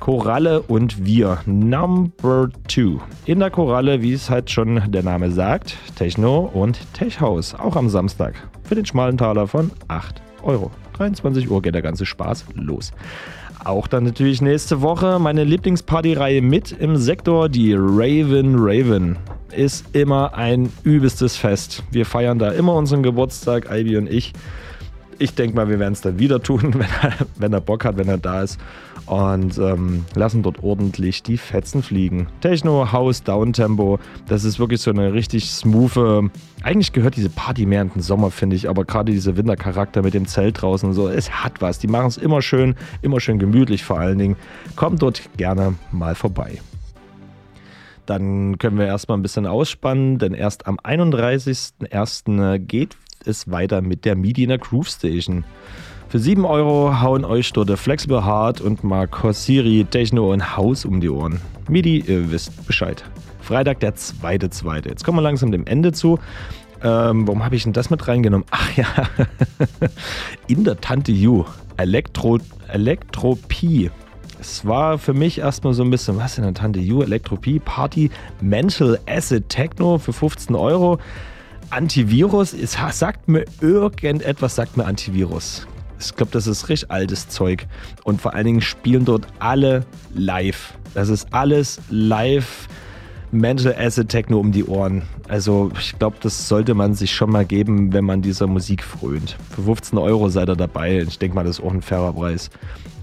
Koralle 0.00 0.62
und 0.62 1.04
wir. 1.04 1.38
Number 1.46 2.50
2. 2.68 3.00
In 3.26 3.40
der 3.40 3.50
Koralle, 3.50 4.00
wie 4.00 4.12
es 4.12 4.30
halt 4.30 4.50
schon 4.50 4.80
der 4.90 5.02
Name 5.02 5.30
sagt, 5.30 5.76
Techno 5.96 6.50
und 6.52 6.78
Tech 6.94 7.20
House. 7.20 7.54
Auch 7.54 7.76
am 7.76 7.88
Samstag. 7.88 8.34
Für 8.62 8.74
den 8.74 8.86
schmalen 8.86 9.18
Taler 9.18 9.46
von 9.46 9.70
8 9.88 10.22
Euro. 10.42 10.70
23 10.94 11.50
Uhr 11.50 11.62
geht 11.62 11.74
der 11.74 11.82
ganze 11.82 12.06
Spaß 12.06 12.46
los. 12.54 12.92
Auch 13.64 13.86
dann 13.88 14.04
natürlich 14.04 14.40
nächste 14.40 14.82
Woche 14.82 15.18
meine 15.18 15.44
Lieblingspartyreihe 15.44 16.42
mit 16.42 16.72
im 16.72 16.96
Sektor, 16.96 17.48
die 17.48 17.74
Raven 17.76 18.54
Raven. 18.56 19.18
Ist 19.50 19.94
immer 19.96 20.34
ein 20.34 20.70
übelstes 20.84 21.36
Fest. 21.36 21.82
Wir 21.90 22.06
feiern 22.06 22.38
da 22.38 22.52
immer 22.52 22.74
unseren 22.74 23.02
Geburtstag, 23.02 23.68
Ivy 23.70 23.96
und 23.96 24.08
ich. 24.08 24.32
Ich 25.18 25.34
denke 25.34 25.56
mal, 25.56 25.68
wir 25.68 25.80
werden 25.80 25.94
es 25.94 26.00
dann 26.00 26.20
wieder 26.20 26.40
tun, 26.40 26.60
wenn 26.74 26.88
er, 27.02 27.12
wenn 27.36 27.52
er 27.52 27.60
Bock 27.60 27.84
hat, 27.84 27.96
wenn 27.96 28.08
er 28.08 28.18
da 28.18 28.42
ist. 28.42 28.60
Und 29.08 29.56
ähm, 29.56 30.04
lassen 30.14 30.42
dort 30.42 30.62
ordentlich 30.62 31.22
die 31.22 31.38
Fetzen 31.38 31.82
fliegen. 31.82 32.26
Techno, 32.42 32.92
House, 32.92 33.22
Downtempo. 33.22 33.98
Das 34.26 34.44
ist 34.44 34.58
wirklich 34.58 34.82
so 34.82 34.90
eine 34.90 35.14
richtig 35.14 35.50
smoothe. 35.50 36.30
Eigentlich 36.62 36.92
gehört 36.92 37.16
diese 37.16 37.30
Party 37.30 37.64
mehr 37.64 37.80
in 37.80 37.88
den 37.88 38.02
Sommer, 38.02 38.30
finde 38.30 38.56
ich. 38.56 38.68
Aber 38.68 38.84
gerade 38.84 39.10
dieser 39.10 39.34
Wintercharakter 39.38 40.02
mit 40.02 40.12
dem 40.12 40.26
Zelt 40.26 40.60
draußen 40.60 40.90
und 40.90 40.94
so, 40.94 41.08
es 41.08 41.30
hat 41.30 41.62
was. 41.62 41.78
Die 41.78 41.86
machen 41.86 42.08
es 42.08 42.18
immer 42.18 42.42
schön, 42.42 42.74
immer 43.00 43.18
schön 43.18 43.38
gemütlich 43.38 43.82
vor 43.82 43.98
allen 43.98 44.18
Dingen. 44.18 44.36
Kommt 44.76 45.00
dort 45.00 45.22
gerne 45.38 45.74
mal 45.90 46.14
vorbei. 46.14 46.58
Dann 48.04 48.58
können 48.58 48.76
wir 48.76 48.86
erstmal 48.86 49.16
ein 49.16 49.22
bisschen 49.22 49.46
ausspannen, 49.46 50.18
denn 50.18 50.34
erst 50.34 50.66
am 50.66 50.78
31.01. 50.78 52.58
geht 52.58 52.96
es 53.24 53.50
weiter 53.50 53.80
mit 53.80 54.04
der 54.04 54.16
der 54.16 54.58
Groove 54.58 54.88
Station. 54.88 55.44
Für 56.08 56.18
7 56.18 56.46
Euro 56.46 57.02
hauen 57.02 57.22
euch 57.26 57.52
dort 57.52 57.70
Flexible 57.78 58.24
Heart 58.24 58.62
und 58.62 58.82
Mark 58.82 59.22
Siri, 59.32 59.84
Techno 59.84 60.32
und 60.32 60.56
House 60.56 60.86
um 60.86 61.02
die 61.02 61.10
Ohren. 61.10 61.38
MIDI, 61.68 61.98
ihr 61.98 62.32
wisst 62.32 62.66
Bescheid. 62.66 63.04
Freitag 63.42 63.80
der 63.80 63.94
2.2. 63.94 64.88
Jetzt 64.88 65.04
kommen 65.04 65.18
wir 65.18 65.22
langsam 65.22 65.52
dem 65.52 65.66
Ende 65.66 65.92
zu. 65.92 66.18
Ähm, 66.82 67.28
warum 67.28 67.44
habe 67.44 67.56
ich 67.56 67.64
denn 67.64 67.74
das 67.74 67.90
mit 67.90 68.08
reingenommen? 68.08 68.46
Ach 68.50 68.74
ja, 68.74 68.86
in 70.46 70.64
der 70.64 70.80
Tante 70.80 71.12
U. 71.12 71.44
Elektro, 71.76 72.38
Elektropie. 72.68 73.90
Es 74.40 74.64
war 74.66 74.96
für 74.96 75.12
mich 75.12 75.40
erstmal 75.40 75.74
so 75.74 75.82
ein 75.82 75.90
bisschen, 75.90 76.16
was 76.16 76.38
in 76.38 76.44
der 76.44 76.54
Tante 76.54 76.80
U? 76.80 77.02
Elektropie, 77.02 77.58
Party, 77.58 78.10
Mental 78.40 78.98
Acid 79.06 79.46
Techno 79.50 79.98
für 79.98 80.14
15 80.14 80.56
Euro. 80.56 81.00
Antivirus, 81.68 82.54
es 82.54 82.78
sagt 82.92 83.28
mir 83.28 83.44
irgendetwas, 83.60 84.54
sagt 84.54 84.78
mir 84.78 84.86
Antivirus. 84.86 85.66
Ich 86.00 86.14
glaube, 86.14 86.32
das 86.32 86.46
ist 86.46 86.68
richtig 86.68 86.90
altes 86.90 87.28
Zeug. 87.28 87.66
Und 88.04 88.20
vor 88.20 88.34
allen 88.34 88.46
Dingen 88.46 88.60
spielen 88.60 89.04
dort 89.04 89.26
alle 89.38 89.84
live. 90.14 90.74
Das 90.94 91.08
ist 91.08 91.32
alles 91.32 91.80
live. 91.90 92.68
Mental 93.30 93.74
Acid 93.78 94.08
Techno 94.08 94.40
um 94.40 94.52
die 94.52 94.64
Ohren. 94.64 95.02
Also 95.28 95.70
ich 95.78 95.98
glaube, 95.98 96.16
das 96.20 96.48
sollte 96.48 96.74
man 96.74 96.94
sich 96.94 97.12
schon 97.12 97.30
mal 97.30 97.44
geben, 97.44 97.92
wenn 97.92 98.04
man 98.04 98.22
dieser 98.22 98.46
Musik 98.46 98.82
frönt. 98.82 99.36
Für 99.50 99.62
15 99.62 99.98
Euro 99.98 100.30
seid 100.30 100.48
ihr 100.48 100.56
dabei. 100.56 101.02
Ich 101.06 101.18
denke 101.18 101.34
mal, 101.34 101.44
das 101.44 101.58
ist 101.58 101.64
auch 101.64 101.72
ein 101.72 101.82
fairer 101.82 102.14
Preis. 102.14 102.48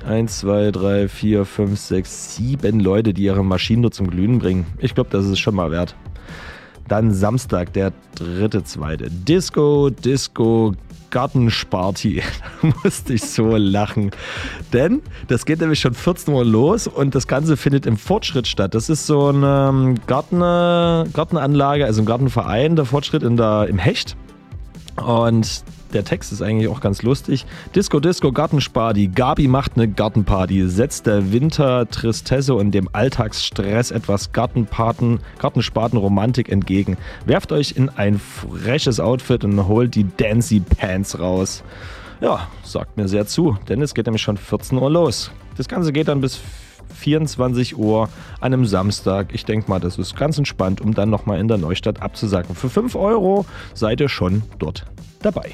1, 0.07 0.39
2, 0.39 0.72
3, 0.72 1.07
4, 1.07 1.45
5, 1.45 1.80
6, 1.80 2.35
7 2.35 2.80
Leute, 2.80 3.13
die 3.13 3.23
ihre 3.23 3.43
Maschinen 3.43 3.81
nur 3.81 3.91
zum 3.91 4.09
Glühen 4.09 4.39
bringen. 4.39 4.65
Ich 4.80 4.95
glaube, 4.95 5.09
das 5.11 5.26
ist 5.26 5.39
schon 5.39 5.55
mal 5.55 5.69
wert. 5.72 5.95
Dann 6.88 7.11
Samstag, 7.11 7.73
der 7.73 7.91
dritte, 8.15 8.63
zweite. 8.63 9.09
Disco, 9.09 9.89
Disco, 9.89 10.73
Gartensparty. 11.15 12.21
Da 12.61 12.73
musste 12.83 13.13
ich 13.13 13.21
so 13.21 13.55
lachen. 13.55 14.11
Denn 14.73 15.01
das 15.27 15.45
geht 15.45 15.61
nämlich 15.61 15.79
schon 15.79 15.93
14 15.93 16.33
Uhr 16.33 16.43
los 16.43 16.87
und 16.87 17.15
das 17.15 17.27
Ganze 17.27 17.55
findet 17.57 17.85
im 17.85 17.95
Fortschritt 17.95 18.47
statt. 18.47 18.73
Das 18.73 18.89
ist 18.89 19.07
so 19.07 19.27
eine 19.27 19.69
ähm, 19.69 19.95
Garten, 20.07 20.39
Gartenanlage, 20.39 21.85
also 21.85 22.01
ein 22.01 22.05
Gartenverein, 22.05 22.75
der 22.75 22.85
Fortschritt 22.85 23.23
in 23.23 23.37
der, 23.37 23.67
im 23.69 23.77
Hecht. 23.77 24.17
Und 24.97 25.63
der 25.94 26.03
Text 26.03 26.32
ist 26.32 26.41
eigentlich 26.41 26.68
auch 26.68 26.82
ganz 26.82 27.02
lustig. 27.03 27.45
Disco, 27.76 27.99
Disco, 27.99 28.32
Gartensparty. 28.32 29.07
Gabi 29.07 29.48
macht 29.48 29.74
eine 29.76 29.88
Gartenparty. 29.88 30.68
Setzt 30.68 31.06
der 31.06 31.32
Wintertristesse 31.32 32.53
und 32.53 32.72
dem 32.72 32.90
Alltagsstress 32.91 33.91
etwas 33.91 34.32
Gartenpaten, 34.32 35.20
Gartenspaten-Romantik 35.40 36.49
entgegen. 36.49 36.98
Werft 37.26 37.52
euch 37.52 37.74
in 37.78 37.90
ein 37.90 38.20
freches 38.20 38.99
Outfit 38.99 39.44
und 39.44 39.68
holt 39.68 39.95
die 39.95 40.07
Dancy 40.18 40.60
Pants 40.60 41.20
raus. 41.20 41.64
Ja, 42.22 42.48
sagt 42.64 42.98
mir 42.98 43.07
sehr 43.07 43.28
zu, 43.28 43.57
denn 43.68 43.82
es 43.82 43.94
geht 43.94 44.06
nämlich 44.06 44.22
schon 44.22 44.38
14 44.38 44.78
Uhr 44.78 44.90
los. 44.90 45.32
Das 45.57 45.68
Ganze 45.68 45.91
geht 45.91 46.07
dann 46.07 46.22
bis 46.22 46.40
24 46.95 47.78
Uhr 47.78 48.10
an 48.40 48.53
einem 48.53 48.66
Samstag. 48.66 49.34
Ich 49.34 49.45
denke 49.45 49.70
mal, 49.70 49.80
das 49.80 49.98
ist 49.98 50.16
ganz 50.16 50.38
entspannt, 50.38 50.82
um 50.82 50.94
dann 50.94 51.10
nochmal 51.10 51.40
in 51.40 51.48
der 51.48 51.57
Neustadt 51.57 52.02
abzusacken. 52.02 52.56
Für 52.56 52.70
5 52.70 52.95
Euro 52.95 53.45
seid 53.74 53.99
ihr 54.02 54.10
schon 54.10 54.44
dort 54.60 54.86
dabei. 55.22 55.52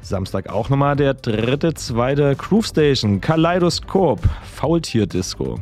Samstag 0.00 0.48
auch 0.48 0.68
nochmal 0.68 0.96
der 0.96 1.14
dritte, 1.14 1.74
zweite 1.74 2.34
Groove 2.36 2.66
Station, 2.66 3.20
Kaleidoskop, 3.20 4.20
Faultier-Disco. 4.54 5.60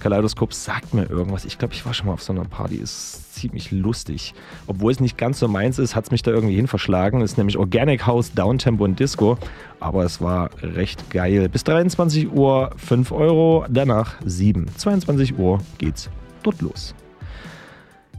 Kaleidoskop 0.00 0.52
sagt 0.52 0.94
mir 0.94 1.08
irgendwas. 1.10 1.44
Ich 1.44 1.58
glaube, 1.58 1.74
ich 1.74 1.84
war 1.86 1.94
schon 1.94 2.06
mal 2.06 2.12
auf 2.12 2.22
so 2.22 2.32
einer 2.32 2.44
Party. 2.44 2.76
Ist 2.76 3.34
ziemlich 3.34 3.70
lustig. 3.70 4.34
Obwohl 4.66 4.92
es 4.92 5.00
nicht 5.00 5.18
ganz 5.18 5.38
so 5.38 5.48
meins 5.48 5.78
ist, 5.78 5.96
hat 5.96 6.04
es 6.04 6.10
mich 6.10 6.22
da 6.22 6.30
irgendwie 6.30 6.54
hin 6.54 6.68
verschlagen. 6.68 7.22
Ist 7.22 7.38
nämlich 7.38 7.58
Organic 7.58 8.06
House, 8.06 8.32
Downtempo 8.32 8.84
und 8.84 9.00
Disco. 9.00 9.38
Aber 9.80 10.04
es 10.04 10.20
war 10.20 10.50
recht 10.62 11.10
geil. 11.10 11.48
Bis 11.48 11.64
23 11.64 12.30
Uhr 12.32 12.70
5 12.76 13.12
Euro, 13.12 13.64
danach 13.68 14.14
7. 14.24 14.66
22 14.76 15.38
Uhr 15.38 15.60
geht's 15.78 16.10
dort 16.42 16.60
los. 16.60 16.94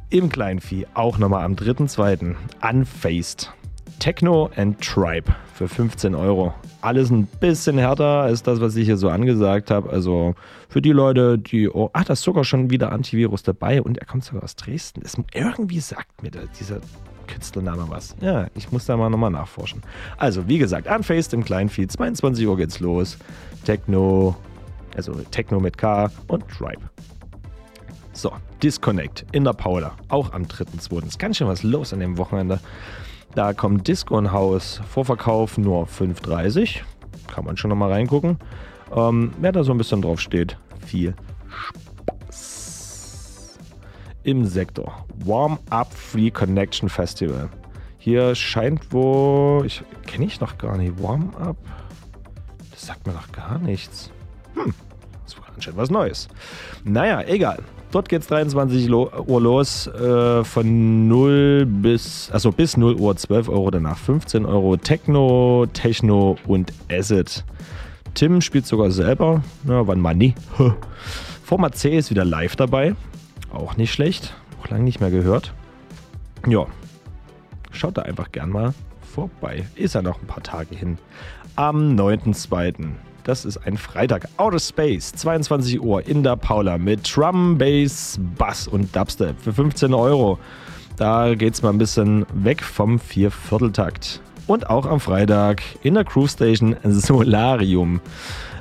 Im 0.10 0.30
Kleinvieh 0.30 0.88
auch 0.94 1.18
nochmal 1.18 1.44
am 1.44 1.54
3.2. 1.54 2.36
Unfaced. 2.70 3.52
Techno 4.00 4.50
and 4.56 4.80
Tribe 4.82 5.34
für 5.54 5.68
15 5.68 6.16
Euro. 6.16 6.54
Alles 6.82 7.10
ein 7.10 7.26
bisschen 7.26 7.78
härter 7.78 8.22
als 8.22 8.44
das, 8.44 8.62
was 8.62 8.76
ich 8.76 8.86
hier 8.86 8.98
so 8.98 9.10
angesagt 9.10 9.72
habe. 9.72 9.90
Also 9.90 10.36
für 10.70 10.82
die 10.82 10.92
Leute, 10.92 11.38
die. 11.38 11.70
Oh, 11.70 11.90
ach, 11.94 12.06
da 12.06 12.14
ist 12.14 12.22
sogar 12.22 12.44
schon 12.44 12.70
wieder 12.70 12.92
Antivirus 12.92 13.44
dabei 13.44 13.82
und 13.82 13.98
er 13.98 14.06
kommt 14.06 14.24
sogar 14.24 14.44
aus 14.44 14.56
Dresden. 14.56 15.02
Das, 15.02 15.18
irgendwie 15.34 15.80
sagt 15.80 16.22
mir 16.22 16.32
dieser 16.32 16.80
Künstlername 17.28 17.86
was. 17.90 18.16
Ja, 18.22 18.48
ich 18.56 18.72
muss 18.72 18.86
da 18.86 18.96
mal 18.98 19.10
nochmal 19.10 19.32
nachforschen. 19.32 19.82
Also, 20.18 20.48
wie 20.48 20.58
gesagt, 20.58 20.88
Unfaced 20.88 21.34
im 21.34 21.44
Kleinvieh. 21.44 21.88
22 21.88 22.48
Uhr 22.48 22.58
geht's 22.58 22.80
los. 22.80 23.18
Techno, 23.66 24.36
also 24.96 25.14
Techno 25.32 25.60
mit 25.60 25.78
K 25.78 26.10
und 26.28 26.48
Tribe. 26.48 26.82
So, 28.14 28.32
Disconnect 28.64 29.26
in 29.32 29.44
der 29.44 29.54
Paula. 29.54 29.96
Auch 30.08 30.34
am 30.34 30.44
3.2. 30.44 31.06
Ist 31.06 31.20
ganz 31.20 31.38
schön 31.38 31.48
was 31.48 31.64
los 31.64 31.94
an 31.94 32.00
dem 32.00 32.18
Wochenende. 32.18 32.60
Da 33.38 33.54
kommt 33.54 33.88
Disco 33.88 34.18
in 34.18 34.32
Haus. 34.32 34.82
Vorverkauf 34.90 35.60
nur 35.60 35.86
5,30. 35.86 36.80
Kann 37.28 37.46
man 37.46 37.56
schon 37.56 37.70
nochmal 37.70 37.92
reingucken. 37.92 38.40
Ähm, 38.92 39.32
wer 39.40 39.52
da 39.52 39.64
so 39.64 39.74
ein 39.74 39.78
bisschen 39.78 40.02
drauf 40.02 40.20
steht, 40.20 40.58
viel 40.88 41.14
Spaß. 42.26 43.60
Im 44.24 44.44
Sektor. 44.44 45.06
Warm 45.24 45.60
Up 45.70 45.94
Free 45.94 46.32
Connection 46.32 46.90
Festival. 46.90 47.48
Hier 48.00 48.34
scheint 48.34 48.92
wo. 48.92 49.62
Ich 49.64 49.84
kenne 50.08 50.26
ich 50.26 50.42
noch 50.42 50.58
gar 50.58 50.76
nicht. 50.76 51.00
Warm 51.00 51.32
Up. 51.36 51.58
Das 52.72 52.88
sagt 52.88 53.06
mir 53.06 53.14
noch 53.14 53.32
gar 53.32 53.60
nichts. 53.60 54.10
Hm. 54.56 54.74
Das 55.26 55.38
war 55.38 55.46
anscheinend 55.54 55.78
was 55.78 55.92
Neues. 55.92 56.28
Naja, 56.84 57.22
egal. 57.22 57.60
Dort 57.92 58.10
geht 58.10 58.22
es 58.22 58.28
23 58.28 58.88
Lo 58.88 59.10
Uhr 59.28 59.42
los, 59.42 59.88
äh, 59.88 60.44
von 60.44 61.08
0 61.08 61.66
bis, 61.66 62.30
also 62.32 62.52
bis 62.52 62.76
0 62.76 62.96
Uhr 62.96 63.16
12 63.16 63.48
Euro, 63.48 63.72
danach 63.72 63.98
15 63.98 64.46
Euro. 64.46 64.76
Techno, 64.76 65.66
Techno 65.72 66.38
und 66.48 66.74
Acid. 66.92 67.46
Tim 68.14 68.42
spielt 68.42 68.66
sogar 68.66 68.92
selber, 68.92 69.42
ja, 69.68 69.88
wann 69.88 70.00
mal 70.00 70.16
nie. 70.16 70.36
Format 71.44 71.78
C 71.78 71.98
ist 71.98 72.10
wieder 72.10 72.26
live 72.26 72.58
dabei, 72.58 72.96
auch 73.54 73.78
nicht 73.78 73.94
schlecht, 73.94 74.36
auch 74.62 74.68
lange 74.70 74.84
nicht 74.84 75.00
mehr 75.00 75.12
gehört. 75.12 75.54
Ja, 76.46 76.66
schaut 77.72 77.98
da 77.98 78.02
einfach 78.02 78.32
gern 78.32 78.50
mal 78.50 78.74
vorbei. 79.02 79.66
Ist 79.76 79.96
ja 79.96 80.02
noch 80.02 80.22
ein 80.22 80.28
paar 80.28 80.44
Tage 80.44 80.76
hin. 80.76 80.98
Am 81.56 81.96
9.2. 81.96 82.90
Das 83.28 83.44
ist 83.44 83.58
ein 83.58 83.76
Freitag. 83.76 84.30
Outer 84.38 84.58
Space, 84.58 85.12
22 85.12 85.82
Uhr 85.82 86.08
in 86.08 86.24
der 86.24 86.38
Paula 86.38 86.78
mit 86.78 87.14
Drum, 87.14 87.58
Bass, 87.58 88.18
Bass 88.38 88.70
und 88.70 88.96
Dubstep 88.96 89.36
für 89.42 89.52
15 89.52 89.94
Euro. 89.94 90.40
Da 90.96 91.36
geht's 91.36 91.62
mal 91.62 91.72
ein 91.72 91.78
bisschen 91.78 92.26
weg 92.34 92.64
vom 92.64 93.00
Viervierteltakt. 93.00 94.22
Und 94.48 94.70
auch 94.70 94.86
am 94.86 95.02
Freitag 95.02 95.62
in 95.84 95.96
der 95.96 96.06
Crew 96.06 96.26
Station 96.26 96.78
Solarium. 96.86 98.00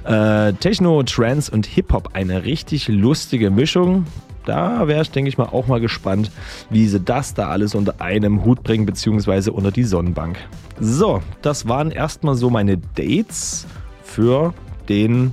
Äh, 0.02 0.52
Techno, 0.54 1.00
Trance 1.04 1.48
und 1.52 1.64
Hip-Hop, 1.66 2.10
eine 2.14 2.42
richtig 2.42 2.88
lustige 2.88 3.52
Mischung. 3.52 4.04
Da 4.46 4.88
wäre 4.88 5.02
ich, 5.02 5.12
denke 5.12 5.28
ich 5.28 5.38
mal, 5.38 5.44
auch 5.44 5.68
mal 5.68 5.80
gespannt, 5.80 6.32
wie 6.70 6.88
sie 6.88 6.98
das 6.98 7.34
da 7.34 7.50
alles 7.50 7.76
unter 7.76 8.00
einem 8.00 8.44
Hut 8.44 8.64
bringen, 8.64 8.84
beziehungsweise 8.84 9.52
unter 9.52 9.70
die 9.70 9.84
Sonnenbank. 9.84 10.38
So, 10.80 11.22
das 11.42 11.68
waren 11.68 11.92
erstmal 11.92 12.34
so 12.34 12.50
meine 12.50 12.78
Dates 12.78 13.68
für 14.16 14.54
den 14.88 15.32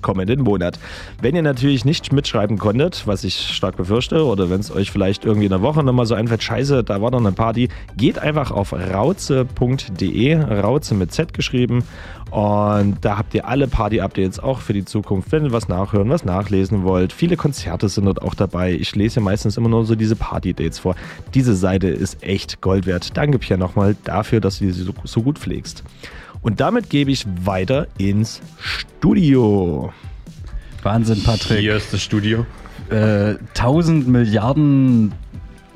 kommenden 0.00 0.42
Monat. 0.42 0.78
Wenn 1.20 1.34
ihr 1.34 1.42
natürlich 1.42 1.84
nicht 1.84 2.12
mitschreiben 2.12 2.56
konntet, 2.56 3.06
was 3.06 3.24
ich 3.24 3.34
stark 3.34 3.76
befürchte, 3.76 4.24
oder 4.24 4.48
wenn 4.48 4.60
es 4.60 4.70
euch 4.70 4.92
vielleicht 4.92 5.24
irgendwie 5.24 5.46
in 5.46 5.50
der 5.50 5.60
Woche 5.60 5.82
nochmal 5.82 6.06
so 6.06 6.14
einfällt, 6.14 6.42
scheiße, 6.42 6.84
da 6.84 7.02
war 7.02 7.10
noch 7.10 7.18
eine 7.18 7.32
Party, 7.32 7.68
geht 7.96 8.18
einfach 8.20 8.52
auf 8.52 8.72
rauze.de, 8.72 10.36
Rauze 10.36 10.94
mit 10.94 11.12
Z 11.12 11.34
geschrieben. 11.34 11.82
Und 12.30 12.98
da 13.00 13.18
habt 13.18 13.34
ihr 13.34 13.48
alle 13.48 13.66
Party-Updates 13.66 14.38
auch 14.38 14.60
für 14.60 14.72
die 14.72 14.84
Zukunft, 14.84 15.32
wenn 15.32 15.46
ihr 15.46 15.52
was 15.52 15.66
nachhören, 15.66 16.08
was 16.10 16.24
nachlesen 16.24 16.84
wollt. 16.84 17.12
Viele 17.12 17.36
Konzerte 17.36 17.88
sind 17.88 18.04
dort 18.04 18.22
auch 18.22 18.34
dabei. 18.34 18.72
Ich 18.72 18.94
lese 18.94 19.20
meistens 19.20 19.56
immer 19.56 19.68
nur 19.68 19.84
so 19.84 19.96
diese 19.96 20.14
Party-Dates 20.14 20.78
vor. 20.78 20.94
Diese 21.34 21.56
Seite 21.56 21.88
ist 21.88 22.22
echt 22.22 22.60
Gold 22.60 22.86
wert. 22.86 23.16
Danke, 23.16 23.40
Pierre, 23.40 23.58
nochmal 23.58 23.96
dafür, 24.04 24.40
dass 24.40 24.60
du 24.60 24.72
sie 24.72 24.84
so, 24.84 24.92
so 25.02 25.22
gut 25.22 25.40
pflegst. 25.40 25.82
Und 26.42 26.60
damit 26.60 26.88
gebe 26.90 27.10
ich 27.10 27.26
weiter 27.44 27.86
ins 27.98 28.40
Studio. 28.58 29.92
Wahnsinn, 30.82 31.22
Patrick. 31.22 31.58
Hier 31.58 31.76
ist 31.76 31.92
das 31.92 32.02
Studio. 32.02 32.46
Äh, 32.90 33.36
1000 33.54 34.08
Milliarden 34.08 35.12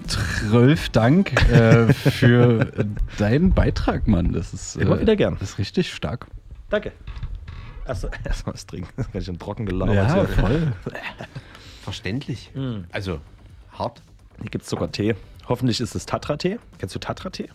Zwölf 0.07 0.91
Dank 0.91 1.33
äh, 1.51 1.93
für 1.93 2.71
deinen 3.17 3.53
Beitrag, 3.53 4.07
Mann. 4.07 4.33
Das 4.33 4.53
ist 4.53 4.77
Immer 4.77 5.01
wieder 5.01 5.17
gern. 5.17 5.37
Das 5.41 5.51
ist 5.51 5.59
richtig 5.59 5.93
stark. 5.93 6.27
Danke. 6.69 6.93
Achso, 7.87 8.09
erstmal 8.25 8.55
was 8.55 8.67
trinken. 8.67 8.91
Das 8.97 9.07
ist 9.07 9.13
ganz 9.13 9.25
schön 9.25 9.39
trocken 9.39 9.67
gelaufen. 9.67 9.95
Ja, 9.95 10.25
voll. 10.27 10.73
Verständlich. 11.83 12.51
Mhm. 12.55 12.85
Also, 12.93 13.21
hart. 13.73 14.03
Hier 14.41 14.51
gibt 14.51 14.65
es 14.65 14.71
sogar 14.71 14.91
Tee. 14.91 15.15
Hoffentlich 15.49 15.81
ist 15.81 15.95
es 15.95 16.07
Tatra-Tee. 16.07 16.59
Kennst 16.79 16.95
du 16.95 16.99
Tatra-Tee? 16.99 17.49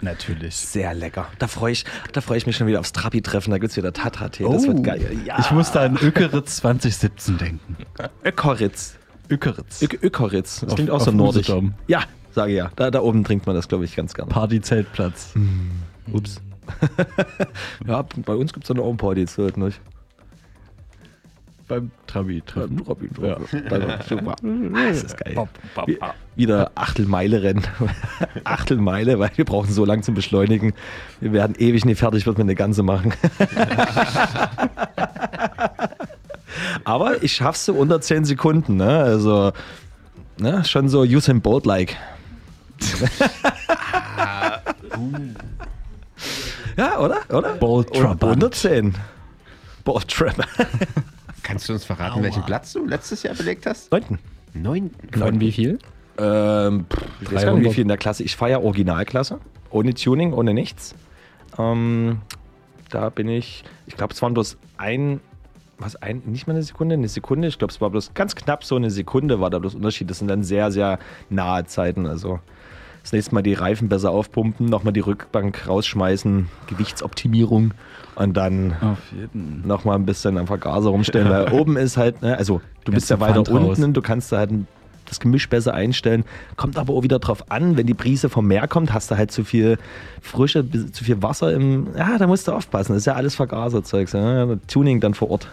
Natürlich. 0.00 0.54
Sehr 0.56 0.94
lecker. 0.94 1.26
Da 1.38 1.48
freue 1.48 1.72
ich, 1.72 1.84
da 2.12 2.20
freu 2.20 2.36
ich 2.36 2.46
mich 2.46 2.56
schon 2.56 2.66
wieder 2.66 2.80
aufs 2.80 2.92
Trabi-Treffen. 2.92 3.50
Da 3.50 3.58
gibt 3.58 3.72
es 3.72 3.76
wieder 3.76 3.92
Tatra-Tee. 3.92 4.44
Das 4.44 4.66
wird 4.66 4.84
geil. 4.84 5.18
Ja. 5.24 5.36
Oh. 5.36 5.40
Ich 5.40 5.50
musste 5.50 5.80
an 5.80 5.96
Ökeritz 5.96 6.56
2017 6.56 7.38
denken. 7.38 7.76
Ökoritz. 8.24 8.96
Ökeritz. 9.30 9.82
Ö 9.82 9.86
Ökoritz. 10.02 10.60
Das 10.60 10.70
Auf- 10.70 10.74
klingt 10.76 10.90
auch 10.90 11.00
so 11.00 11.10
nordisch. 11.10 11.48
Usedom. 11.48 11.74
Ja, 11.86 12.02
sage 12.30 12.52
ja. 12.52 12.70
Da, 12.76 12.90
da 12.90 13.00
oben 13.00 13.24
trinkt 13.24 13.46
man 13.46 13.56
das, 13.56 13.68
glaube 13.68 13.84
ich, 13.84 13.96
ganz 13.96 14.14
gerne. 14.14 14.30
Party-Zeltplatz. 14.30 15.34
Ups. 16.12 16.40
ja, 17.86 18.04
bei 18.24 18.34
uns 18.34 18.52
gibt 18.52 18.64
es 18.64 18.70
eine 18.70 18.82
Party 18.94 19.20
jetzt 19.20 19.38
halt 19.38 19.56
nicht. 19.56 19.80
Beim 21.68 21.90
Trabi-Treffen. 22.06 22.82
Trabi, 22.84 23.10
Ja. 23.20 23.34
Also, 23.36 23.46
super. 24.08 24.34
Das 24.72 25.02
ist 25.02 25.16
geil. 25.22 25.48
Wie- 25.86 25.98
Wieder 26.34 26.70
Achtelmeile-Rennen. 26.74 27.66
Achtelmeile, 28.44 29.18
weil 29.18 29.30
wir 29.36 29.44
brauchen 29.44 29.70
so 29.70 29.84
lang 29.84 30.02
zum 30.02 30.14
Beschleunigen. 30.14 30.72
Wir 31.20 31.32
werden 31.34 31.54
ewig 31.58 31.84
nicht 31.84 31.98
fertig, 31.98 32.24
wird 32.26 32.38
man 32.38 32.46
eine 32.46 32.54
ganze 32.54 32.82
machen. 32.82 33.12
Aber 36.84 37.22
ich 37.22 37.34
schaff's 37.34 37.66
so 37.66 37.74
unter 37.74 38.00
10 38.00 38.24
Sekunden, 38.24 38.76
ne? 38.76 38.98
Also, 39.00 39.52
ne? 40.38 40.64
schon 40.64 40.88
so 40.88 41.02
Usain 41.02 41.40
Bolt-like. 41.42 41.96
ja, 46.76 46.98
oder? 46.98 47.18
oder? 47.30 47.54
Bolt 47.54 47.90
Oder 47.90 48.00
Trabant. 48.00 48.34
Unter 48.34 48.50
10. 48.52 48.94
Bolt 49.84 50.08
Trabant. 50.08 50.48
Kannst 51.42 51.68
du 51.68 51.72
uns 51.72 51.84
verraten, 51.84 52.22
welchen 52.22 52.44
Platz 52.44 52.72
du 52.72 52.84
letztes 52.84 53.22
Jahr 53.22 53.34
belegt 53.34 53.66
hast? 53.66 53.90
Neunten. 53.90 54.18
Neunten. 54.54 55.18
Von 55.18 55.40
wie 55.40 55.52
viel? 55.52 55.78
Ähm, 56.18 56.86
pff, 56.90 57.02
ich 57.20 57.32
weiß 57.32 57.44
gar 57.44 57.54
nicht, 57.54 57.64
wie 57.68 57.74
viel 57.74 57.82
in 57.82 57.88
der 57.88 57.96
Klasse. 57.96 58.22
Ich 58.24 58.36
fahre 58.36 58.52
ja 58.52 58.58
Originalklasse. 58.60 59.38
Ohne 59.70 59.94
Tuning, 59.94 60.32
ohne 60.32 60.52
nichts. 60.54 60.94
Ähm, 61.58 62.20
da 62.90 63.10
bin 63.10 63.28
ich, 63.28 63.64
ich 63.86 63.96
glaube, 63.96 64.14
es 64.14 64.22
waren 64.22 64.34
bloß 64.34 64.56
ein, 64.78 65.20
was, 65.78 65.96
ein, 65.96 66.22
nicht 66.26 66.46
mal 66.46 66.54
eine 66.54 66.62
Sekunde, 66.62 66.94
eine 66.94 67.08
Sekunde. 67.08 67.48
Ich 67.48 67.58
glaube, 67.58 67.72
es 67.72 67.80
war 67.80 67.90
bloß 67.90 68.14
ganz 68.14 68.34
knapp 68.34 68.64
so 68.64 68.76
eine 68.76 68.90
Sekunde 68.90 69.40
war 69.40 69.50
da 69.50 69.58
bloß 69.58 69.74
Unterschied. 69.74 70.10
Das 70.10 70.18
sind 70.18 70.28
dann 70.28 70.42
sehr, 70.42 70.72
sehr 70.72 70.98
nahe 71.30 71.64
Zeiten. 71.66 72.06
Also 72.06 72.40
das 73.08 73.12
nächste 73.14 73.34
Mal 73.34 73.42
die 73.42 73.54
Reifen 73.54 73.88
besser 73.88 74.10
aufpumpen, 74.10 74.66
nochmal 74.66 74.92
die 74.92 75.00
Rückbank 75.00 75.66
rausschmeißen, 75.66 76.48
Gewichtsoptimierung 76.66 77.72
und 78.16 78.36
dann 78.36 78.76
nochmal 79.32 79.96
ein 79.96 80.04
bisschen 80.04 80.36
am 80.36 80.46
Vergaser 80.46 80.90
rumstellen, 80.90 81.30
weil 81.30 81.50
oben 81.50 81.78
ist 81.78 81.96
halt, 81.96 82.20
ne, 82.20 82.36
also 82.36 82.60
du 82.84 82.92
bist 82.92 83.08
ja 83.08 83.18
weiter 83.18 83.44
Pfand 83.44 83.50
raus. 83.50 83.78
unten, 83.78 83.94
du 83.94 84.02
kannst 84.02 84.30
da 84.30 84.36
halt 84.38 84.50
das 85.06 85.20
Gemisch 85.20 85.48
besser 85.48 85.72
einstellen. 85.72 86.24
Kommt 86.56 86.76
aber 86.76 86.92
auch 86.92 87.02
wieder 87.02 87.18
drauf 87.18 87.50
an, 87.50 87.78
wenn 87.78 87.86
die 87.86 87.94
Brise 87.94 88.28
vom 88.28 88.46
Meer 88.46 88.68
kommt, 88.68 88.92
hast 88.92 89.10
du 89.10 89.16
halt 89.16 89.32
zu 89.32 89.42
viel 89.42 89.78
Frische, 90.20 90.70
zu 90.92 91.02
viel 91.02 91.22
Wasser 91.22 91.50
im. 91.54 91.86
Ja, 91.96 92.18
da 92.18 92.26
musst 92.26 92.46
du 92.46 92.52
aufpassen. 92.52 92.92
Das 92.92 92.98
ist 92.98 93.06
ja 93.06 93.14
alles 93.14 93.34
Vergaserzeugs. 93.34 94.12
Ja. 94.12 94.54
Tuning 94.66 95.00
dann 95.00 95.14
vor 95.14 95.30
Ort. 95.30 95.48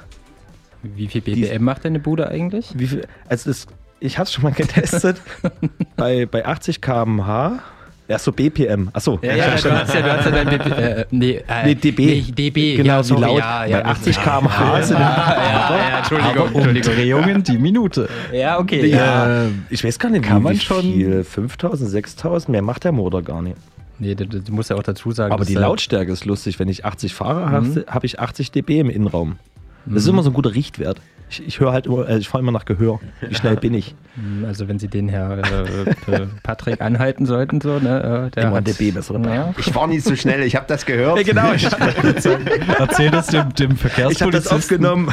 Wie 0.83 1.07
viel 1.07 1.21
BPM 1.21 1.63
macht 1.63 1.85
deine 1.85 2.01
Bude 2.01 2.27
eigentlich? 2.27 2.73
Wie 2.77 2.87
viel? 2.87 3.07
Also 3.29 3.49
das, 3.49 3.65
ich 4.05 4.17
habe 4.17 4.25
es 4.27 4.33
schon 4.33 4.43
mal 4.43 4.53
getestet. 4.53 5.17
bei, 5.97 6.25
bei 6.25 6.45
80 6.45 6.81
km/h. 6.81 7.59
Ja, 8.07 8.19
so 8.19 8.31
BPM. 8.31 8.89
Achso. 8.93 9.17
Ja, 9.23 9.33
ja, 9.35 9.45
du 9.47 9.51
hast 9.53 9.63
ja, 9.65 10.01
du 10.01 10.11
hast 10.13 10.25
ja 10.25 10.31
dein 10.31 10.47
BP, 10.47 10.65
äh, 10.67 11.05
nee, 11.09 11.31
äh, 11.47 11.65
Nee, 11.65 11.73
DB. 11.73 12.05
Nee, 12.05 12.21
DB, 12.31 12.75
Genau, 12.77 12.87
ja, 12.97 13.03
sorry, 13.03 13.21
laut. 13.21 13.39
ja, 13.39 13.65
ja, 13.65 13.77
bei 13.81 13.85
80 13.85 14.15
ja, 14.17 14.21
km/h 14.21 14.81
sind. 14.83 14.99
Ja, 14.99 15.35
ja, 15.39 15.89
ja, 15.89 15.97
Entschuldigung, 15.97 16.31
Aber 16.31 16.45
Entschuldigung. 16.69 17.19
Umdrehungen 17.21 17.43
die 17.43 17.57
Minute. 17.57 18.07
Ja, 18.31 18.59
okay. 18.59 18.85
Ja, 18.85 19.45
Äh, 19.45 19.49
ich 19.71 19.83
weiß 19.83 19.97
gar 19.97 20.09
nicht, 20.11 20.23
kann 20.23 20.43
man 20.43 20.55
schon- 20.59 20.81
viel. 20.83 21.23
5000, 21.23 21.89
6000? 21.89 22.49
Mehr 22.49 22.61
macht 22.61 22.83
der 22.83 22.91
Motor 22.91 23.23
gar 23.23 23.41
nicht. 23.41 23.57
Nee, 23.97 24.13
du, 24.13 24.27
du 24.27 24.51
musst 24.53 24.69
ja 24.69 24.75
auch 24.75 24.83
dazu 24.83 25.09
sagen, 25.11 25.33
Aber 25.33 25.43
die 25.45 25.55
Lautstärke 25.55 26.11
ist 26.11 26.25
lustig. 26.25 26.59
Wenn 26.59 26.69
ich 26.69 26.85
80 26.85 27.15
fahre, 27.15 27.49
habe 27.49 27.85
hab 27.87 28.03
ich 28.03 28.19
80 28.19 28.51
dB 28.51 28.81
im 28.81 28.89
Innenraum. 28.91 29.37
Das 29.85 29.91
Mhm. 29.93 29.97
ist 29.97 30.07
immer 30.09 30.21
so 30.23 30.29
ein 30.29 30.33
guter 30.33 30.53
Richtwert. 30.53 30.99
Ich, 31.29 31.45
ich 31.45 31.59
höre 31.59 31.71
halt 31.71 31.87
immer, 31.87 32.07
äh, 32.07 32.17
ich 32.17 32.29
fahre 32.29 32.41
immer 32.43 32.51
nach 32.51 32.65
Gehör. 32.65 32.99
Wie 33.21 33.33
schnell 33.35 33.55
bin 33.57 33.73
ich? 33.73 33.95
Also 34.47 34.69
wenn 34.69 34.79
Sie 34.79 34.87
den 34.87 35.09
Herr 35.09 35.39
äh, 35.39 36.25
Patrick 36.41 36.79
anhalten 36.79 37.25
sollten, 37.25 37.59
so, 37.59 37.79
ne? 37.79 38.27
Äh, 38.27 38.31
der 38.31 38.43
Immer 38.47 38.61
dB 38.61 38.91
bessere 38.91 39.19
ja. 39.25 39.53
Ich 39.57 39.75
war 39.75 39.87
nicht 39.87 40.05
so 40.05 40.15
schnell, 40.15 40.41
ich 40.43 40.55
habe 40.55 40.65
das 40.69 40.85
gehört. 40.85 41.17
Ja, 41.17 41.23
genau. 41.23 41.51
Ich, 41.55 41.65
Erzähl 42.79 43.11
das 43.11 43.27
dem, 43.27 43.53
dem 43.55 43.71
ich 43.71 43.83
habe 43.83 44.31
das 44.31 44.47
Verkehrspolizisten. 44.47 44.57
aufgenommen. 44.57 45.09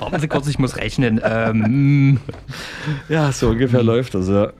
Warten 0.00 0.18
Sie 0.18 0.26
kurz, 0.26 0.48
ich 0.48 0.58
muss 0.58 0.76
rechnen. 0.76 1.20
Ähm, 1.22 2.18
Ja, 3.08 3.30
so 3.30 3.50
ungefähr 3.50 3.84
läuft 3.84 4.14
das, 4.16 4.28
ja. 4.28 4.52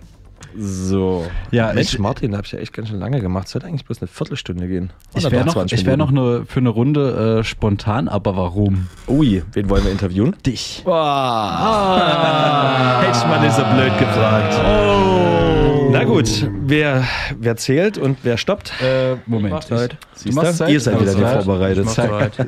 So. 0.59 1.27
Ja, 1.51 1.73
Mensch, 1.73 1.95
ich- 1.95 1.99
Martin, 1.99 2.37
habe 2.37 2.45
ich 2.47 2.53
ja 2.53 2.59
echt 2.59 2.73
ganz 2.73 2.89
schön 2.89 2.99
lange 2.99 3.21
gemacht. 3.21 3.47
Es 3.47 3.53
sollte 3.53 3.67
eigentlich 3.67 3.85
bloß 3.85 4.01
eine 4.01 4.09
Viertelstunde 4.09 4.67
gehen. 4.69 4.91
Ich 5.15 5.31
wäre 5.31 5.45
noch, 5.45 5.55
20 5.55 5.81
ich 5.81 5.87
wär 5.87 5.97
noch 5.97 6.11
eine, 6.11 6.45
für 6.47 6.61
eine 6.61 6.69
Runde 6.71 7.39
äh, 7.41 7.45
spontan, 7.45 8.09
aber 8.09 8.37
warum? 8.37 8.89
Ui, 9.09 9.43
wen 9.53 9.69
wollen 9.71 9.85
wir 9.85 9.93
interviewen? 9.93 10.35
Dich. 10.45 10.83
Ah. 10.87 13.01
Hätte 13.03 13.19
ich 13.19 13.25
mal 13.27 13.41
nicht 13.41 13.55
so 13.55 13.63
blöd 13.65 13.99
gefragt. 13.99 14.55
Oh. 14.65 15.91
Na 15.93 16.05
gut, 16.05 16.49
wer, 16.67 17.05
wer 17.39 17.57
zählt 17.57 17.99
und 17.99 18.19
wer 18.23 18.37
stoppt? 18.37 18.73
Äh, 18.83 19.17
Moment. 19.27 19.55
mach 19.55 19.65
Zeit. 19.65 19.97
Siehst 20.15 20.35
machst 20.37 20.53
du? 20.53 20.57
Zeit? 20.59 20.71
Ihr 20.71 20.81
seid 20.81 21.01
wieder 21.01 21.15
nicht 21.15 21.45
vorbereitet. 21.45 21.87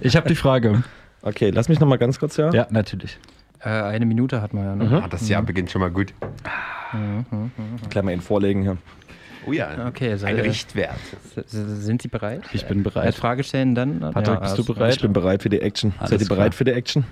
Ich. 0.01 0.05
Ich 0.07 0.17
habe 0.17 0.29
die 0.29 0.35
Frage. 0.37 0.83
Okay, 1.23 1.51
lass 1.51 1.69
mich 1.69 1.81
noch 1.81 1.89
mal 1.89 1.99
ganz 1.99 2.19
kurz, 2.19 2.37
ja? 2.37 2.51
Ja, 2.53 2.67
natürlich. 2.71 3.19
Äh, 3.65 3.69
eine 3.69 4.07
Minute 4.07 4.43
hat 4.43 4.55
man 4.55 4.65
ja. 4.65 4.77
Ne? 4.77 4.85
Mhm. 4.85 4.95
Ah, 4.95 5.09
das 5.09 5.29
Jahr 5.29 5.43
beginnt 5.43 5.71
schon 5.71 5.81
mal 5.81 5.91
gut. 5.91 6.13
Gleich 7.91 8.05
mal 8.05 8.13
ihn 8.13 8.21
vorlegen 8.21 8.63
hier. 8.63 8.77
Oh 9.47 9.53
ja, 9.53 9.89
Okay, 9.89 10.13
also, 10.13 10.27
ein 10.27 10.39
äh, 10.39 10.43
Richtwert. 10.43 10.99
Sind 11.47 12.03
Sie 12.03 12.09
bereit? 12.09 12.43
Ich 12.53 12.67
bin 12.67 12.83
bereit. 12.83 13.07
Als 13.07 13.17
Frage 13.17 13.43
stellen 13.43 13.75
dann? 13.75 14.01
Patrick, 14.01 14.41
bist 14.41 14.59
du 14.59 14.65
bereit? 14.65 14.95
Ich 14.95 15.03
bin 15.03 15.13
bereit 15.13 15.43
für 15.43 15.49
die 15.49 15.61
Action. 15.61 15.95
Alles 15.99 16.11
Seid 16.11 16.21
ihr 16.21 16.29
bereit 16.29 16.53
klar. 16.53 16.59
für 16.59 16.65
die 16.65 16.73
Action? 16.73 17.05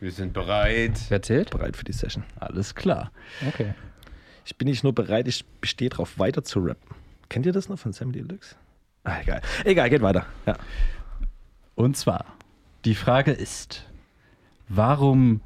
Wir 0.00 0.10
sind 0.10 0.32
bereit. 0.32 0.98
Wer 1.10 1.22
zählt? 1.22 1.50
Bereit 1.50 1.76
für 1.76 1.84
die 1.84 1.92
Session. 1.92 2.24
Alles 2.40 2.74
klar. 2.74 3.12
Okay. 3.46 3.74
Ich 4.44 4.56
bin 4.56 4.66
nicht 4.66 4.82
nur 4.82 4.94
bereit, 4.94 5.28
ich 5.28 5.44
bestehe 5.60 5.90
darauf, 5.90 6.18
weiter 6.18 6.42
zu 6.42 6.60
rappen. 6.60 6.96
Kennt 7.28 7.46
ihr 7.46 7.52
das 7.52 7.68
noch 7.68 7.78
von 7.78 7.92
Sam 7.92 8.12
Deluxe? 8.12 8.56
Ah, 9.04 9.20
egal. 9.22 9.40
Egal, 9.64 9.90
geht 9.90 10.02
weiter. 10.02 10.26
Ja. 10.46 10.56
Und 11.74 11.96
zwar, 11.96 12.24
die 12.84 12.94
Frage 12.94 13.30
ist, 13.30 13.84
warum 14.68 15.40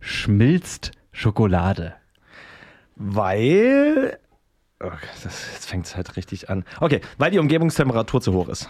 schmilzt 0.00 0.92
Schokolade? 1.12 1.94
Weil 2.96 4.18
Oh, 4.82 4.90
das, 5.22 5.52
jetzt 5.52 5.68
fängt 5.68 5.84
es 5.84 5.94
halt 5.94 6.16
richtig 6.16 6.48
an. 6.48 6.64
Okay, 6.80 7.02
weil 7.18 7.30
die 7.30 7.38
Umgebungstemperatur 7.38 8.22
zu 8.22 8.32
hoch 8.32 8.48
ist. 8.48 8.68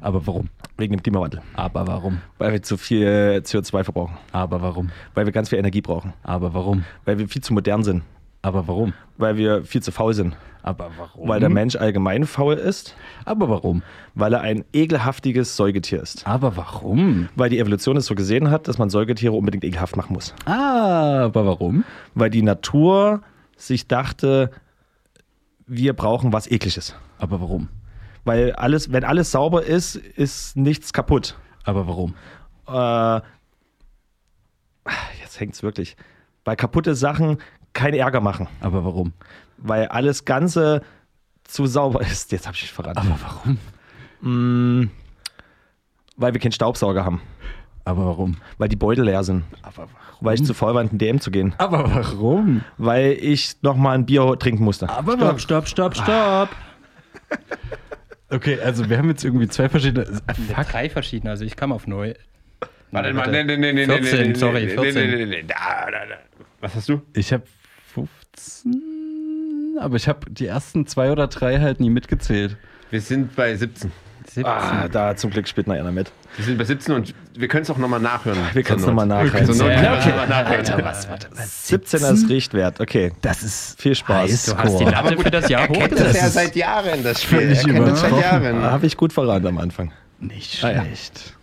Aber 0.00 0.26
warum? 0.26 0.48
Wegen 0.78 0.96
dem 0.96 1.02
Klimawandel. 1.02 1.42
Aber 1.52 1.86
warum? 1.86 2.22
Weil 2.38 2.52
wir 2.52 2.62
zu 2.62 2.78
viel 2.78 3.42
CO2 3.44 3.84
verbrauchen. 3.84 4.16
Aber 4.32 4.62
warum? 4.62 4.90
Weil 5.12 5.26
wir 5.26 5.32
ganz 5.32 5.50
viel 5.50 5.58
Energie 5.58 5.82
brauchen. 5.82 6.14
Aber 6.22 6.54
warum? 6.54 6.84
Weil 7.04 7.18
wir 7.18 7.28
viel 7.28 7.42
zu 7.42 7.52
modern 7.52 7.84
sind. 7.84 8.02
Aber 8.44 8.68
warum? 8.68 8.92
Weil 9.16 9.38
wir 9.38 9.64
viel 9.64 9.82
zu 9.82 9.90
faul 9.90 10.12
sind. 10.12 10.36
Aber 10.62 10.90
warum? 10.98 11.28
Weil 11.28 11.40
der 11.40 11.48
Mensch 11.48 11.76
allgemein 11.76 12.26
faul 12.26 12.54
ist. 12.54 12.94
Aber 13.24 13.48
warum? 13.48 13.82
Weil 14.14 14.34
er 14.34 14.42
ein 14.42 14.66
ekelhaftiges 14.74 15.56
Säugetier 15.56 16.02
ist. 16.02 16.26
Aber 16.26 16.54
warum? 16.58 17.30
Weil 17.36 17.48
die 17.48 17.58
Evolution 17.58 17.96
es 17.96 18.04
so 18.04 18.14
gesehen 18.14 18.50
hat, 18.50 18.68
dass 18.68 18.76
man 18.76 18.90
Säugetiere 18.90 19.32
unbedingt 19.32 19.64
ekelhaft 19.64 19.96
machen 19.96 20.12
muss. 20.12 20.34
Ah, 20.44 21.24
aber 21.24 21.46
warum? 21.46 21.84
Weil 22.14 22.28
die 22.28 22.42
Natur 22.42 23.22
sich 23.56 23.88
dachte, 23.88 24.50
wir 25.66 25.94
brauchen 25.94 26.34
was 26.34 26.46
Ekliges. 26.46 26.94
Aber 27.16 27.40
warum? 27.40 27.70
Weil 28.24 28.52
alles, 28.52 28.92
wenn 28.92 29.04
alles 29.04 29.30
sauber 29.30 29.64
ist, 29.64 29.96
ist 29.96 30.54
nichts 30.54 30.92
kaputt. 30.92 31.34
Aber 31.62 31.88
warum? 31.88 32.14
Äh, 32.68 33.22
jetzt 35.22 35.40
hängt's 35.40 35.62
wirklich. 35.62 35.96
Weil 36.44 36.56
kaputte 36.56 36.94
Sachen 36.94 37.38
keinen 37.74 37.94
Ärger 37.94 38.20
machen. 38.20 38.48
Aber 38.60 38.84
warum? 38.84 39.12
Weil 39.58 39.86
alles 39.88 40.24
Ganze 40.24 40.82
zu 41.44 41.66
sauber 41.66 42.00
ist. 42.00 42.32
Jetzt 42.32 42.46
habe 42.46 42.56
ich 42.56 42.62
mich 42.62 42.72
verraten. 42.72 42.98
Aber 42.98 43.18
warum? 43.20 43.58
Mm, 44.20 44.90
weil 46.16 46.32
wir 46.32 46.40
keinen 46.40 46.52
Staubsauger 46.52 47.04
haben. 47.04 47.20
Aber 47.84 48.06
warum? 48.06 48.38
Weil 48.56 48.68
die 48.68 48.76
Beutel 48.76 49.04
leer 49.04 49.22
sind. 49.24 49.44
Aber 49.62 49.76
warum? 49.76 49.90
Weil 50.20 50.34
ich 50.36 50.44
zu 50.44 50.54
voll 50.54 50.74
war, 50.74 50.80
in 50.80 50.88
den 50.88 50.98
DM 50.98 51.20
zu 51.20 51.30
gehen. 51.30 51.54
Aber 51.58 51.94
warum? 51.94 52.64
Weil 52.78 53.12
ich 53.20 53.56
nochmal 53.60 53.96
ein 53.98 54.06
Bier 54.06 54.38
trinken 54.38 54.64
musste. 54.64 54.88
Aber 54.88 55.18
stopp, 55.18 55.40
stopp, 55.40 55.68
stopp, 55.68 55.96
stopp. 55.96 56.48
Okay, 58.30 58.58
also 58.60 58.88
wir 58.88 58.96
haben 58.96 59.08
jetzt 59.10 59.22
irgendwie 59.22 59.48
zwei 59.48 59.68
verschiedene. 59.68 60.06
Fuck. 60.06 60.68
Drei 60.70 60.88
verschiedene, 60.88 61.30
also 61.30 61.44
ich 61.44 61.56
kam 61.56 61.72
auf 61.72 61.86
neu. 61.86 62.14
Warte 62.90 63.12
mal, 63.12 63.30
nee, 63.30 63.44
nee, 63.44 63.56
nee, 63.56 63.72
nee, 63.72 63.84
14, 63.86 64.18
nee, 64.18 64.28
nee, 64.28 64.34
sorry, 64.34 64.66
nee, 64.66 64.68
14. 64.68 64.94
Nee, 64.94 65.06
nee, 65.06 65.16
nee, 65.16 65.26
nee. 65.26 65.44
Da, 65.46 65.90
da, 65.90 66.06
da. 66.06 66.16
Was 66.60 66.74
hast 66.74 66.88
du? 66.88 67.02
Ich 67.12 67.32
habe 67.32 67.42
15, 68.38 69.78
aber 69.80 69.96
ich 69.96 70.08
habe 70.08 70.30
die 70.30 70.46
ersten 70.46 70.86
zwei 70.86 71.10
oder 71.12 71.26
drei 71.28 71.60
halt 71.60 71.80
nie 71.80 71.90
mitgezählt. 71.90 72.56
Wir 72.90 73.00
sind 73.00 73.34
bei 73.36 73.54
17. 73.56 73.90
17. 74.26 74.46
Ah, 74.46 74.88
da 74.88 75.14
zum 75.16 75.30
Glück 75.30 75.46
spielt 75.46 75.66
noch 75.66 75.74
einer 75.74 75.92
mit. 75.92 76.10
Wir 76.36 76.44
sind 76.46 76.58
bei 76.58 76.64
17 76.64 76.94
und 76.94 77.14
wir 77.36 77.46
können 77.46 77.62
es 77.62 77.70
auch 77.70 77.76
nochmal 77.76 78.00
nachhören. 78.00 78.38
Wir 78.54 78.62
können 78.62 78.80
es 78.80 78.86
nochmal 78.86 79.06
nachhören. 79.06 79.46
Not 79.46 79.58
Ja, 79.58 79.66
können 79.66 79.82
wir 79.86 79.92
okay. 79.92 79.98
es 80.00 80.06
nochmal 80.06 80.28
nachhören. 80.28 80.56
Alter, 80.66 80.84
was, 80.84 81.08
warte, 81.08 81.28
was? 81.34 81.68
17 81.68 82.04
als 82.04 82.28
Richtwert, 82.28 82.80
okay. 82.80 83.12
Das 83.20 83.42
ist 83.42 83.80
Viel 83.80 83.94
Spaß. 83.94 84.30
Highscore. 84.30 84.56
Du 84.56 84.62
hast 84.68 84.78
die 84.80 84.84
Latte 84.84 85.18
für 85.18 85.30
das 85.30 85.48
Jahr 85.48 85.68
kennt 85.68 85.92
hochgesetzt. 85.92 86.14
das 86.16 86.22
ja 86.22 86.28
seit 86.30 86.56
Jahren, 86.56 87.02
das 87.04 87.22
Spiel. 87.22 87.40
Er 87.40 87.54
kennt 87.62 87.78
das 87.86 88.00
seit. 88.00 88.18
Jahren. 88.20 88.62
Habe 88.62 88.86
ich 88.86 88.96
gut 88.96 89.12
verraten 89.12 89.46
am 89.46 89.58
Anfang. 89.58 89.92
nicht 90.18 90.64
Ah, 90.64 90.70
ja. 90.70 90.82
schlecht. 90.82 91.34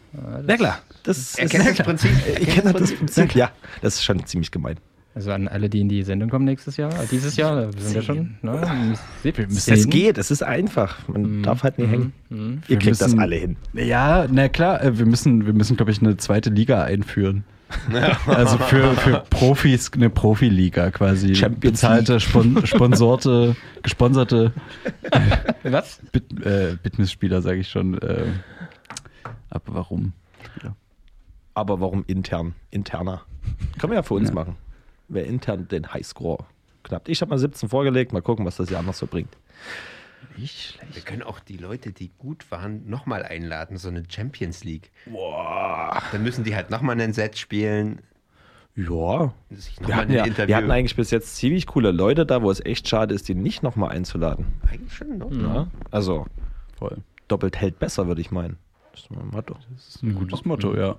Na 0.45 0.57
klar. 0.57 0.80
Das 1.03 1.35
Er 1.35 1.45
ist 1.45 1.51
kennt 1.51 1.68
das 1.80 1.85
Prinzip. 1.85 2.11
Ich 2.27 2.35
kennt 2.49 2.65
kenne 2.65 2.73
das 2.80 2.93
Prinzip. 2.93 3.35
Ja, 3.35 3.51
das 3.81 3.95
ist 3.95 4.03
schon 4.03 4.26
ziemlich 4.26 4.51
gemein. 4.51 4.77
Also 5.13 5.31
an 5.33 5.49
alle, 5.49 5.69
die 5.69 5.81
in 5.81 5.89
die 5.89 6.03
Sendung 6.03 6.29
kommen 6.29 6.45
nächstes 6.45 6.77
Jahr, 6.77 6.91
äh, 6.93 7.05
dieses 7.11 7.35
Jahr, 7.35 7.55
da 7.67 7.71
sind 7.73 7.93
wir 7.95 8.01
schon. 8.01 8.38
Ne? 8.41 8.95
Es 9.23 9.89
geht, 9.89 10.17
es 10.17 10.31
ist 10.31 10.41
einfach. 10.41 11.05
Man 11.09 11.43
darf 11.43 11.63
halt 11.63 11.77
nie 11.79 11.88
hängen. 11.88 12.13
Ihr 12.29 12.61
Wir 12.67 12.77
kriegt 12.79 12.91
das 13.01 13.07
müssen- 13.09 13.19
alle 13.19 13.35
hin. 13.35 13.57
Ja, 13.73 14.25
na 14.31 14.47
klar, 14.47 14.81
äh, 14.81 14.97
wir 14.97 15.05
müssen, 15.05 15.45
wir 15.45 15.51
müssen, 15.53 15.75
glaube 15.75 15.91
ich, 15.91 16.01
eine 16.01 16.15
zweite 16.17 16.49
Liga 16.49 16.83
einführen. 16.83 17.43
Also 18.27 18.57
für, 18.57 18.93
für 18.95 19.23
Profis 19.29 19.91
eine 19.93 20.09
Profiliga 20.09 20.91
quasi. 20.91 21.35
Champions 21.35 21.79
Bezahlte, 21.81 22.19
spon 22.19 22.65
sponsorte, 22.65 23.55
gesponserte 23.81 24.51
Was? 25.63 25.99
Bit, 26.11 26.45
äh, 26.45 26.75
Bitness-Spieler, 26.83 27.41
sage 27.41 27.59
ich 27.59 27.69
schon. 27.69 27.97
Äh, 27.99 28.25
aber 29.49 29.73
warum? 29.75 30.11
Aber 31.53 31.79
warum 31.81 32.03
intern? 32.07 32.55
Interner. 32.71 33.21
Können 33.79 33.91
wir 33.91 33.97
ja 33.97 34.03
für 34.03 34.13
uns 34.15 34.31
machen. 34.33 34.55
Wer 35.11 35.25
intern 35.25 35.67
den 35.67 35.93
Highscore 35.93 36.45
knappt. 36.83 37.09
Ich 37.09 37.21
habe 37.21 37.29
mal 37.29 37.38
17 37.38 37.67
vorgelegt. 37.67 38.13
Mal 38.13 38.21
gucken, 38.21 38.45
was 38.45 38.55
das 38.55 38.69
Jahr 38.69 38.81
noch 38.81 38.93
so 38.93 39.07
bringt. 39.07 39.35
Nicht 40.38 40.57
schlecht. 40.73 40.95
Wir 40.95 41.01
können 41.01 41.23
auch 41.23 41.39
die 41.39 41.57
Leute, 41.57 41.91
die 41.91 42.11
gut 42.17 42.49
waren, 42.49 42.89
nochmal 42.89 43.23
einladen, 43.23 43.77
so 43.77 43.89
eine 43.89 44.03
Champions 44.07 44.63
League. 44.63 44.89
Boah. 45.05 46.01
Dann 46.13 46.23
müssen 46.23 46.43
die 46.45 46.55
halt 46.55 46.69
nochmal 46.69 46.99
einen 46.99 47.11
Set 47.11 47.38
spielen. 47.38 47.99
Ja. 48.75 49.33
Wir 49.81 49.95
hatten, 49.95 50.11
ein 50.11 50.33
ja, 50.35 50.47
wir 50.47 50.55
hatten 50.55 50.71
eigentlich 50.71 50.95
bis 50.95 51.11
jetzt 51.11 51.35
ziemlich 51.35 51.67
coole 51.67 51.91
Leute 51.91 52.25
da, 52.25 52.41
wo 52.41 52.49
es 52.49 52.63
echt 52.63 52.88
schade 52.88 53.13
ist, 53.13 53.27
die 53.27 53.35
nicht 53.35 53.63
nochmal 53.63 53.89
einzuladen. 53.91 54.45
Eigentlich 54.69 54.93
schon, 54.93 55.17
ne? 55.17 55.27
Ja? 55.31 55.67
Also, 55.91 56.25
Voll. 56.77 56.99
doppelt 57.27 57.57
hält 57.57 57.79
besser, 57.79 58.07
würde 58.07 58.21
ich 58.21 58.31
meinen. 58.31 58.57
Das 58.93 59.01
ist 59.01 59.11
mein 59.11 59.27
Motto. 59.27 59.57
Das 59.75 59.88
ist 59.89 60.03
ein 60.03 60.15
gutes 60.15 60.45
Motto, 60.45 60.73
ja. 60.75 60.95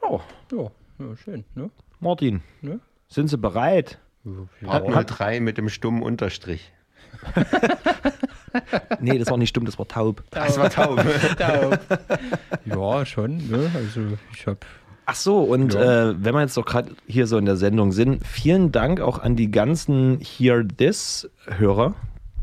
Oh, 0.00 0.20
Ja, 0.50 0.70
ja 0.98 1.16
schön. 1.16 1.44
Ne? 1.54 1.70
Martin, 2.00 2.42
Ne? 2.62 2.80
Sind 3.14 3.28
Sie 3.28 3.38
bereit? 3.38 3.98
Part 4.64 5.08
03 5.10 5.40
mit 5.40 5.58
dem 5.58 5.68
stummen 5.68 6.02
Unterstrich. 6.02 6.72
Nee, 9.00 9.18
das 9.18 9.30
war 9.30 9.38
nicht 9.38 9.48
stumm, 9.48 9.64
das 9.64 9.78
war 9.78 9.88
taub. 9.88 10.22
Das 10.30 10.58
war 10.58 10.68
taub. 10.70 11.02
Ja, 12.66 13.06
schon. 13.06 13.38
Ne? 13.48 13.70
Also 13.74 14.00
ich 14.34 14.46
habe 14.46 14.58
Ach 15.04 15.16
so, 15.16 15.40
und 15.40 15.74
äh, 15.74 16.22
wenn 16.22 16.34
wir 16.34 16.42
jetzt 16.42 16.56
doch 16.56 16.64
gerade 16.64 16.90
hier 17.06 17.26
so 17.26 17.36
in 17.36 17.44
der 17.44 17.56
Sendung 17.56 17.90
sind, 17.92 18.24
vielen 18.24 18.70
Dank 18.70 19.00
auch 19.00 19.18
an 19.18 19.34
die 19.34 19.50
ganzen 19.50 20.20
Hear 20.20 20.66
This-Hörer 20.66 21.94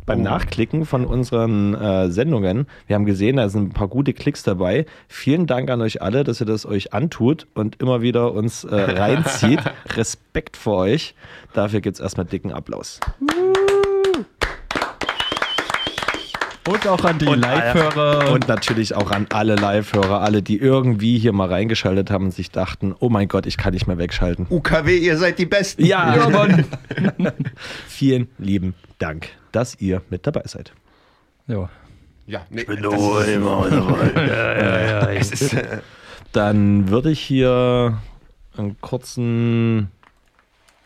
beim 0.10 0.24
Nachklicken 0.24 0.86
von 0.86 1.06
unseren 1.06 1.76
äh, 1.76 2.10
Sendungen. 2.10 2.66
Wir 2.88 2.96
haben 2.96 3.06
gesehen, 3.06 3.36
da 3.38 3.48
sind 3.48 3.70
ein 3.70 3.74
paar 3.74 3.88
gute 3.88 4.12
Klicks 4.14 4.42
dabei. 4.42 4.88
Vielen 5.08 5.46
Dank 5.46 5.70
an 5.70 5.82
euch 5.82 6.02
alle, 6.02 6.24
dass 6.24 6.40
ihr 6.40 6.48
das 6.48 6.66
euch 6.66 6.94
antut 6.94 7.46
und 7.54 7.80
immer 7.80 8.02
wieder 8.02 8.34
uns 8.34 8.64
äh, 8.64 8.76
reinzieht. 8.76 9.60
Respekt 9.96 10.58
vor 10.58 10.78
euch. 10.78 11.14
Dafür 11.54 11.82
gibt 11.82 11.98
es 11.98 12.00
erstmal 12.00 12.26
dicken 12.26 12.52
Applaus. 12.52 13.00
Und 16.70 16.88
auch 16.88 17.04
an 17.04 17.18
die 17.20 17.26
Live-Hörer. 17.26 18.32
Und 18.32 18.48
natürlich 18.48 18.94
auch 18.96 19.12
an 19.12 19.28
alle 19.32 19.56
Live-Hörer, 19.56 20.22
alle, 20.22 20.42
die 20.42 20.58
irgendwie 20.58 21.18
hier 21.18 21.34
mal 21.34 21.48
reingeschaltet 21.48 22.12
haben 22.12 22.26
und 22.26 22.34
sich 22.34 22.52
dachten, 22.52 22.96
oh 23.00 23.10
mein 23.10 23.28
Gott, 23.28 23.46
ich 23.46 23.58
kann 23.58 23.74
nicht 23.74 23.88
mehr 23.88 23.98
wegschalten. 23.98 24.46
UKW, 24.50 24.98
ihr 24.98 25.18
seid 25.18 25.40
die 25.40 25.46
Besten. 25.46 25.86
Ja, 25.86 26.16
Vielen 27.88 28.30
lieben 28.38 28.76
Dank, 28.98 29.30
dass 29.52 29.76
ihr 29.80 30.02
mit 30.10 30.26
dabei 30.28 30.44
seid. 30.46 30.74
ja. 31.48 31.70
Ja, 32.28 32.42
nee, 32.52 32.64
bin 32.64 32.80
das 32.84 32.94
nur 32.94 33.22
ist- 33.22 33.28
immer 33.30 33.68
dabei. 33.68 35.16
Es 35.20 35.32
ist, 35.32 35.52
äh, 35.56 35.80
Dann 36.32 36.90
würde 36.90 37.10
ich 37.10 37.20
hier 37.20 37.98
einen 38.56 38.80
kurzen 38.82 39.90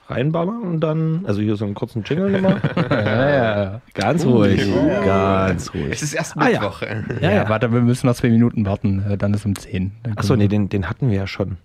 reinballern 0.07 0.61
und 0.63 0.79
dann, 0.81 1.25
also 1.25 1.41
hier 1.41 1.55
so 1.55 1.65
einen 1.65 1.73
kurzen 1.75 2.03
Jingle 2.03 2.29
nochmal. 2.41 2.59
Ja, 2.89 3.29
ja. 3.63 3.81
Ganz 3.93 4.25
ruhig, 4.25 4.61
ganz 5.05 5.73
ruhig. 5.73 5.91
es 5.91 6.01
ist 6.03 6.13
erst 6.13 6.37
Ah, 6.37 6.49
ja. 6.49 6.59
Mittwoch. 6.61 6.81
Ja, 6.81 7.01
Ja, 7.21 7.31
ja. 7.31 7.49
warte, 7.49 7.71
wir 7.71 7.81
müssen 7.81 8.07
noch 8.07 8.15
zwei 8.15 8.29
Minuten 8.29 8.65
warten, 8.65 9.03
äh, 9.09 9.17
dann 9.17 9.33
ist 9.33 9.45
um 9.45 9.55
10. 9.55 9.91
Dann 10.03 10.17
Achso, 10.17 10.35
nee, 10.35 10.47
den, 10.47 10.69
den 10.69 10.89
hatten 10.89 11.09
wir 11.09 11.17
ja 11.17 11.27
schon. 11.27 11.57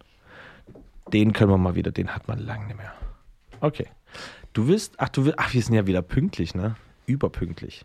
Den 1.13 1.33
können 1.33 1.51
wir 1.51 1.59
mal 1.59 1.75
wieder, 1.75 1.91
den 1.91 2.09
hat 2.15 2.29
man 2.29 2.39
lange 2.39 2.67
nicht 2.67 2.77
mehr. 2.77 2.93
Okay. 3.61 3.87
Du 4.53 4.69
willst, 4.69 4.95
ach, 4.99 5.09
du 5.09 5.25
willst, 5.25 5.39
ach, 5.39 5.53
wir 5.55 5.63
sind 5.63 5.75
ja 5.75 5.87
wieder 5.87 6.03
pünktlich, 6.03 6.55
ne? 6.55 6.77
Überpünktlich. 7.07 7.85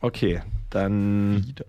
Okay, 0.00 0.40
dann. 0.70 1.44
Wieder. 1.46 1.64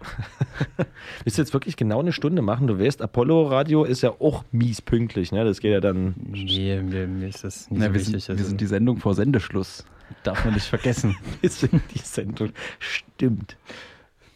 Willst 1.28 1.36
du 1.36 1.42
jetzt 1.42 1.52
wirklich 1.52 1.76
genau 1.76 2.00
eine 2.00 2.12
Stunde 2.12 2.40
machen? 2.40 2.68
Du 2.68 2.78
weißt, 2.78 3.02
Apollo 3.02 3.48
Radio 3.48 3.84
ist 3.84 4.00
ja 4.00 4.12
auch 4.18 4.44
mies 4.50 4.80
pünktlich, 4.80 5.30
ne? 5.30 5.44
Das 5.44 5.60
geht 5.60 5.72
ja 5.72 5.80
dann. 5.80 6.14
Nee, 6.26 6.80
mir, 6.80 7.06
mir 7.06 7.28
ist 7.28 7.44
das 7.44 7.70
nicht 7.70 7.80
Na, 7.80 7.88
so 7.88 7.92
wir, 7.92 8.00
wichtig. 8.00 8.24
sind, 8.24 8.28
wir 8.28 8.40
also- 8.40 8.48
sind 8.48 8.60
die 8.62 8.66
Sendung 8.66 8.96
vor 8.96 9.12
Sendeschluss. 9.14 9.84
Darf 10.22 10.42
man 10.46 10.54
nicht 10.54 10.64
vergessen. 10.64 11.18
Ist 11.42 11.64
in 11.64 11.82
die 11.94 11.98
Sendung. 11.98 12.48
Stimmt. 12.78 13.58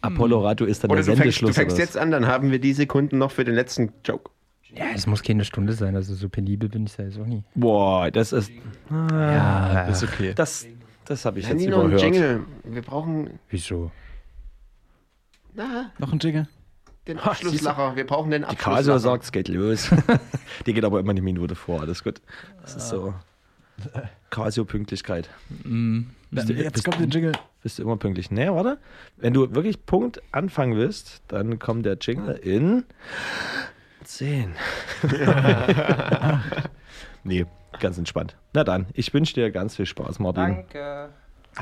Apollo 0.01 0.41
Radio 0.45 0.67
ist 0.67 0.83
dann 0.83 0.91
Oder 0.91 1.01
der 1.01 1.15
du 1.15 1.21
fängst, 1.23 1.41
du 1.41 1.45
Sendeschluss. 1.47 1.55
fängst 1.55 1.75
oder 1.77 1.83
jetzt 1.83 1.97
an, 1.97 2.11
dann 2.11 2.27
haben 2.27 2.51
wir 2.51 2.59
die 2.59 2.73
Sekunden 2.73 3.17
noch 3.17 3.31
für 3.31 3.43
den 3.43 3.55
letzten 3.55 3.91
Joke. 4.05 4.29
ja, 4.75 4.85
es 4.93 5.07
muss 5.07 5.23
keine 5.23 5.45
Stunde 5.45 5.73
sein, 5.73 5.95
also 5.95 6.13
so 6.13 6.29
penibel 6.29 6.69
bin 6.69 6.85
ich 6.85 6.95
da 6.95 7.01
jetzt 7.01 7.17
auch 7.19 7.25
nie. 7.25 7.41
Boah, 7.55 8.11
das 8.11 8.33
ist. 8.33 8.51
Ja, 8.91 9.87
Ist 9.87 10.03
okay. 10.03 10.33
Das, 10.35 10.67
das 11.05 11.25
habe 11.25 11.39
ich 11.39 11.45
Ja, 11.45 11.53
jetzt 11.53 11.59
nie 11.59 11.69
noch 11.69 11.79
ein 11.79 11.85
überhört. 11.85 12.01
Jingle. 12.03 12.41
Wir 12.65 12.81
brauchen 12.83 13.39
Wieso? 13.49 13.89
na, 15.55 15.91
Noch 15.97 16.13
ein 16.13 16.19
Jingle? 16.19 16.47
den 17.07 17.19
Abschlusslacher. 17.19 17.95
Wir 17.95 18.07
brauchen 18.07 18.31
den 18.31 18.43
Abschlusslacher. 18.43 18.81
Die 18.81 18.87
Kaso 18.87 18.97
sagt, 18.97 19.23
es 19.25 19.31
geht 19.31 19.47
los. 19.47 19.89
die 20.65 20.73
geht 20.73 20.85
aber 20.85 20.99
immer 20.99 21.11
eine 21.11 21.21
Minute 21.21 21.55
vor. 21.55 21.81
Alles 21.81 22.03
gut. 22.03 22.21
Das 22.61 22.75
ist 22.75 22.89
so. 22.89 23.13
Casio-Pünktlichkeit. 24.29 25.29
Mhm. 25.63 26.11
Bist 26.31 26.49
du, 26.49 26.53
Jetzt 26.53 26.73
bist, 26.73 26.85
kommt 26.85 26.99
der 26.99 27.07
Jingle. 27.07 27.33
Bist 27.61 27.77
du 27.77 27.83
immer 27.83 27.97
pünktlich? 27.97 28.31
Nee, 28.31 28.49
warte. 28.49 28.79
Wenn 29.17 29.33
du 29.33 29.53
wirklich 29.53 29.85
Punkt 29.85 30.21
anfangen 30.31 30.75
willst, 30.75 31.21
dann 31.27 31.59
kommt 31.59 31.85
der 31.85 31.97
Jingle 31.99 32.35
in 32.35 32.85
10. 34.03 34.55
nee, 37.23 37.45
ganz 37.79 37.97
entspannt. 37.97 38.35
Na 38.53 38.63
dann, 38.63 38.87
ich 38.93 39.13
wünsche 39.13 39.35
dir 39.35 39.51
ganz 39.51 39.75
viel 39.75 39.85
Spaß, 39.85 40.19
Martin. 40.19 40.43
Danke. 40.43 41.09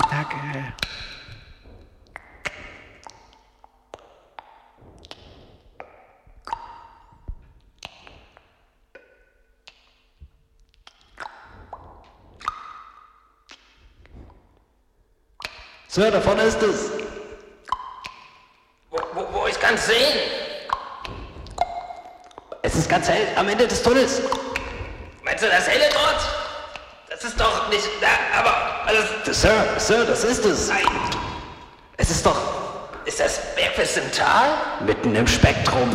Danke. 0.09 0.37
Sir, 15.93 16.09
da 16.09 16.21
vorne 16.21 16.43
ist 16.43 16.61
es. 16.63 16.89
Wo, 18.89 18.97
wo, 19.13 19.27
wo 19.33 19.47
ich 19.47 19.59
kann 19.59 19.77
sehen? 19.77 20.19
Es 22.61 22.75
ist 22.75 22.89
ganz 22.89 23.09
hell, 23.09 23.27
am 23.35 23.49
Ende 23.49 23.67
des 23.67 23.83
Tunnels. 23.83 24.21
Meinst 25.21 25.43
du 25.43 25.49
das 25.49 25.67
helle 25.67 25.89
dort? 25.91 26.21
Das 27.09 27.21
ist 27.25 27.37
doch 27.37 27.67
nicht. 27.67 27.89
Na, 27.99 28.39
aber. 28.39 28.85
Also, 28.85 29.33
Sir, 29.33 29.65
Sir, 29.79 30.05
das 30.05 30.23
ist 30.23 30.45
es. 30.45 30.69
Nein. 30.69 30.85
Es 31.97 32.09
ist 32.09 32.25
doch. 32.25 32.39
Ist 33.03 33.19
das 33.19 33.41
Memphis 33.57 33.97
im 33.97 34.09
Tal? 34.13 34.53
Mitten 34.85 35.13
im 35.13 35.27
Spektrum. 35.27 35.91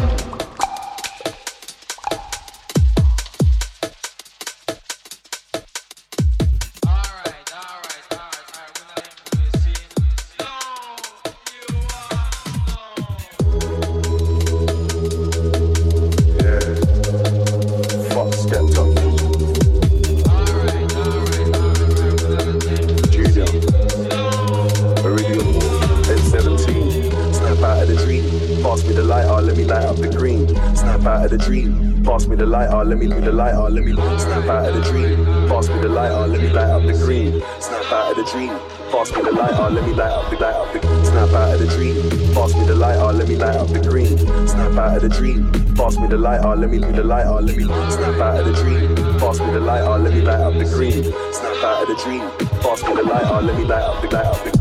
me 46.06 46.10
the 46.10 46.18
lighter, 46.18 46.46
oh, 46.46 46.54
let 46.54 46.70
me 46.70 46.78
the 46.78 47.02
light, 47.02 47.26
lighter, 47.26 47.46
let 47.46 47.56
me 47.56 47.64
snap 47.64 48.20
out 48.20 48.40
of 48.40 48.46
the 48.46 48.62
dream. 48.62 48.94
Pass 49.18 49.40
me 49.40 49.50
the 49.52 49.60
light, 49.60 49.82
lighter, 49.82 50.02
let 50.04 50.14
me 50.14 50.20
light 50.20 50.40
up 50.40 50.54
the 50.54 50.64
green. 50.64 51.02
Snap 51.02 51.64
out 51.64 51.82
of 51.82 51.88
the 51.88 52.02
dream. 52.02 52.20
Pass 52.60 52.82
me 52.82 52.94
the 52.94 53.02
light, 53.02 53.22
lighter, 53.24 53.46
let 53.46 53.58
me 53.58 53.64
light 53.64 53.82
up 53.82 54.02
the 54.02 54.16
light 54.16 54.26
up 54.26 54.44
the 54.44 54.55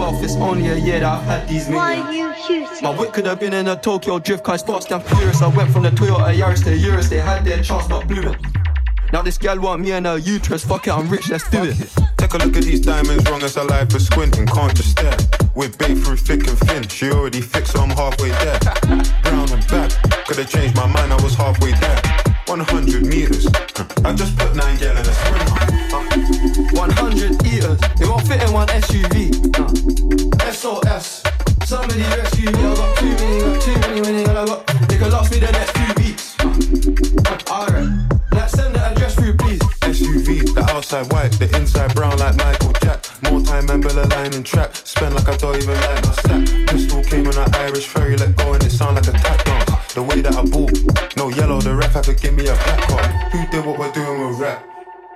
wealth, 0.00 0.22
it's 0.22 0.36
only 0.36 0.68
a 0.68 0.76
year 0.76 1.00
that 1.00 1.18
I've 1.18 1.24
had 1.24 1.48
these 1.48 1.68
millions. 1.68 2.04
Why 2.06 2.10
you 2.10 2.34
shooting? 2.46 2.82
My 2.82 2.98
wit 2.98 3.12
could 3.12 3.26
have 3.26 3.38
been 3.38 3.52
in 3.52 3.68
a 3.68 3.76
Tokyo 3.76 4.18
drift 4.18 4.42
car, 4.44 4.54
it's 4.54 4.64
fast 4.64 4.90
and 4.90 5.02
furious. 5.04 5.42
I 5.42 5.48
went 5.48 5.70
from 5.70 5.82
the 5.82 5.90
Toyota 5.90 6.34
Yaris 6.34 6.64
to 6.64 6.76
Eurus, 6.76 7.10
they 7.10 7.18
had 7.18 7.44
their 7.44 7.62
chance 7.62 7.86
but 7.86 8.08
blew 8.08 8.30
it. 8.30 8.38
Now 9.12 9.22
this 9.22 9.36
gal 9.36 9.60
want 9.60 9.82
me 9.82 9.92
and 9.92 10.06
her 10.06 10.16
uterus, 10.16 10.64
fuck 10.64 10.86
it, 10.86 10.92
I'm 10.92 11.08
rich, 11.10 11.28
let's 11.28 11.48
do 11.50 11.64
it. 11.64 11.76
Take 12.16 12.32
a 12.32 12.38
look 12.38 12.56
at 12.56 12.64
these 12.64 12.80
diamonds, 12.80 13.28
wrong 13.28 13.42
as 13.42 13.56
a 13.56 13.64
life, 13.64 13.90
for 13.90 14.00
squinting, 14.00 14.46
can't 14.46 14.74
just 14.74 14.92
stare. 14.92 15.16
We're 15.54 15.68
bait 15.68 15.96
through 15.96 16.16
thick 16.16 16.48
and 16.48 16.58
thin, 16.60 16.88
she 16.88 17.10
already 17.10 17.42
fixed, 17.42 17.72
so 17.72 17.80
I'm 17.80 17.90
halfway 17.90 18.30
there. 18.30 18.58
Brown 19.22 19.52
and 19.52 19.66
back, 19.68 19.90
could've 20.26 20.48
changed 20.48 20.76
my 20.76 20.86
mind, 20.86 21.12
I 21.12 21.22
was 21.22 21.34
halfway 21.34 21.72
there. 21.72 22.19
100 22.50 23.06
meters. 23.06 23.46
I 24.04 24.12
just 24.12 24.36
put 24.36 24.56
nine 24.56 24.76
gal 24.76 24.90
in 24.90 25.06
a 25.06 25.14
sprint. 25.14 25.50
Uh, 25.94 26.82
100 26.82 27.46
eaters, 27.46 27.78
they 27.96 28.08
won't 28.08 28.26
fit 28.26 28.42
in 28.42 28.52
one 28.52 28.66
SUV. 28.66 29.30
Uh, 29.54 30.50
SOS, 30.50 31.22
somebody 31.64 32.02
rescue 32.02 32.50
me. 32.50 32.58
I 32.58 32.74
got 32.74 32.98
too 32.98 33.06
many, 33.06 33.40
got 33.40 33.62
too 33.62 33.78
many 33.78 34.00
winning, 34.00 34.28
and 34.28 34.36
I 34.36 34.44
got 34.46 34.66
they 34.88 34.98
could 34.98 35.12
last 35.12 35.30
me 35.30 35.38
the 35.38 35.52
next 35.52 35.78
few 35.78 35.94
weeks. 36.02 36.34
Uh, 36.40 37.54
Alright, 37.54 37.88
let's 38.32 38.52
send 38.52 38.74
the 38.74 38.80
address 38.80 39.14
through, 39.14 39.36
please. 39.36 39.60
SUV, 39.86 40.52
the 40.52 40.66
outside 40.74 41.06
white, 41.12 41.30
the 41.30 41.46
inside 41.56 41.94
brown 41.94 42.18
like 42.18 42.34
Michael 42.34 42.72
Jack. 42.82 43.06
More 43.30 43.40
time, 43.42 43.66
member 43.66 43.90
the 43.90 44.08
line 44.08 44.34
and 44.34 44.44
trap. 44.44 44.74
Spend 44.74 45.14
like 45.14 45.28
I 45.28 45.36
don't 45.36 45.54
even 45.54 45.80
like 45.80 46.04
my 46.04 46.12
stack. 46.18 46.66
Pistol 46.66 47.04
came 47.04 47.28
on 47.28 47.38
an 47.38 47.54
Irish 47.54 47.86
ferry, 47.86 48.16
let 48.16 48.34
go 48.34 48.54
and 48.54 48.64
it 48.64 48.70
sound 48.70 48.96
like 48.96 49.06
a 49.06 49.12
tap 49.12 49.44
dance. 49.44 49.69
The 50.00 50.06
way 50.06 50.22
that 50.22 50.32
I 50.34 50.42
bought, 50.48 50.72
no 51.18 51.28
yellow, 51.28 51.60
the 51.60 51.74
ref 51.74 51.92
had 51.92 52.04
to 52.04 52.14
give 52.14 52.32
me 52.32 52.44
a 52.48 52.54
black 52.54 52.88
card. 52.88 53.04
Who 53.32 53.46
did 53.48 53.66
what 53.66 53.78
we're 53.78 53.92
doing 53.92 54.28
with 54.30 54.40
rap? 54.40 54.64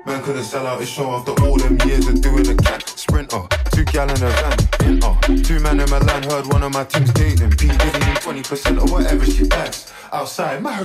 Man 0.05 0.23
couldn't 0.23 0.44
sell 0.44 0.66
out 0.66 0.78
his 0.78 0.90
show 0.90 1.11
after 1.12 1.32
all 1.43 1.56
them 1.56 1.78
years 1.89 2.06
of 2.06 2.20
doing 2.20 2.47
a 2.47 2.55
cat 2.55 2.86
sprinter. 2.86 3.48
Two 3.73 3.85
gal 3.85 4.11
in 4.11 4.23
a 4.23 4.28
van, 4.28 4.59
in 4.85 5.02
uh. 5.02 5.19
Two 5.43 5.59
man 5.61 5.81
in 5.81 5.89
Milan 5.89 6.23
heard 6.24 6.52
one 6.52 6.62
of 6.62 6.74
my 6.74 6.85
teams 6.85 7.11
dating. 7.15 7.52
P 7.52 7.69
Diddy 7.69 7.98
need 8.05 8.20
20% 8.20 8.77
or 8.77 8.93
whatever 8.93 9.24
she 9.24 9.48
backs. 9.48 9.90
Outside, 10.12 10.61
my 10.61 10.77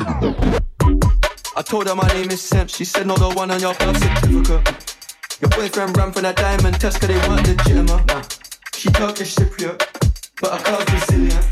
I 1.58 1.62
told 1.62 1.88
her 1.88 1.96
my 1.96 2.08
name 2.08 2.32
is 2.32 2.42
Sam. 2.42 2.70
She 2.70 2.86
said, 2.86 3.06
no, 3.06 3.18
the 3.18 3.28
one 3.28 3.52
on 3.52 3.60
your 3.60 3.74
birth 3.74 4.00
certificate. 4.00 4.96
Your 5.42 5.50
boyfriend 5.50 5.98
ran 5.98 6.14
for 6.14 6.22
that 6.22 6.38
diamond 6.38 6.80
test 6.80 7.02
cause 7.02 7.10
they 7.10 7.18
weren't 7.28 7.46
legitimate. 7.46 8.06
Nah. 8.06 8.24
She 8.74 8.90
Turkish 8.92 9.36
Cypriot, 9.36 9.78
but 10.40 10.56
her 10.56 10.64
girl's 10.64 10.86
Brazilian. 10.86 11.44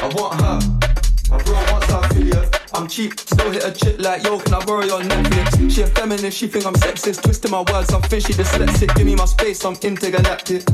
I 0.00 0.06
want 0.14 0.40
her. 0.40 0.97
Bro 1.28 1.54
wants 1.70 1.86
her 1.90 2.00
affiliate. 2.02 2.60
I'm 2.74 2.88
cheap, 2.88 3.18
still 3.20 3.50
hit 3.50 3.64
a 3.64 3.72
chick 3.72 3.98
like, 3.98 4.24
yo, 4.24 4.38
can 4.38 4.54
I 4.54 4.64
borrow 4.64 4.84
your 4.84 5.00
Netflix? 5.00 5.70
She 5.70 5.82
a 5.82 5.86
feminist, 5.86 6.36
she 6.38 6.48
think 6.48 6.64
I'm 6.64 6.74
sexist. 6.74 7.22
Twisting 7.22 7.50
my 7.50 7.62
words, 7.70 7.92
I'm 7.92 8.02
fishy 8.02 8.32
dyslexic. 8.32 8.94
Give 8.94 9.06
me 9.06 9.14
my 9.14 9.26
space, 9.26 9.64
I'm 9.64 9.76
intergalactic. 9.82 10.64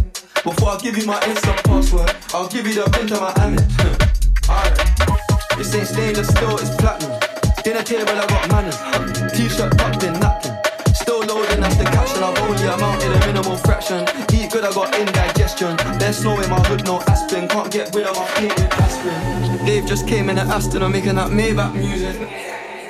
Before 0.45 0.71
I 0.71 0.79
give 0.79 0.97
you 0.97 1.07
my 1.07 1.19
Insta 1.21 1.57
password, 1.65 2.15
I'll 2.33 2.49
give 2.49 2.67
you 2.67 2.75
the 2.75 2.91
pin 2.91 3.07
to 3.09 3.21
my 3.21 3.33
Amex. 3.43 4.49
Alright. 4.49 5.59
This 5.59 5.75
ain't 5.75 5.89
stainless 5.89 6.29
steel, 6.29 6.57
it's 6.59 6.77
platinum. 6.77 7.19
Dinner 7.65 7.83
table, 7.83 8.11
I 8.11 8.27
got 8.27 8.49
manners. 8.51 9.33
T-shirt 9.33 9.77
tucked 9.79 10.03
in, 10.05 10.13
napkin. 10.21 10.55
Still 10.95 11.21
loading, 11.25 11.61
that's 11.61 11.77
the 11.77 11.85
caption. 11.85 12.23
I've 12.23 12.39
only 12.39 12.63
amounted 12.63 13.11
a 13.11 13.27
minimal 13.27 13.57
fraction. 13.57 14.07
Eat 14.33 14.53
good, 14.53 14.65
I 14.65 14.73
got 14.73 14.95
indigestion. 14.99 15.77
There's 15.99 16.19
snow 16.19 16.39
in 16.41 16.51
my 16.51 16.61
hood, 16.69 16.85
no 16.85 17.01
aspirin. 17.09 17.49
Can't 17.49 17.73
get 17.73 17.95
rid 17.95 18.07
of 18.07 18.17
my 18.17 18.27
pain 18.37 18.51
with 18.51 18.73
aspirin. 18.73 19.54
Dave 19.65 19.87
just 19.87 20.07
came 20.07 20.29
in 20.29 20.37
at 20.37 20.47
Aston, 20.49 20.83
I'm 20.83 20.93
making 20.93 21.15
that 21.15 21.31
Maybach 21.31 21.75
music. 21.75 22.15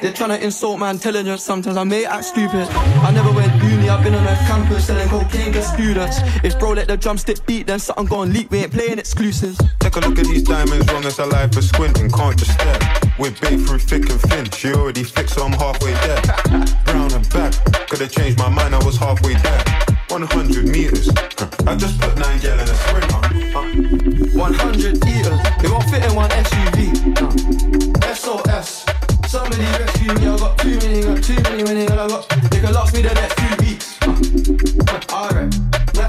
They're 0.02 0.12
trying 0.12 0.30
to 0.30 0.44
insult 0.44 0.80
my 0.80 0.90
intelligence, 0.90 1.42
sometimes 1.42 1.76
I 1.76 1.84
may 1.84 2.04
act 2.04 2.24
stupid. 2.24 2.68
I 2.68 3.12
never 3.12 3.30
went 3.32 3.54
uni, 3.62 3.88
I've 3.88 4.02
been 4.02 4.14
on 4.14 4.26
a 4.26 4.34
campus 4.48 4.88
selling 4.88 5.08
cocaine 5.08 5.52
to 5.52 5.62
students. 5.62 6.18
If 6.42 6.58
bro 6.58 6.72
let 6.72 6.88
the 6.88 6.96
drumstick 6.96 7.46
beat, 7.46 7.68
then 7.68 7.78
something 7.78 8.06
gon' 8.06 8.32
leak, 8.32 8.50
we 8.50 8.58
ain't 8.58 8.72
playing 8.72 8.98
exclusives. 8.98 9.56
Take 9.78 9.94
a 9.94 10.00
look 10.00 10.18
at 10.18 10.26
these 10.26 10.42
diamonds, 10.42 10.92
wrong 10.92 11.04
as 11.04 11.18
a 11.20 11.26
life 11.26 11.54
for 11.54 11.62
squinting, 11.62 12.10
can't 12.10 12.36
just 12.36 12.52
stare. 12.52 12.78
We're 13.20 13.30
baked 13.30 13.68
through 13.68 13.78
thick 13.78 14.10
and 14.10 14.20
thin, 14.20 14.50
she 14.50 14.74
already 14.74 15.04
fixed, 15.04 15.36
so 15.36 15.44
I'm 15.44 15.52
halfway 15.52 15.92
there. 15.92 16.22
Brown 16.84 17.12
and 17.12 17.28
back, 17.30 17.54
could've 17.88 18.10
changed 18.10 18.38
my 18.38 18.48
mind, 18.48 18.74
I 18.74 18.84
was 18.84 18.96
halfway 18.96 19.34
there. 19.34 19.83
100 20.22 20.68
meters. 20.68 21.08
I 21.66 21.74
just 21.74 22.00
put 22.00 22.16
nine 22.16 22.38
gal 22.38 22.54
in 22.54 22.68
a 22.68 22.74
sprint. 22.86 23.12
Uh, 23.52 23.66
100 24.38 25.04
eaters, 25.08 25.40
they 25.60 25.68
won't 25.68 25.82
fit 25.90 26.04
in 26.04 26.14
one 26.14 26.30
SUV. 26.30 26.94
SOS, 28.14 28.86
somebody 29.26 29.64
rescue 29.64 30.14
me. 30.14 30.28
I 30.28 30.38
got 30.38 30.58
too 30.58 30.78
many, 30.78 31.02
got 31.02 31.20
too 31.20 31.34
many 31.42 31.64
winning, 31.64 31.90
and 31.90 31.98
I 31.98 32.06
got 32.06 32.28
they 32.48 32.60
could 32.60 32.70
last 32.70 32.94
me 32.94 33.02
the 33.02 33.12
next 33.12 33.40
few 33.40 33.56
weeks. 33.66 33.98
Alright, 35.12 35.52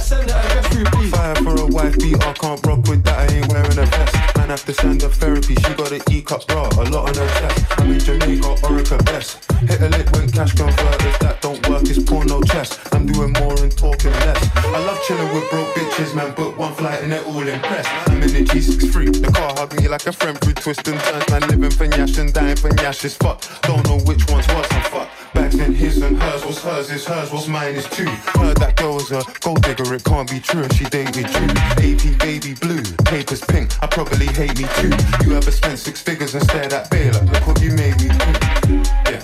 send 0.05 0.29
through, 0.69 0.85
please. 0.85 1.11
Fire 1.11 1.35
for 1.35 1.55
a 1.59 1.65
wife 1.65 1.97
beat, 1.97 2.21
I 2.23 2.33
can't 2.33 2.63
rock 2.65 2.87
with 2.87 3.03
that, 3.05 3.17
I 3.17 3.33
ain't 3.33 3.47
wearing 3.49 3.79
a 3.79 3.85
vest. 3.85 4.37
Man, 4.37 4.49
have 4.49 4.65
to 4.65 4.73
send 4.73 5.01
her 5.01 5.09
therapy, 5.09 5.55
she 5.55 5.73
got 5.73 5.91
an 5.91 6.01
E-cup 6.11 6.47
bra, 6.47 6.69
a 6.77 6.85
lot 6.93 7.09
on 7.09 7.15
her 7.15 7.29
chest. 7.39 7.65
I'm 7.79 7.91
in 7.91 7.99
Jamaica, 7.99 8.49
Orica 8.67 9.03
best. 9.05 9.51
Hit 9.65 9.81
a 9.81 9.89
lick 9.89 10.09
when 10.11 10.29
cash 10.29 10.53
converters, 10.53 11.17
that 11.19 11.41
don't 11.41 11.61
work, 11.67 11.83
it's 11.83 12.03
porno 12.03 12.41
chess. 12.43 12.77
I'm 12.93 13.07
doing 13.07 13.33
more 13.33 13.57
and 13.63 13.75
talking 13.75 14.11
less. 14.11 14.41
I 14.55 14.79
love 14.85 15.01
chilling 15.07 15.33
with 15.33 15.49
broke 15.49 15.73
bitches, 15.73 16.15
man, 16.15 16.33
book 16.35 16.57
one 16.57 16.73
flight 16.73 17.01
and 17.01 17.11
they're 17.11 17.25
all 17.25 17.47
impressed. 17.47 17.89
I'm 18.07 18.21
in 18.21 18.31
the 18.31 18.43
G63, 18.45 19.25
the 19.25 19.31
car 19.31 19.53
hugging 19.57 19.81
you 19.81 19.89
like 19.89 20.05
a 20.05 20.13
friend 20.13 20.37
through 20.39 20.53
twists 20.53 20.87
and 20.87 20.99
turns, 20.99 21.29
man, 21.31 21.41
living 21.49 21.71
for 21.71 21.85
and 21.85 22.31
dying 22.33 22.55
for 22.55 22.69
Nyash 22.69 23.03
is 23.05 23.17
fuck. 23.17 23.41
Don't 23.61 23.83
know 23.87 23.97
which 24.05 24.29
one's 24.29 24.47
worse, 24.49 24.67
I'm 24.71 24.83
fuck. 24.91 25.24
Bags 25.35 25.59
in 25.59 25.73
his 25.73 26.01
and 26.01 26.17
hers, 26.17 26.45
what's 26.45 26.61
hers 26.63 26.89
is 26.89 27.05
hers, 27.05 27.31
what's 27.31 27.47
mine 27.47 27.75
is 27.75 27.87
two. 27.89 28.05
Heard 28.39 28.57
that 28.57 28.77
girl 28.77 28.93
was 28.95 29.11
a 29.11 29.21
gold 29.41 29.61
digger, 29.61 29.93
it 29.93 30.03
can't 30.05 30.29
be 30.29 30.39
true 30.39 30.63
if 30.63 30.71
she 30.73 30.85
dated 30.85 31.27
you. 31.29 31.45
AP 31.83 32.17
baby 32.19 32.53
blue, 32.53 32.81
papers 33.03 33.41
pink, 33.41 33.71
I 33.83 33.87
probably 33.87 34.27
hate 34.27 34.57
me 34.57 34.65
too. 34.79 34.91
You 35.25 35.35
ever 35.35 35.51
spent 35.51 35.77
six 35.77 36.01
figures 36.01 36.33
and 36.35 36.43
stared 36.45 36.71
at 36.71 36.89
Baylor? 36.89 37.21
Look 37.25 37.45
what 37.47 37.61
you 37.61 37.71
made 37.71 37.99
me 38.01 38.07
do. 38.07 38.81
Yeah. 39.11 39.19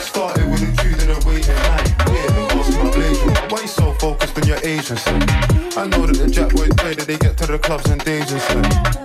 Started 0.00 0.50
with 0.50 0.62
a 0.62 0.72
Jew 0.82 0.94
that 0.96 1.10
are 1.12 1.20
waiting 1.28 1.54
line. 1.68 1.86
Yeah, 2.16 2.28
then 2.32 2.48
lost 2.56 2.72
my. 2.72 2.88
Why 3.50 3.60
you 3.60 3.68
so 3.68 3.92
focused 3.92 4.38
on 4.38 4.46
your 4.48 4.58
Asian 4.64 4.96
son? 4.96 5.22
I 5.76 5.86
know 5.86 6.06
that 6.06 6.16
the 6.16 6.30
Jack 6.30 6.52
boys 6.52 6.72
play 6.76 6.94
that 6.94 7.06
they 7.06 7.18
get 7.18 7.36
to 7.36 7.46
the 7.46 7.58
clubs 7.58 7.90
and 7.90 8.02
days 8.02 8.32
and 8.32 8.40
stuff. 8.40 8.96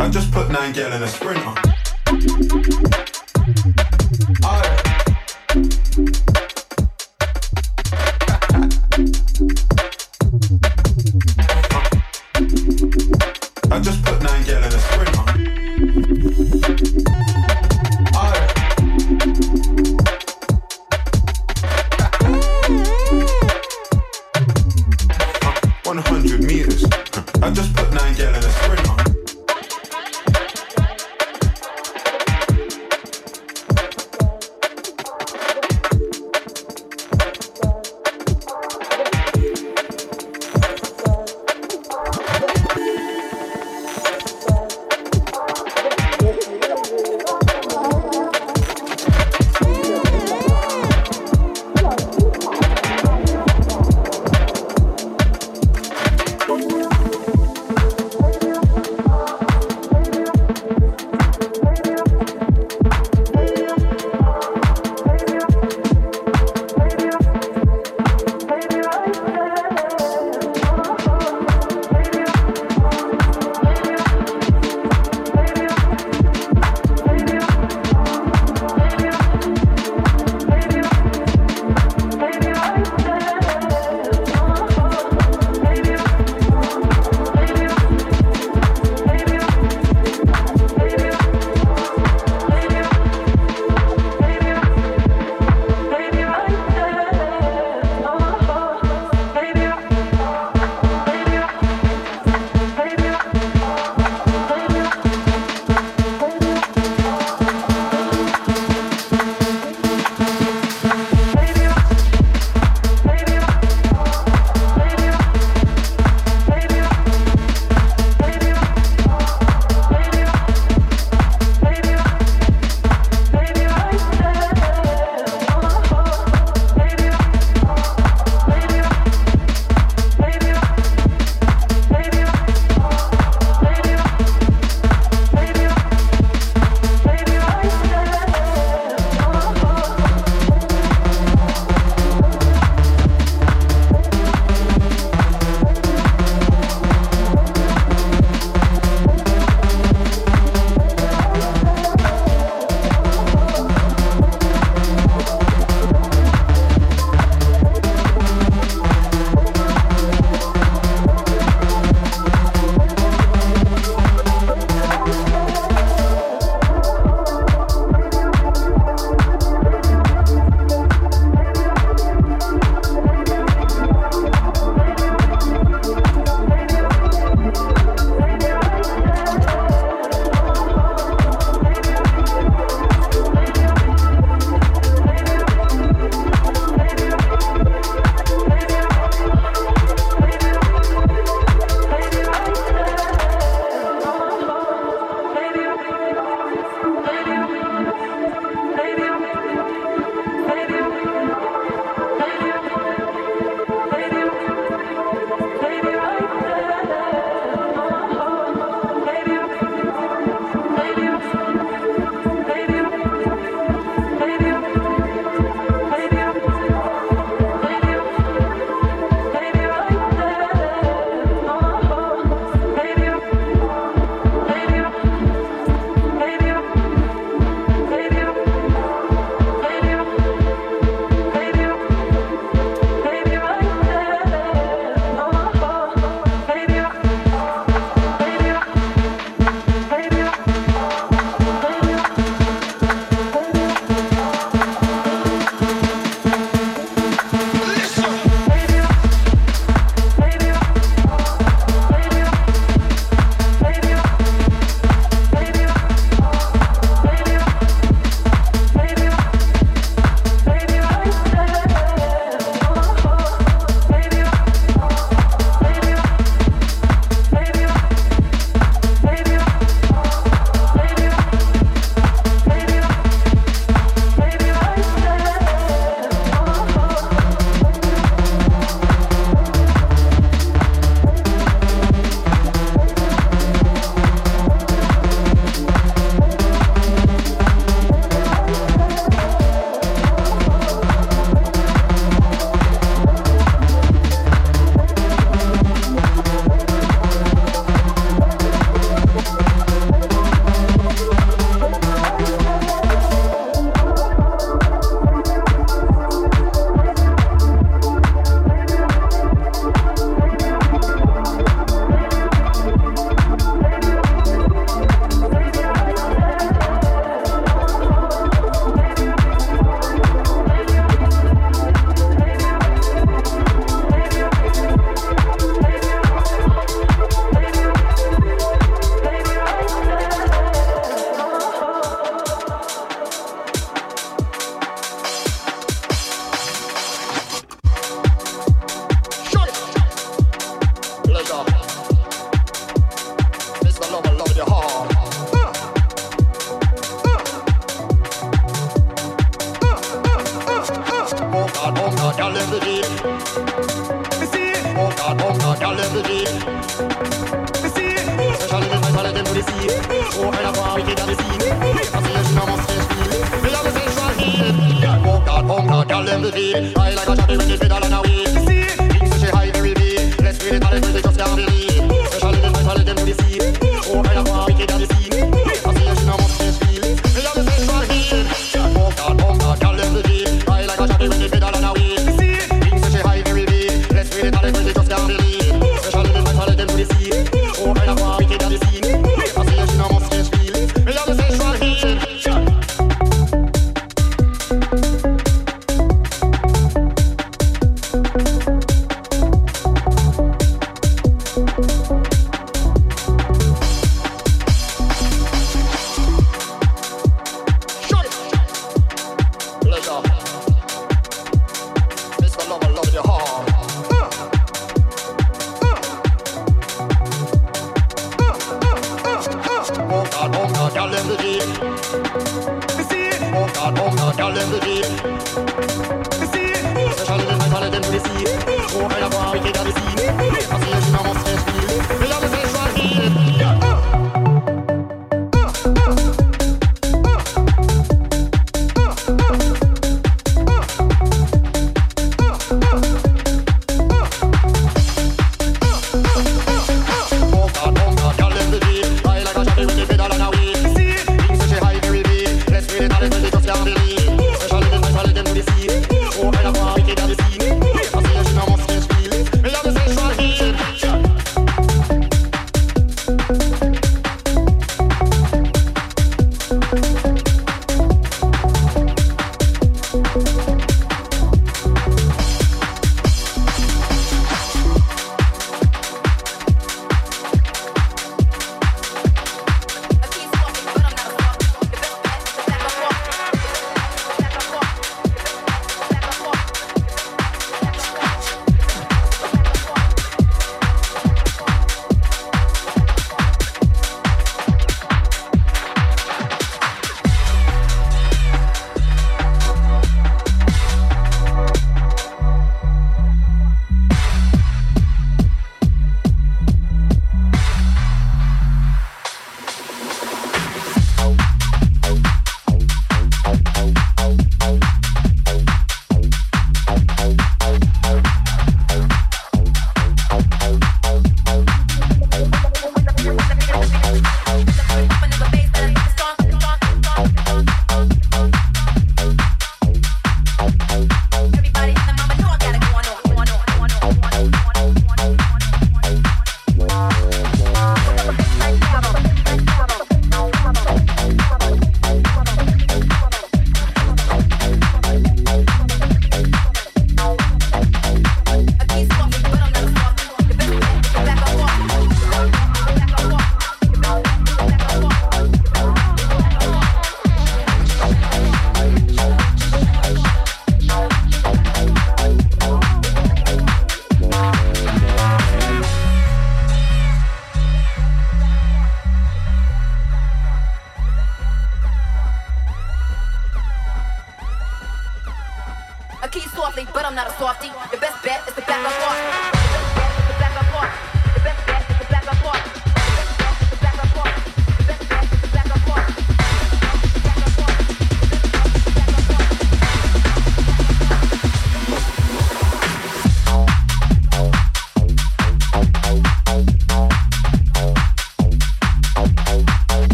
I 0.00 0.08
just 0.08 0.32
put 0.32 0.50
nine 0.50 0.72
gal 0.72 0.90
in 0.92 1.02
a 1.02 1.06
sprinter. 1.06 1.52
I 13.70 13.80
just 13.80 14.02
put 14.02 14.22
nine 14.22 14.44
gal 14.44 14.58
in 14.58 14.64
a 14.64 14.70
sprinter. 14.70 15.11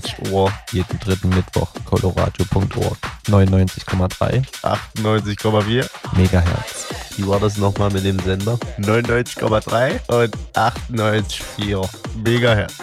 20 0.00 0.30
Uhr 0.32 0.52
jeden 0.72 0.98
dritten 0.98 1.28
Mittwoch 1.30 1.72
coloradio.org 1.84 2.98
99,3 3.28 4.44
98,4 4.62 5.88
Megahertz. 6.16 6.86
Wie 7.16 7.26
war 7.26 7.40
das 7.40 7.56
nochmal 7.56 7.90
mit 7.90 8.04
dem 8.04 8.18
Sender? 8.18 8.58
99,3 8.78 10.00
und 10.08 10.36
98,4 10.54 11.88
Megahertz. 12.22 12.74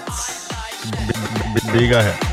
Megahertz. 1.72 2.33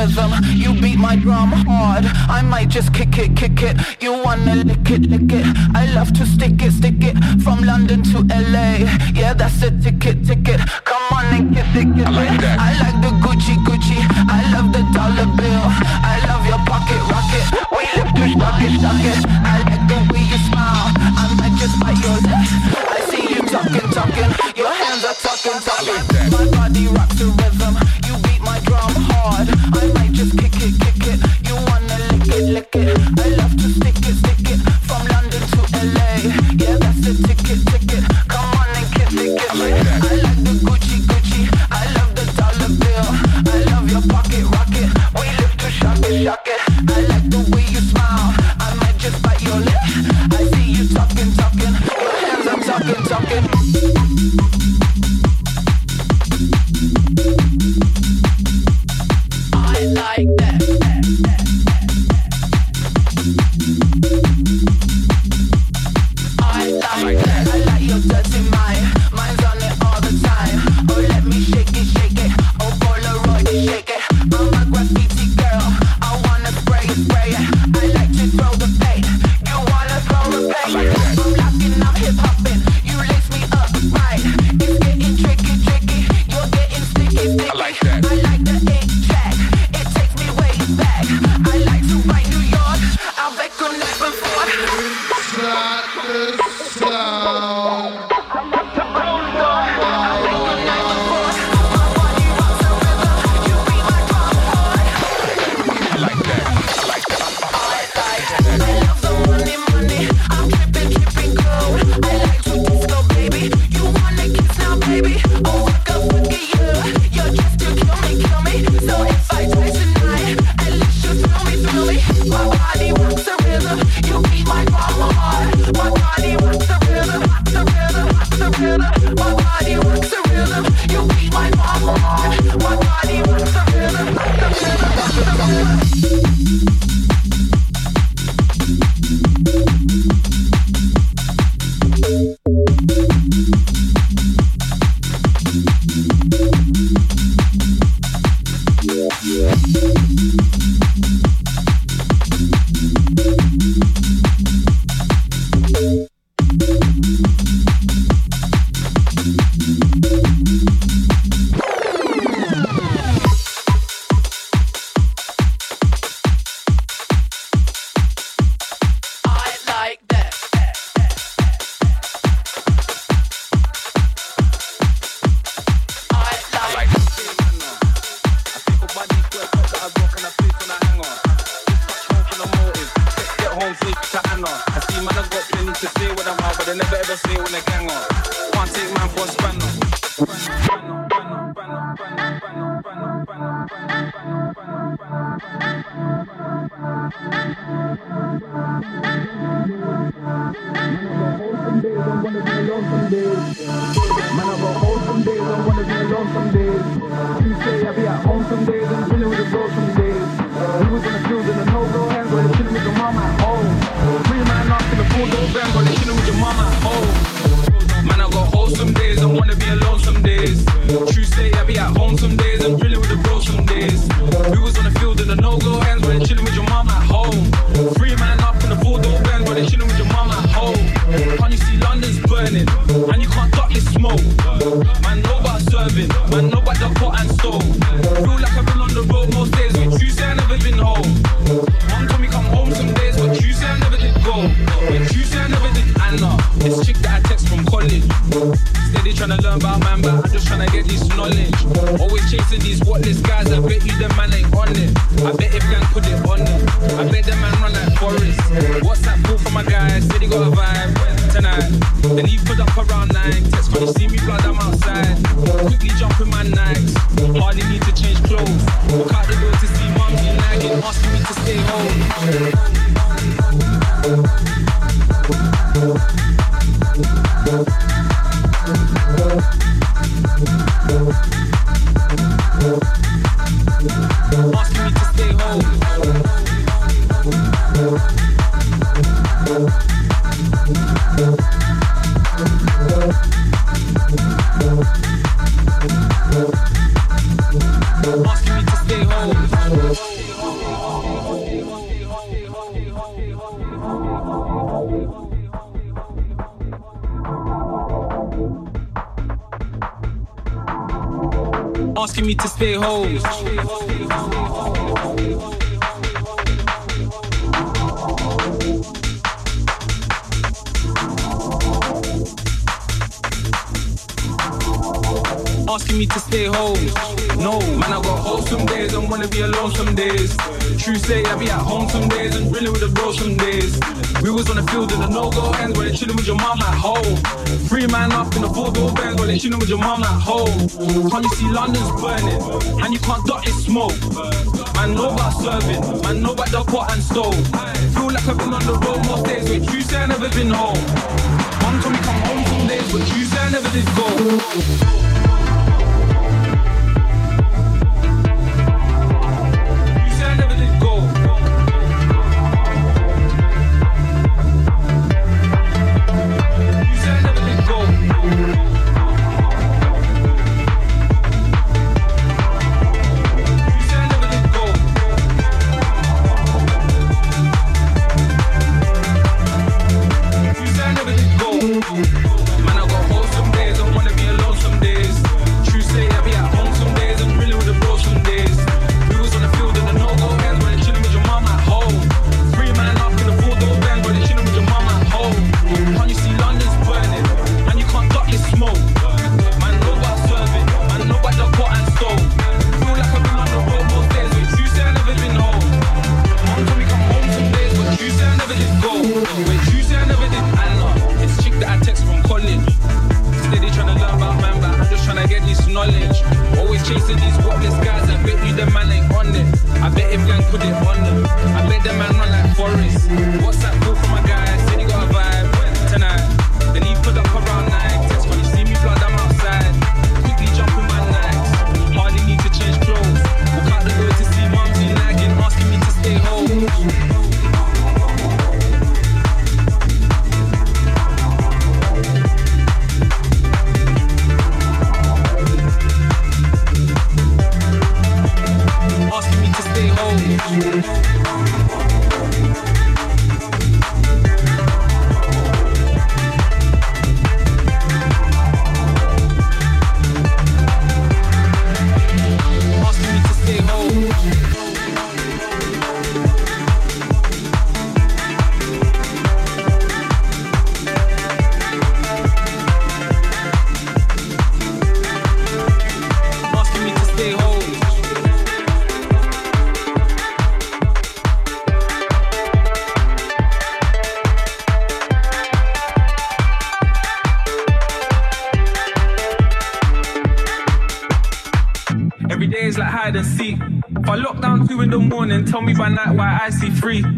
rhythm. 0.00 0.32
You 0.62 0.72
beat 0.80 0.98
my 0.98 1.16
drum 1.16 1.52
hard. 1.52 2.04
I 2.28 2.42
might 2.42 2.68
just 2.68 2.92
kick 2.94 3.18
it, 3.18 3.36
kick 3.36 3.62
it. 3.62 3.76
You 4.00 4.12
wanna 4.12 4.56
lick 4.56 4.90
it, 4.90 5.02
lick 5.12 5.32
it. 5.32 5.46
I 5.74 5.92
love 5.92 6.12
to 6.18 6.24
stick 6.26 6.62
it, 6.62 6.72
stick 6.72 7.02
it. 7.10 7.16
From 7.44 7.62
London 7.62 8.02
to 8.10 8.18
LA 8.28 8.70
Yeah, 9.14 9.34
that's 9.34 9.62
a 9.62 9.70
ticket, 9.70 10.24
ticket. 10.26 10.60
Come 10.84 11.04
on 11.16 11.24
and 11.36 11.54
get 11.54 11.76
it, 11.76 11.88
get 11.96 12.08
it 12.08 12.08
I 12.08 12.24
like, 12.28 12.40
that. 12.40 12.56
I 12.68 12.70
like 12.82 12.98
the 13.04 13.12
Gucci, 13.24 13.54
Gucci. 13.66 13.98
I 14.36 14.40
love 14.54 14.72
the 14.72 14.82
dollar 14.96 15.28
bill. 15.36 15.64
I 16.12 16.16
love 16.28 16.44
your 16.50 16.60
pocket 16.70 17.02
rocket. 17.12 17.46
We 17.76 17.84
live 17.96 18.12
to 18.18 18.24
suck 18.40 18.60
it, 18.66 18.74
suck 18.80 19.04
it 19.12 19.20
I 19.52 19.56
like 19.68 19.84
the 19.90 19.98
way 20.12 20.24
you 20.32 20.40
smile. 20.48 20.88
I 21.20 21.24
might 21.38 21.56
just 21.60 21.76
bite 21.80 22.00
your 22.00 22.18
lips 22.24 22.50
I 22.96 23.00
see 23.10 23.24
you 23.34 23.40
talking, 23.52 23.88
talking. 23.92 24.30
Your 24.56 24.72
hands 24.72 25.04
are 25.04 25.18
talking, 25.26 25.58
talking. 25.60 26.04
Like 26.32 26.32
My 26.32 26.44
body 26.56 26.86
rocks 26.88 27.16
the 27.18 27.26
rhythm. 27.36 27.89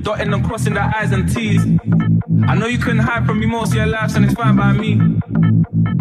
Dotting 0.03 0.33
and 0.33 0.45
crossing 0.45 0.75
the 0.75 0.81
I's 0.81 1.13
and 1.13 1.33
T's. 1.33 1.63
I 2.49 2.57
know 2.57 2.67
you 2.67 2.79
couldn't 2.79 3.01
hide 3.01 3.25
from 3.25 3.39
me 3.39 3.47
most 3.47 3.69
of 3.69 3.77
your 3.77 3.87
life, 3.87 4.17
and 4.17 4.25
it's 4.25 4.35
fine 4.35 4.57
by 4.57 4.73
me. 4.73 5.01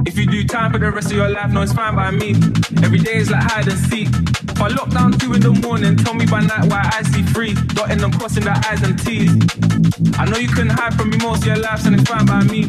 If 0.07 0.17
you 0.17 0.25
do 0.25 0.43
time 0.43 0.71
for 0.71 0.80
the 0.80 0.89
rest 0.89 1.11
of 1.11 1.17
your 1.17 1.30
life, 1.30 1.51
no, 1.51 1.61
it's 1.61 1.73
fine 1.73 1.95
by 1.95 2.09
me. 2.09 2.31
Every 2.83 2.97
day 2.97 3.17
is 3.17 3.30
like 3.30 3.43
hide 3.43 3.67
and 3.67 3.77
seek. 3.77 4.07
If 4.09 4.59
I 4.59 4.69
lock 4.69 4.89
down 4.89 5.11
two 5.13 5.33
in 5.33 5.41
the 5.41 5.51
morning, 5.51 5.97
tell 5.97 6.15
me 6.15 6.25
by 6.25 6.41
night 6.41 6.65
why 6.65 6.81
I 6.91 7.03
see 7.03 7.21
three. 7.21 7.53
Dotting 7.53 8.03
and 8.03 8.13
crossing 8.17 8.43
the 8.43 8.51
I's 8.69 8.81
and 8.81 8.97
T's. 8.97 9.30
I 10.17 10.25
know 10.25 10.38
you 10.38 10.47
couldn't 10.47 10.71
hide 10.71 10.95
from 10.95 11.11
me 11.11 11.17
most 11.17 11.41
of 11.43 11.47
your 11.47 11.57
life, 11.57 11.85
and 11.85 11.95
it's 11.99 12.09
fine 12.09 12.25
by 12.25 12.43
me. 12.45 12.65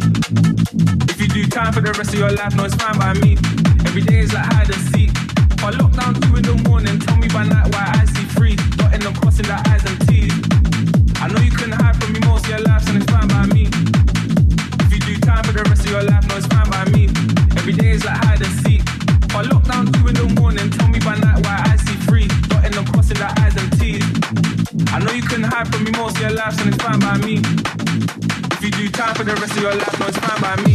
If 1.09 1.19
you 1.19 1.29
do 1.29 1.47
time 1.47 1.73
for 1.73 1.81
the 1.81 1.95
rest 1.97 2.13
of 2.13 2.19
your 2.19 2.31
life, 2.31 2.55
no, 2.55 2.65
it's 2.65 2.75
fine 2.75 2.99
by 2.99 3.15
me. 3.15 3.39
Every 3.89 4.03
day 4.03 4.21
is 4.21 4.35
like 4.35 4.53
hide 4.53 4.69
and 4.69 4.83
seek. 4.93 5.11
If 5.11 5.65
I 5.65 5.71
lock 5.71 5.93
down 5.93 6.15
two 6.15 6.37
in 6.37 6.43
the 6.43 6.61
morning, 6.69 6.99
tell 7.01 7.17
me 7.17 7.29
by 7.29 7.45
night 7.49 7.73
why 7.73 7.92
to 29.55 29.61
your 29.61 29.75
life, 29.75 30.01
no, 30.01 30.07
it's 30.07 30.19
fine 30.19 30.41
by 30.41 30.63
me. 30.63 30.72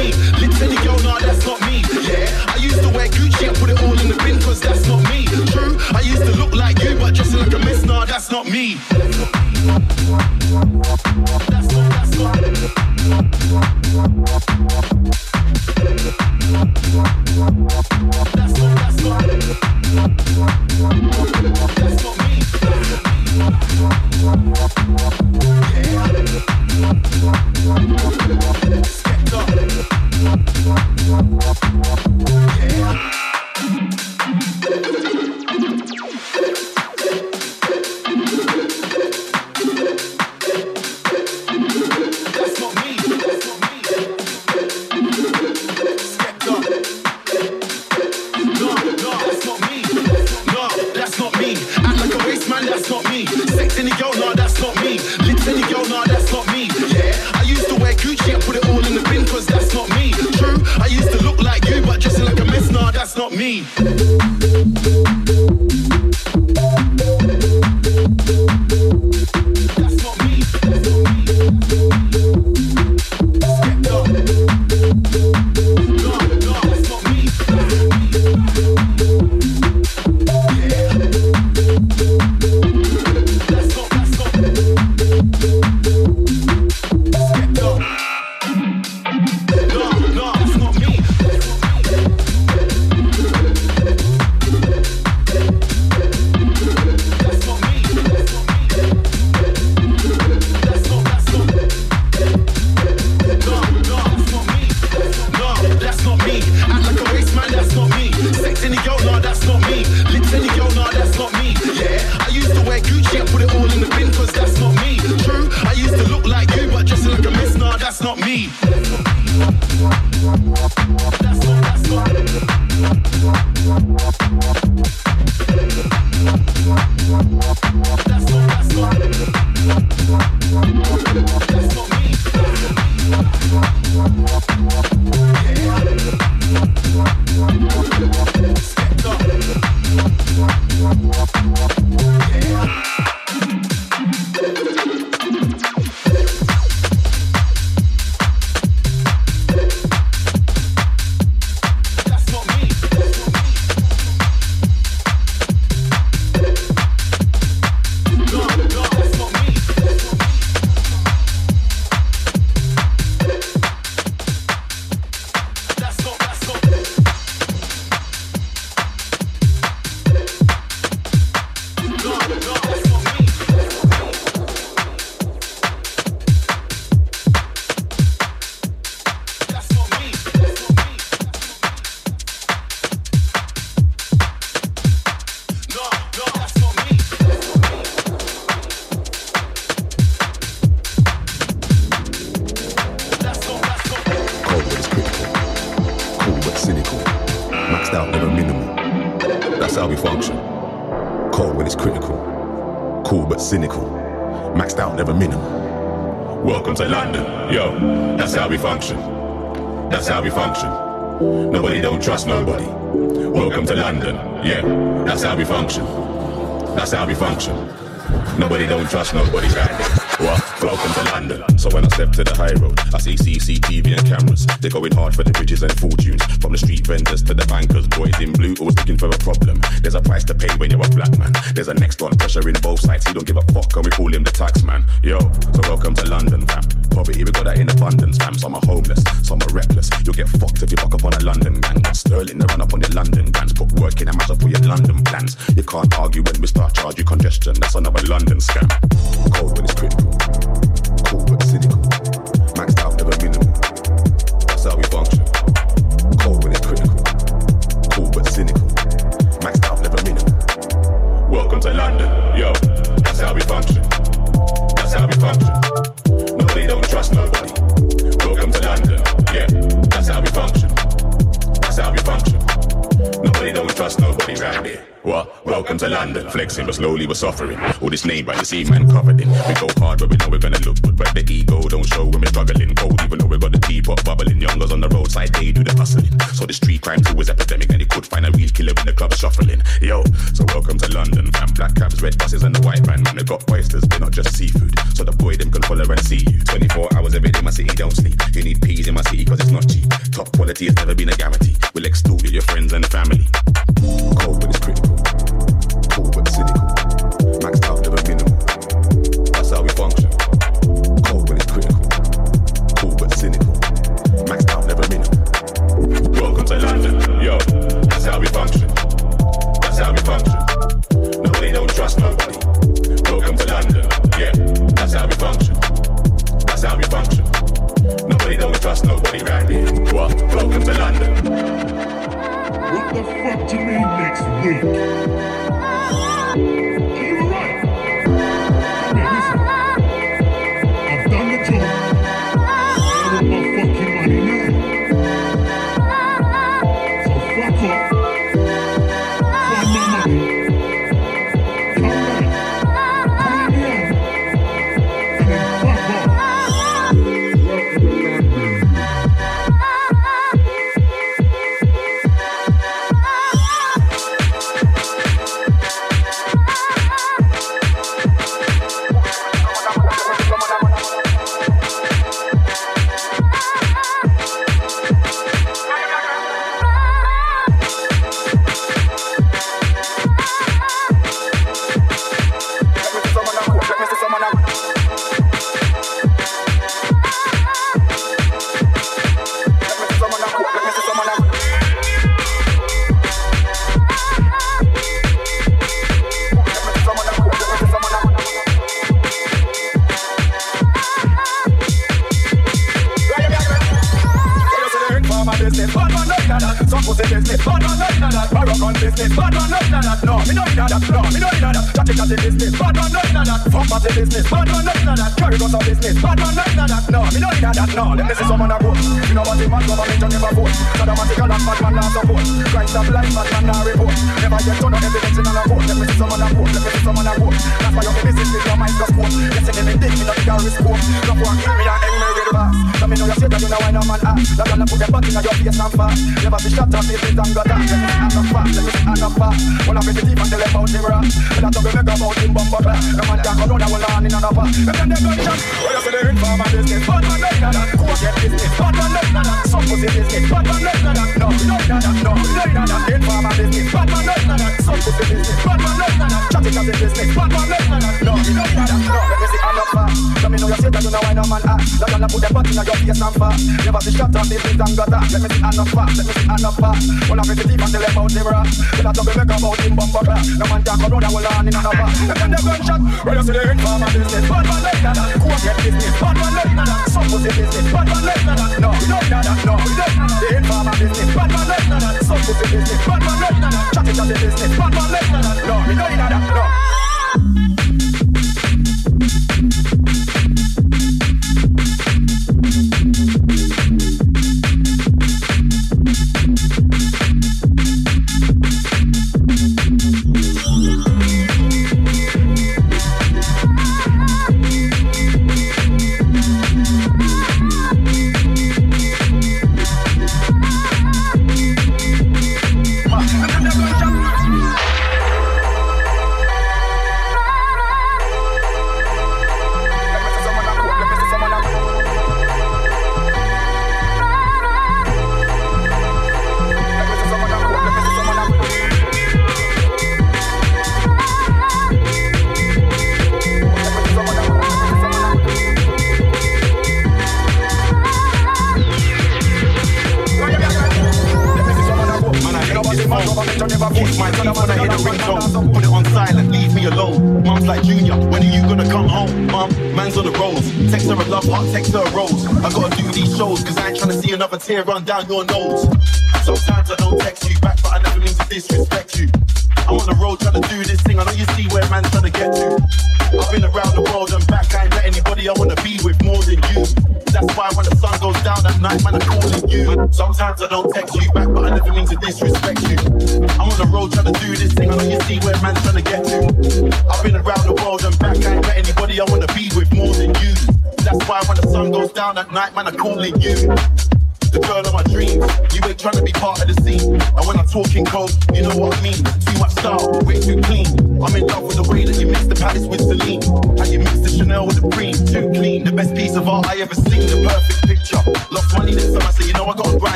me. 0.00 0.12
Literally, 0.40 0.76
girl, 0.84 0.98
nah, 1.00 1.18
that's 1.18 1.44
not 1.46 1.60
me. 1.68 1.84
Yeah, 2.08 2.52
I 2.54 2.56
used 2.56 2.82
to 2.82 2.88
wear 2.88 3.08
Gucci 3.08 3.48
I 3.48 3.52
put 3.54 3.70
it 3.70 3.82
all 3.82 3.98
in 4.00 4.08
the 4.08 4.16
bin, 4.24 4.40
cause 4.40 4.60
that's 4.60 4.86
not 4.86 5.02
me. 5.10 5.26
True, 5.52 5.76
I 5.94 6.00
used 6.00 6.24
to 6.24 6.32
look 6.36 6.52
like 6.54 6.82
you, 6.82 6.96
but 6.96 7.14
dressing 7.14 7.40
like 7.40 7.52
a 7.52 7.58
mess, 7.58 7.84
nah, 7.84 8.04
that's 8.04 8.30
not 8.30 8.46
me. 8.46 8.78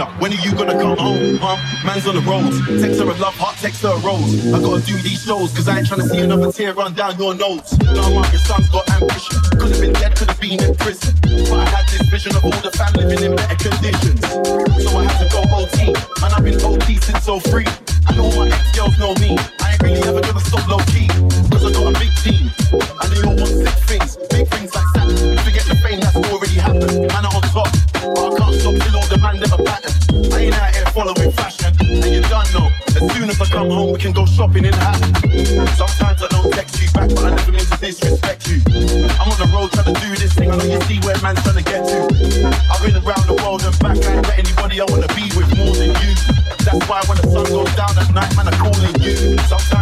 ya. 0.00 0.06
When 0.18 0.32
are 0.32 0.42
you 0.46 0.52
gonna 0.54 0.78
come 0.80 0.96
home, 0.96 1.36
huh? 1.36 1.56
Man's 1.84 2.06
on 2.06 2.14
the 2.14 2.24
roads. 2.24 2.56
Text 2.80 2.98
her 3.00 3.04
a 3.04 3.14
love 3.20 3.36
heart, 3.36 3.56
text 3.60 3.82
her 3.82 3.92
a 3.92 4.00
rose. 4.00 4.32
I 4.54 4.58
gotta 4.58 4.80
do 4.84 4.96
these 5.04 5.22
shows, 5.22 5.52
cause 5.52 5.68
I 5.68 5.78
ain't 5.78 5.86
trying 5.86 6.00
to 6.00 6.08
see 6.08 6.20
another 6.20 6.50
tear 6.52 6.72
run 6.74 6.94
down 6.94 7.18
your 7.18 7.34
nose. 7.34 7.68
Now 7.84 8.08
my 8.14 8.24
son's 8.48 8.68
got 8.70 8.88
ambition. 8.96 9.36
Could've 9.60 9.80
been 9.80 9.92
dead, 9.92 10.16
could've 10.16 10.40
been 10.40 10.58
in 10.62 10.74
prison. 10.76 11.14
But 11.22 11.58
I 11.60 11.66
had 11.68 11.84
this 11.92 12.08
vision 12.08 12.34
of 12.36 12.44
all 12.44 12.60
the 12.64 12.72
fam 12.72 12.92
living 12.94 13.22
in 13.24 13.36
better 13.36 13.58
conditions. 13.60 14.20
So 14.84 14.90
I 14.96 15.04
had 15.04 15.18
to 15.20 15.26
go 15.28 15.40
OT. 15.52 15.92
Man, 16.20 16.30
I've 16.32 16.44
been 16.44 16.60
OT 16.64 16.96
since 16.96 17.28
03. 17.28 17.64
popping 34.50 34.64
in. 34.64 34.72
Sometimes 35.76 36.22
I 36.22 36.28
don't 36.30 36.52
text 36.52 36.80
you 36.82 36.90
back, 36.90 37.08
but 37.10 37.24
I 37.24 37.30
never 37.34 37.52
mean 37.52 37.60
to 37.60 37.78
disrespect 37.78 38.48
you. 38.48 38.60
I'm 39.18 39.30
on 39.30 39.38
the 39.38 39.50
road 39.54 39.70
trying 39.72 39.94
to 39.94 40.00
do 40.00 40.08
this 40.16 40.34
thing, 40.34 40.50
I 40.50 40.56
know 40.56 40.64
you 40.64 40.80
see 40.82 40.98
where 41.00 41.16
man's 41.22 41.42
trying 41.42 41.56
to 41.56 41.62
get 41.62 41.86
to. 41.86 41.98
I've 42.70 42.82
been 42.82 42.96
around 42.96 43.26
the 43.26 43.38
world 43.42 43.62
and 43.62 43.78
back, 43.78 43.96
I 43.96 44.16
ain't 44.16 44.26
met 44.26 44.38
anybody 44.38 44.80
I 44.80 44.84
wanna 44.88 45.08
be 45.14 45.30
with 45.36 45.50
more 45.56 45.74
than 45.74 45.94
you. 46.02 46.12
That's 46.66 46.82
why 46.88 47.00
when 47.06 47.18
the 47.22 47.28
sun 47.30 47.46
goes 47.46 47.72
down 47.76 47.94
at 47.96 48.10
night, 48.12 48.34
man, 48.36 48.48
I'm 48.48 48.58
calling 48.58 48.94
you. 49.00 49.38
Sometimes 49.46 49.79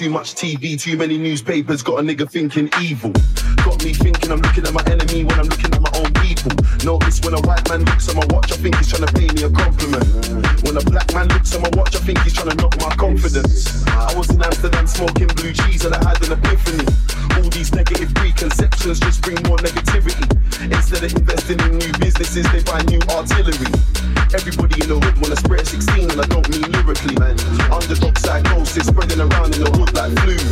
Too 0.00 0.08
much 0.08 0.32
TV, 0.32 0.80
too 0.80 0.96
many 0.96 1.18
newspapers, 1.18 1.82
got 1.82 2.00
a 2.00 2.02
nigga 2.02 2.24
thinking 2.24 2.70
evil. 2.80 3.12
Got 3.60 3.84
me 3.84 3.92
thinking 3.92 4.32
I'm 4.32 4.40
looking 4.40 4.64
at 4.64 4.72
my 4.72 4.80
enemy 4.88 5.28
when 5.28 5.38
I'm 5.38 5.44
looking 5.44 5.74
at 5.76 5.82
my 5.82 5.92
own 5.92 6.08
people. 6.24 6.56
Notice 6.88 7.20
when 7.20 7.36
a 7.36 7.40
white 7.44 7.68
man 7.68 7.84
looks 7.84 8.08
at 8.08 8.16
my 8.16 8.24
watch, 8.32 8.50
I 8.50 8.56
think 8.56 8.76
he's 8.76 8.88
trying 8.88 9.04
to 9.04 9.12
pay 9.12 9.28
me 9.28 9.44
a 9.44 9.52
compliment. 9.52 10.08
When 10.64 10.80
a 10.80 10.80
black 10.88 11.12
man 11.12 11.28
looks 11.28 11.52
at 11.52 11.60
my 11.60 11.68
watch, 11.76 11.94
I 11.94 11.98
think 12.00 12.16
he's 12.20 12.32
trying 12.32 12.48
to 12.48 12.56
knock 12.56 12.80
my 12.80 12.88
confidence. 12.96 13.84
I 13.88 14.16
was 14.16 14.30
in 14.30 14.40
Amsterdam 14.40 14.86
smoking 14.86 15.28
blue 15.36 15.52
cheese 15.52 15.84
and 15.84 15.92
I 15.92 16.00
had 16.00 16.16
an 16.24 16.32
epiphany. 16.32 16.88
All 17.36 17.50
these 17.52 17.74
negative 17.74 18.08
preconceptions 18.14 19.00
just 19.00 19.20
bring 19.20 19.36
more 19.44 19.60
negativity. 19.60 20.24
Instead 20.64 21.04
of 21.04 21.12
investing 21.12 21.60
in 21.60 21.76
new 21.76 21.92
businesses, 22.00 22.48
they 22.56 22.64
buy 22.64 22.80
new 22.88 23.04
artillery. 23.12 23.68
Everybody 24.32 24.80
in 24.80 24.88
the 24.88 24.96
hood 24.96 25.20
wanna 25.20 25.36
spread 25.36 25.66
16 25.66 26.08
and 26.08 26.20
I 26.22 26.24
Underdog 27.80 28.18
psychosis 28.18 28.86
spreading 28.88 29.20
around 29.20 29.54
in 29.54 29.64
the 29.64 29.70
hood 29.70 29.94
like 29.94 30.12
flu. 30.20 30.49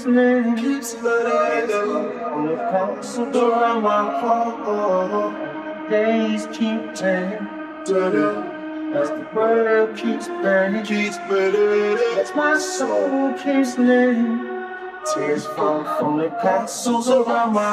his 0.00 0.14
name. 0.14 0.56
Keeps 0.56 0.94
flooding 0.94 1.70
And 1.70 2.48
the 2.48 2.56
comes 2.70 3.18
around 3.18 3.82
my 3.82 4.20
heart 4.20 4.54
oh, 4.66 5.86
Days 5.90 6.46
keep 6.46 6.94
turning. 6.94 7.46
As 8.94 9.08
the 9.08 9.28
world 9.34 9.96
keeps 9.96 10.28
burning. 10.28 10.84
Keeps 10.84 11.16
As 11.18 12.34
my 12.34 12.58
soul 12.58 13.32
keeps 13.34 13.78
living 13.78 14.38
Tears 15.14 15.46
fall 15.46 15.84
from 15.98 16.18
the 16.18 16.28
castles 16.42 17.08
around 17.08 17.54
my 17.54 17.72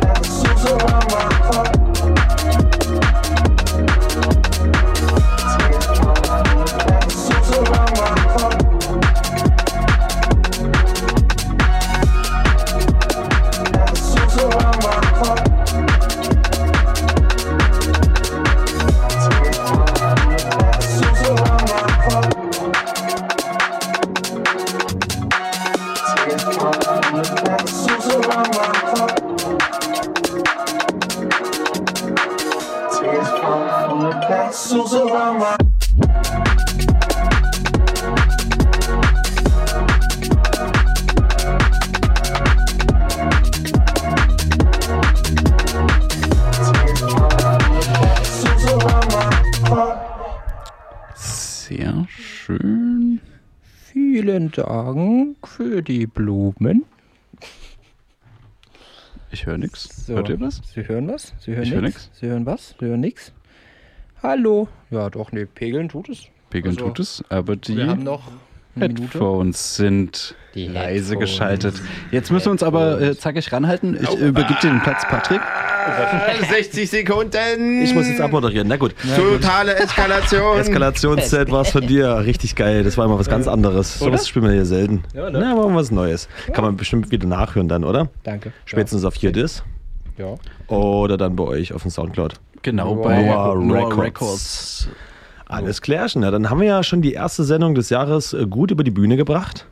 Castles 0.00 0.64
around 0.66 1.10
my 1.10 1.34
heart. 1.34 1.81
Dank 54.52 55.48
für 55.48 55.82
die 55.82 56.06
Blumen. 56.06 56.84
Ich 59.30 59.46
höre 59.46 59.58
nichts. 59.58 60.06
So. 60.06 60.14
Hört 60.16 60.28
ihr 60.28 60.40
was? 60.40 60.60
Sie 60.74 60.86
hören 60.86 61.08
was? 61.08 61.32
Sie 61.40 61.52
hören 61.52 61.62
Ich 61.62 61.72
hör 61.72 61.80
nichts? 61.80 62.08
nix. 62.08 62.20
Sie 62.20 62.26
hören 62.26 62.46
was? 62.46 62.74
Sie 62.78 62.86
hören 62.86 63.00
nichts? 63.00 63.32
Hallo? 64.22 64.68
Ja, 64.90 65.08
doch, 65.10 65.32
nee, 65.32 65.46
pegeln 65.46 65.88
tut 65.88 66.08
es. 66.10 66.26
Pegeln 66.50 66.74
Also, 66.76 66.86
tut 66.88 67.00
es, 67.00 67.24
aber 67.30 67.56
die 67.56 67.76
Wir 67.78 67.86
haben 67.88 68.02
noch 68.04 68.30
eine 68.76 68.88
Minute. 68.88 69.02
Headphones 69.12 69.76
sind 69.76 70.34
Die 70.54 70.66
leise 70.68 71.10
Headphones. 71.12 71.30
geschaltet. 71.30 71.74
Jetzt 72.10 72.30
müssen 72.30 72.46
wir 72.46 72.52
uns 72.52 72.62
aber 72.62 73.00
äh, 73.00 73.16
zackig 73.16 73.52
ranhalten. 73.52 73.98
Ich 74.00 74.10
übergebe 74.18 74.58
dir 74.62 74.70
den 74.70 74.80
Platz, 74.82 75.02
Patrick. 75.08 75.40
60 76.50 76.88
Sekunden. 76.88 77.82
Ich 77.82 77.92
muss 77.94 78.06
jetzt 78.08 78.20
abmoderieren. 78.20 78.68
Na 78.68 78.76
gut. 78.76 78.94
Totale 79.16 79.74
Eskalation. 79.74 80.58
Eskalationsset 80.58 81.50
war 81.50 81.62
es 81.62 81.70
von 81.70 81.86
dir. 81.86 82.18
Richtig 82.24 82.54
geil. 82.54 82.84
Das 82.84 82.96
war 82.96 83.04
immer 83.06 83.18
was 83.18 83.28
ganz 83.28 83.48
anderes. 83.48 83.98
So 83.98 84.12
was 84.12 84.28
spielen 84.28 84.44
wir 84.44 84.52
hier 84.52 84.64
selten. 84.66 85.02
Ja, 85.12 85.28
ne? 85.28 85.40
Na, 85.40 85.52
aber 85.52 85.68
mal 85.68 85.76
was 85.76 85.90
Neues. 85.90 86.28
Kann 86.52 86.64
man 86.64 86.76
bestimmt 86.76 87.10
wieder 87.10 87.26
nachhören 87.26 87.68
dann, 87.68 87.82
oder? 87.84 88.08
Danke. 88.22 88.52
Spätestens 88.64 89.04
auf 89.04 89.14
hier 89.14 89.32
das. 89.32 89.64
Ja. 90.18 90.34
Oder 90.68 91.16
dann 91.16 91.34
bei 91.36 91.44
euch 91.44 91.72
auf 91.72 91.82
dem 91.82 91.90
Soundcloud. 91.90 92.34
Genau, 92.62 92.94
Noah 92.94 93.02
bei 93.04 93.22
Noah 93.22 93.54
Noah 93.56 93.78
Records. 93.88 93.98
Records. 93.98 94.88
Alles 95.52 95.82
klärchen. 95.82 96.22
Ja, 96.22 96.30
dann 96.30 96.50
haben 96.50 96.60
wir 96.60 96.68
ja 96.68 96.82
schon 96.82 97.02
die 97.02 97.12
erste 97.12 97.44
Sendung 97.44 97.74
des 97.74 97.90
Jahres 97.90 98.32
äh, 98.32 98.46
gut 98.46 98.70
über 98.70 98.84
die 98.84 98.90
Bühne 98.90 99.16
gebracht. 99.16 99.66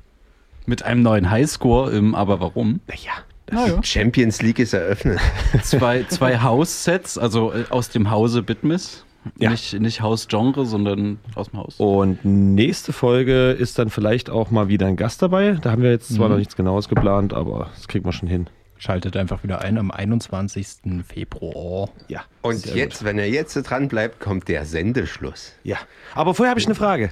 Mit 0.66 0.82
einem 0.84 1.02
neuen 1.02 1.30
Highscore 1.30 1.90
im 1.92 2.14
Aber 2.14 2.40
warum? 2.40 2.80
Naja. 2.86 3.12
Naja. 3.50 3.82
Champions 3.82 4.42
League 4.42 4.58
ist 4.60 4.74
eröffnet. 4.74 5.18
Zwei, 5.62 6.04
zwei 6.04 6.38
House-Sets, 6.40 7.18
also 7.18 7.52
äh, 7.52 7.64
aus 7.70 7.88
dem 7.88 8.10
Hause 8.10 8.42
Bitmiss. 8.42 9.04
Ja. 9.38 9.50
Nicht, 9.50 9.78
nicht 9.80 10.00
Haus-Genre, 10.00 10.64
sondern 10.66 11.18
aus 11.34 11.50
dem 11.50 11.58
Haus. 11.58 11.74
Und 11.78 12.24
nächste 12.24 12.92
Folge 12.92 13.50
ist 13.50 13.78
dann 13.78 13.90
vielleicht 13.90 14.30
auch 14.30 14.50
mal 14.50 14.68
wieder 14.68 14.86
ein 14.86 14.96
Gast 14.96 15.20
dabei. 15.20 15.58
Da 15.60 15.72
haben 15.72 15.82
wir 15.82 15.90
jetzt 15.90 16.14
zwar 16.14 16.26
Mhm. 16.28 16.32
noch 16.32 16.38
nichts 16.38 16.56
Genaues 16.56 16.88
geplant, 16.88 17.34
aber 17.34 17.68
das 17.74 17.88
kriegen 17.88 18.04
wir 18.04 18.12
schon 18.12 18.28
hin. 18.28 18.46
Schaltet 18.80 19.14
einfach 19.14 19.42
wieder 19.42 19.60
ein 19.60 19.76
am 19.76 19.90
21. 19.90 21.04
Februar. 21.06 21.90
Ja. 22.08 22.22
Und 22.40 22.60
Sehr 22.60 22.76
jetzt, 22.76 23.04
wenn 23.04 23.18
er 23.18 23.28
jetzt 23.28 23.52
dran 23.52 23.88
bleibt, 23.88 24.20
kommt 24.20 24.48
der 24.48 24.64
Sendeschluss. 24.64 25.52
Ja. 25.64 25.76
Aber 26.14 26.32
vorher 26.32 26.48
habe 26.48 26.60
ich 26.60 26.66
eine 26.66 26.74
Frage. 26.74 27.10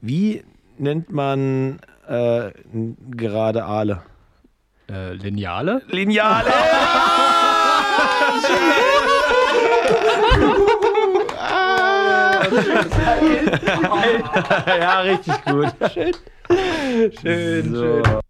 Wie 0.00 0.44
nennt 0.78 1.10
man 1.10 1.80
äh, 2.06 2.52
gerade 3.10 3.64
Aale? 3.64 4.02
Äh, 4.88 5.14
Lineale? 5.14 5.82
Lineale! 5.88 6.48
ja, 14.68 15.00
richtig 15.00 15.44
gut. 15.44 15.74
Schön, 17.20 17.74
so. 17.74 18.04
schön. 18.04 18.20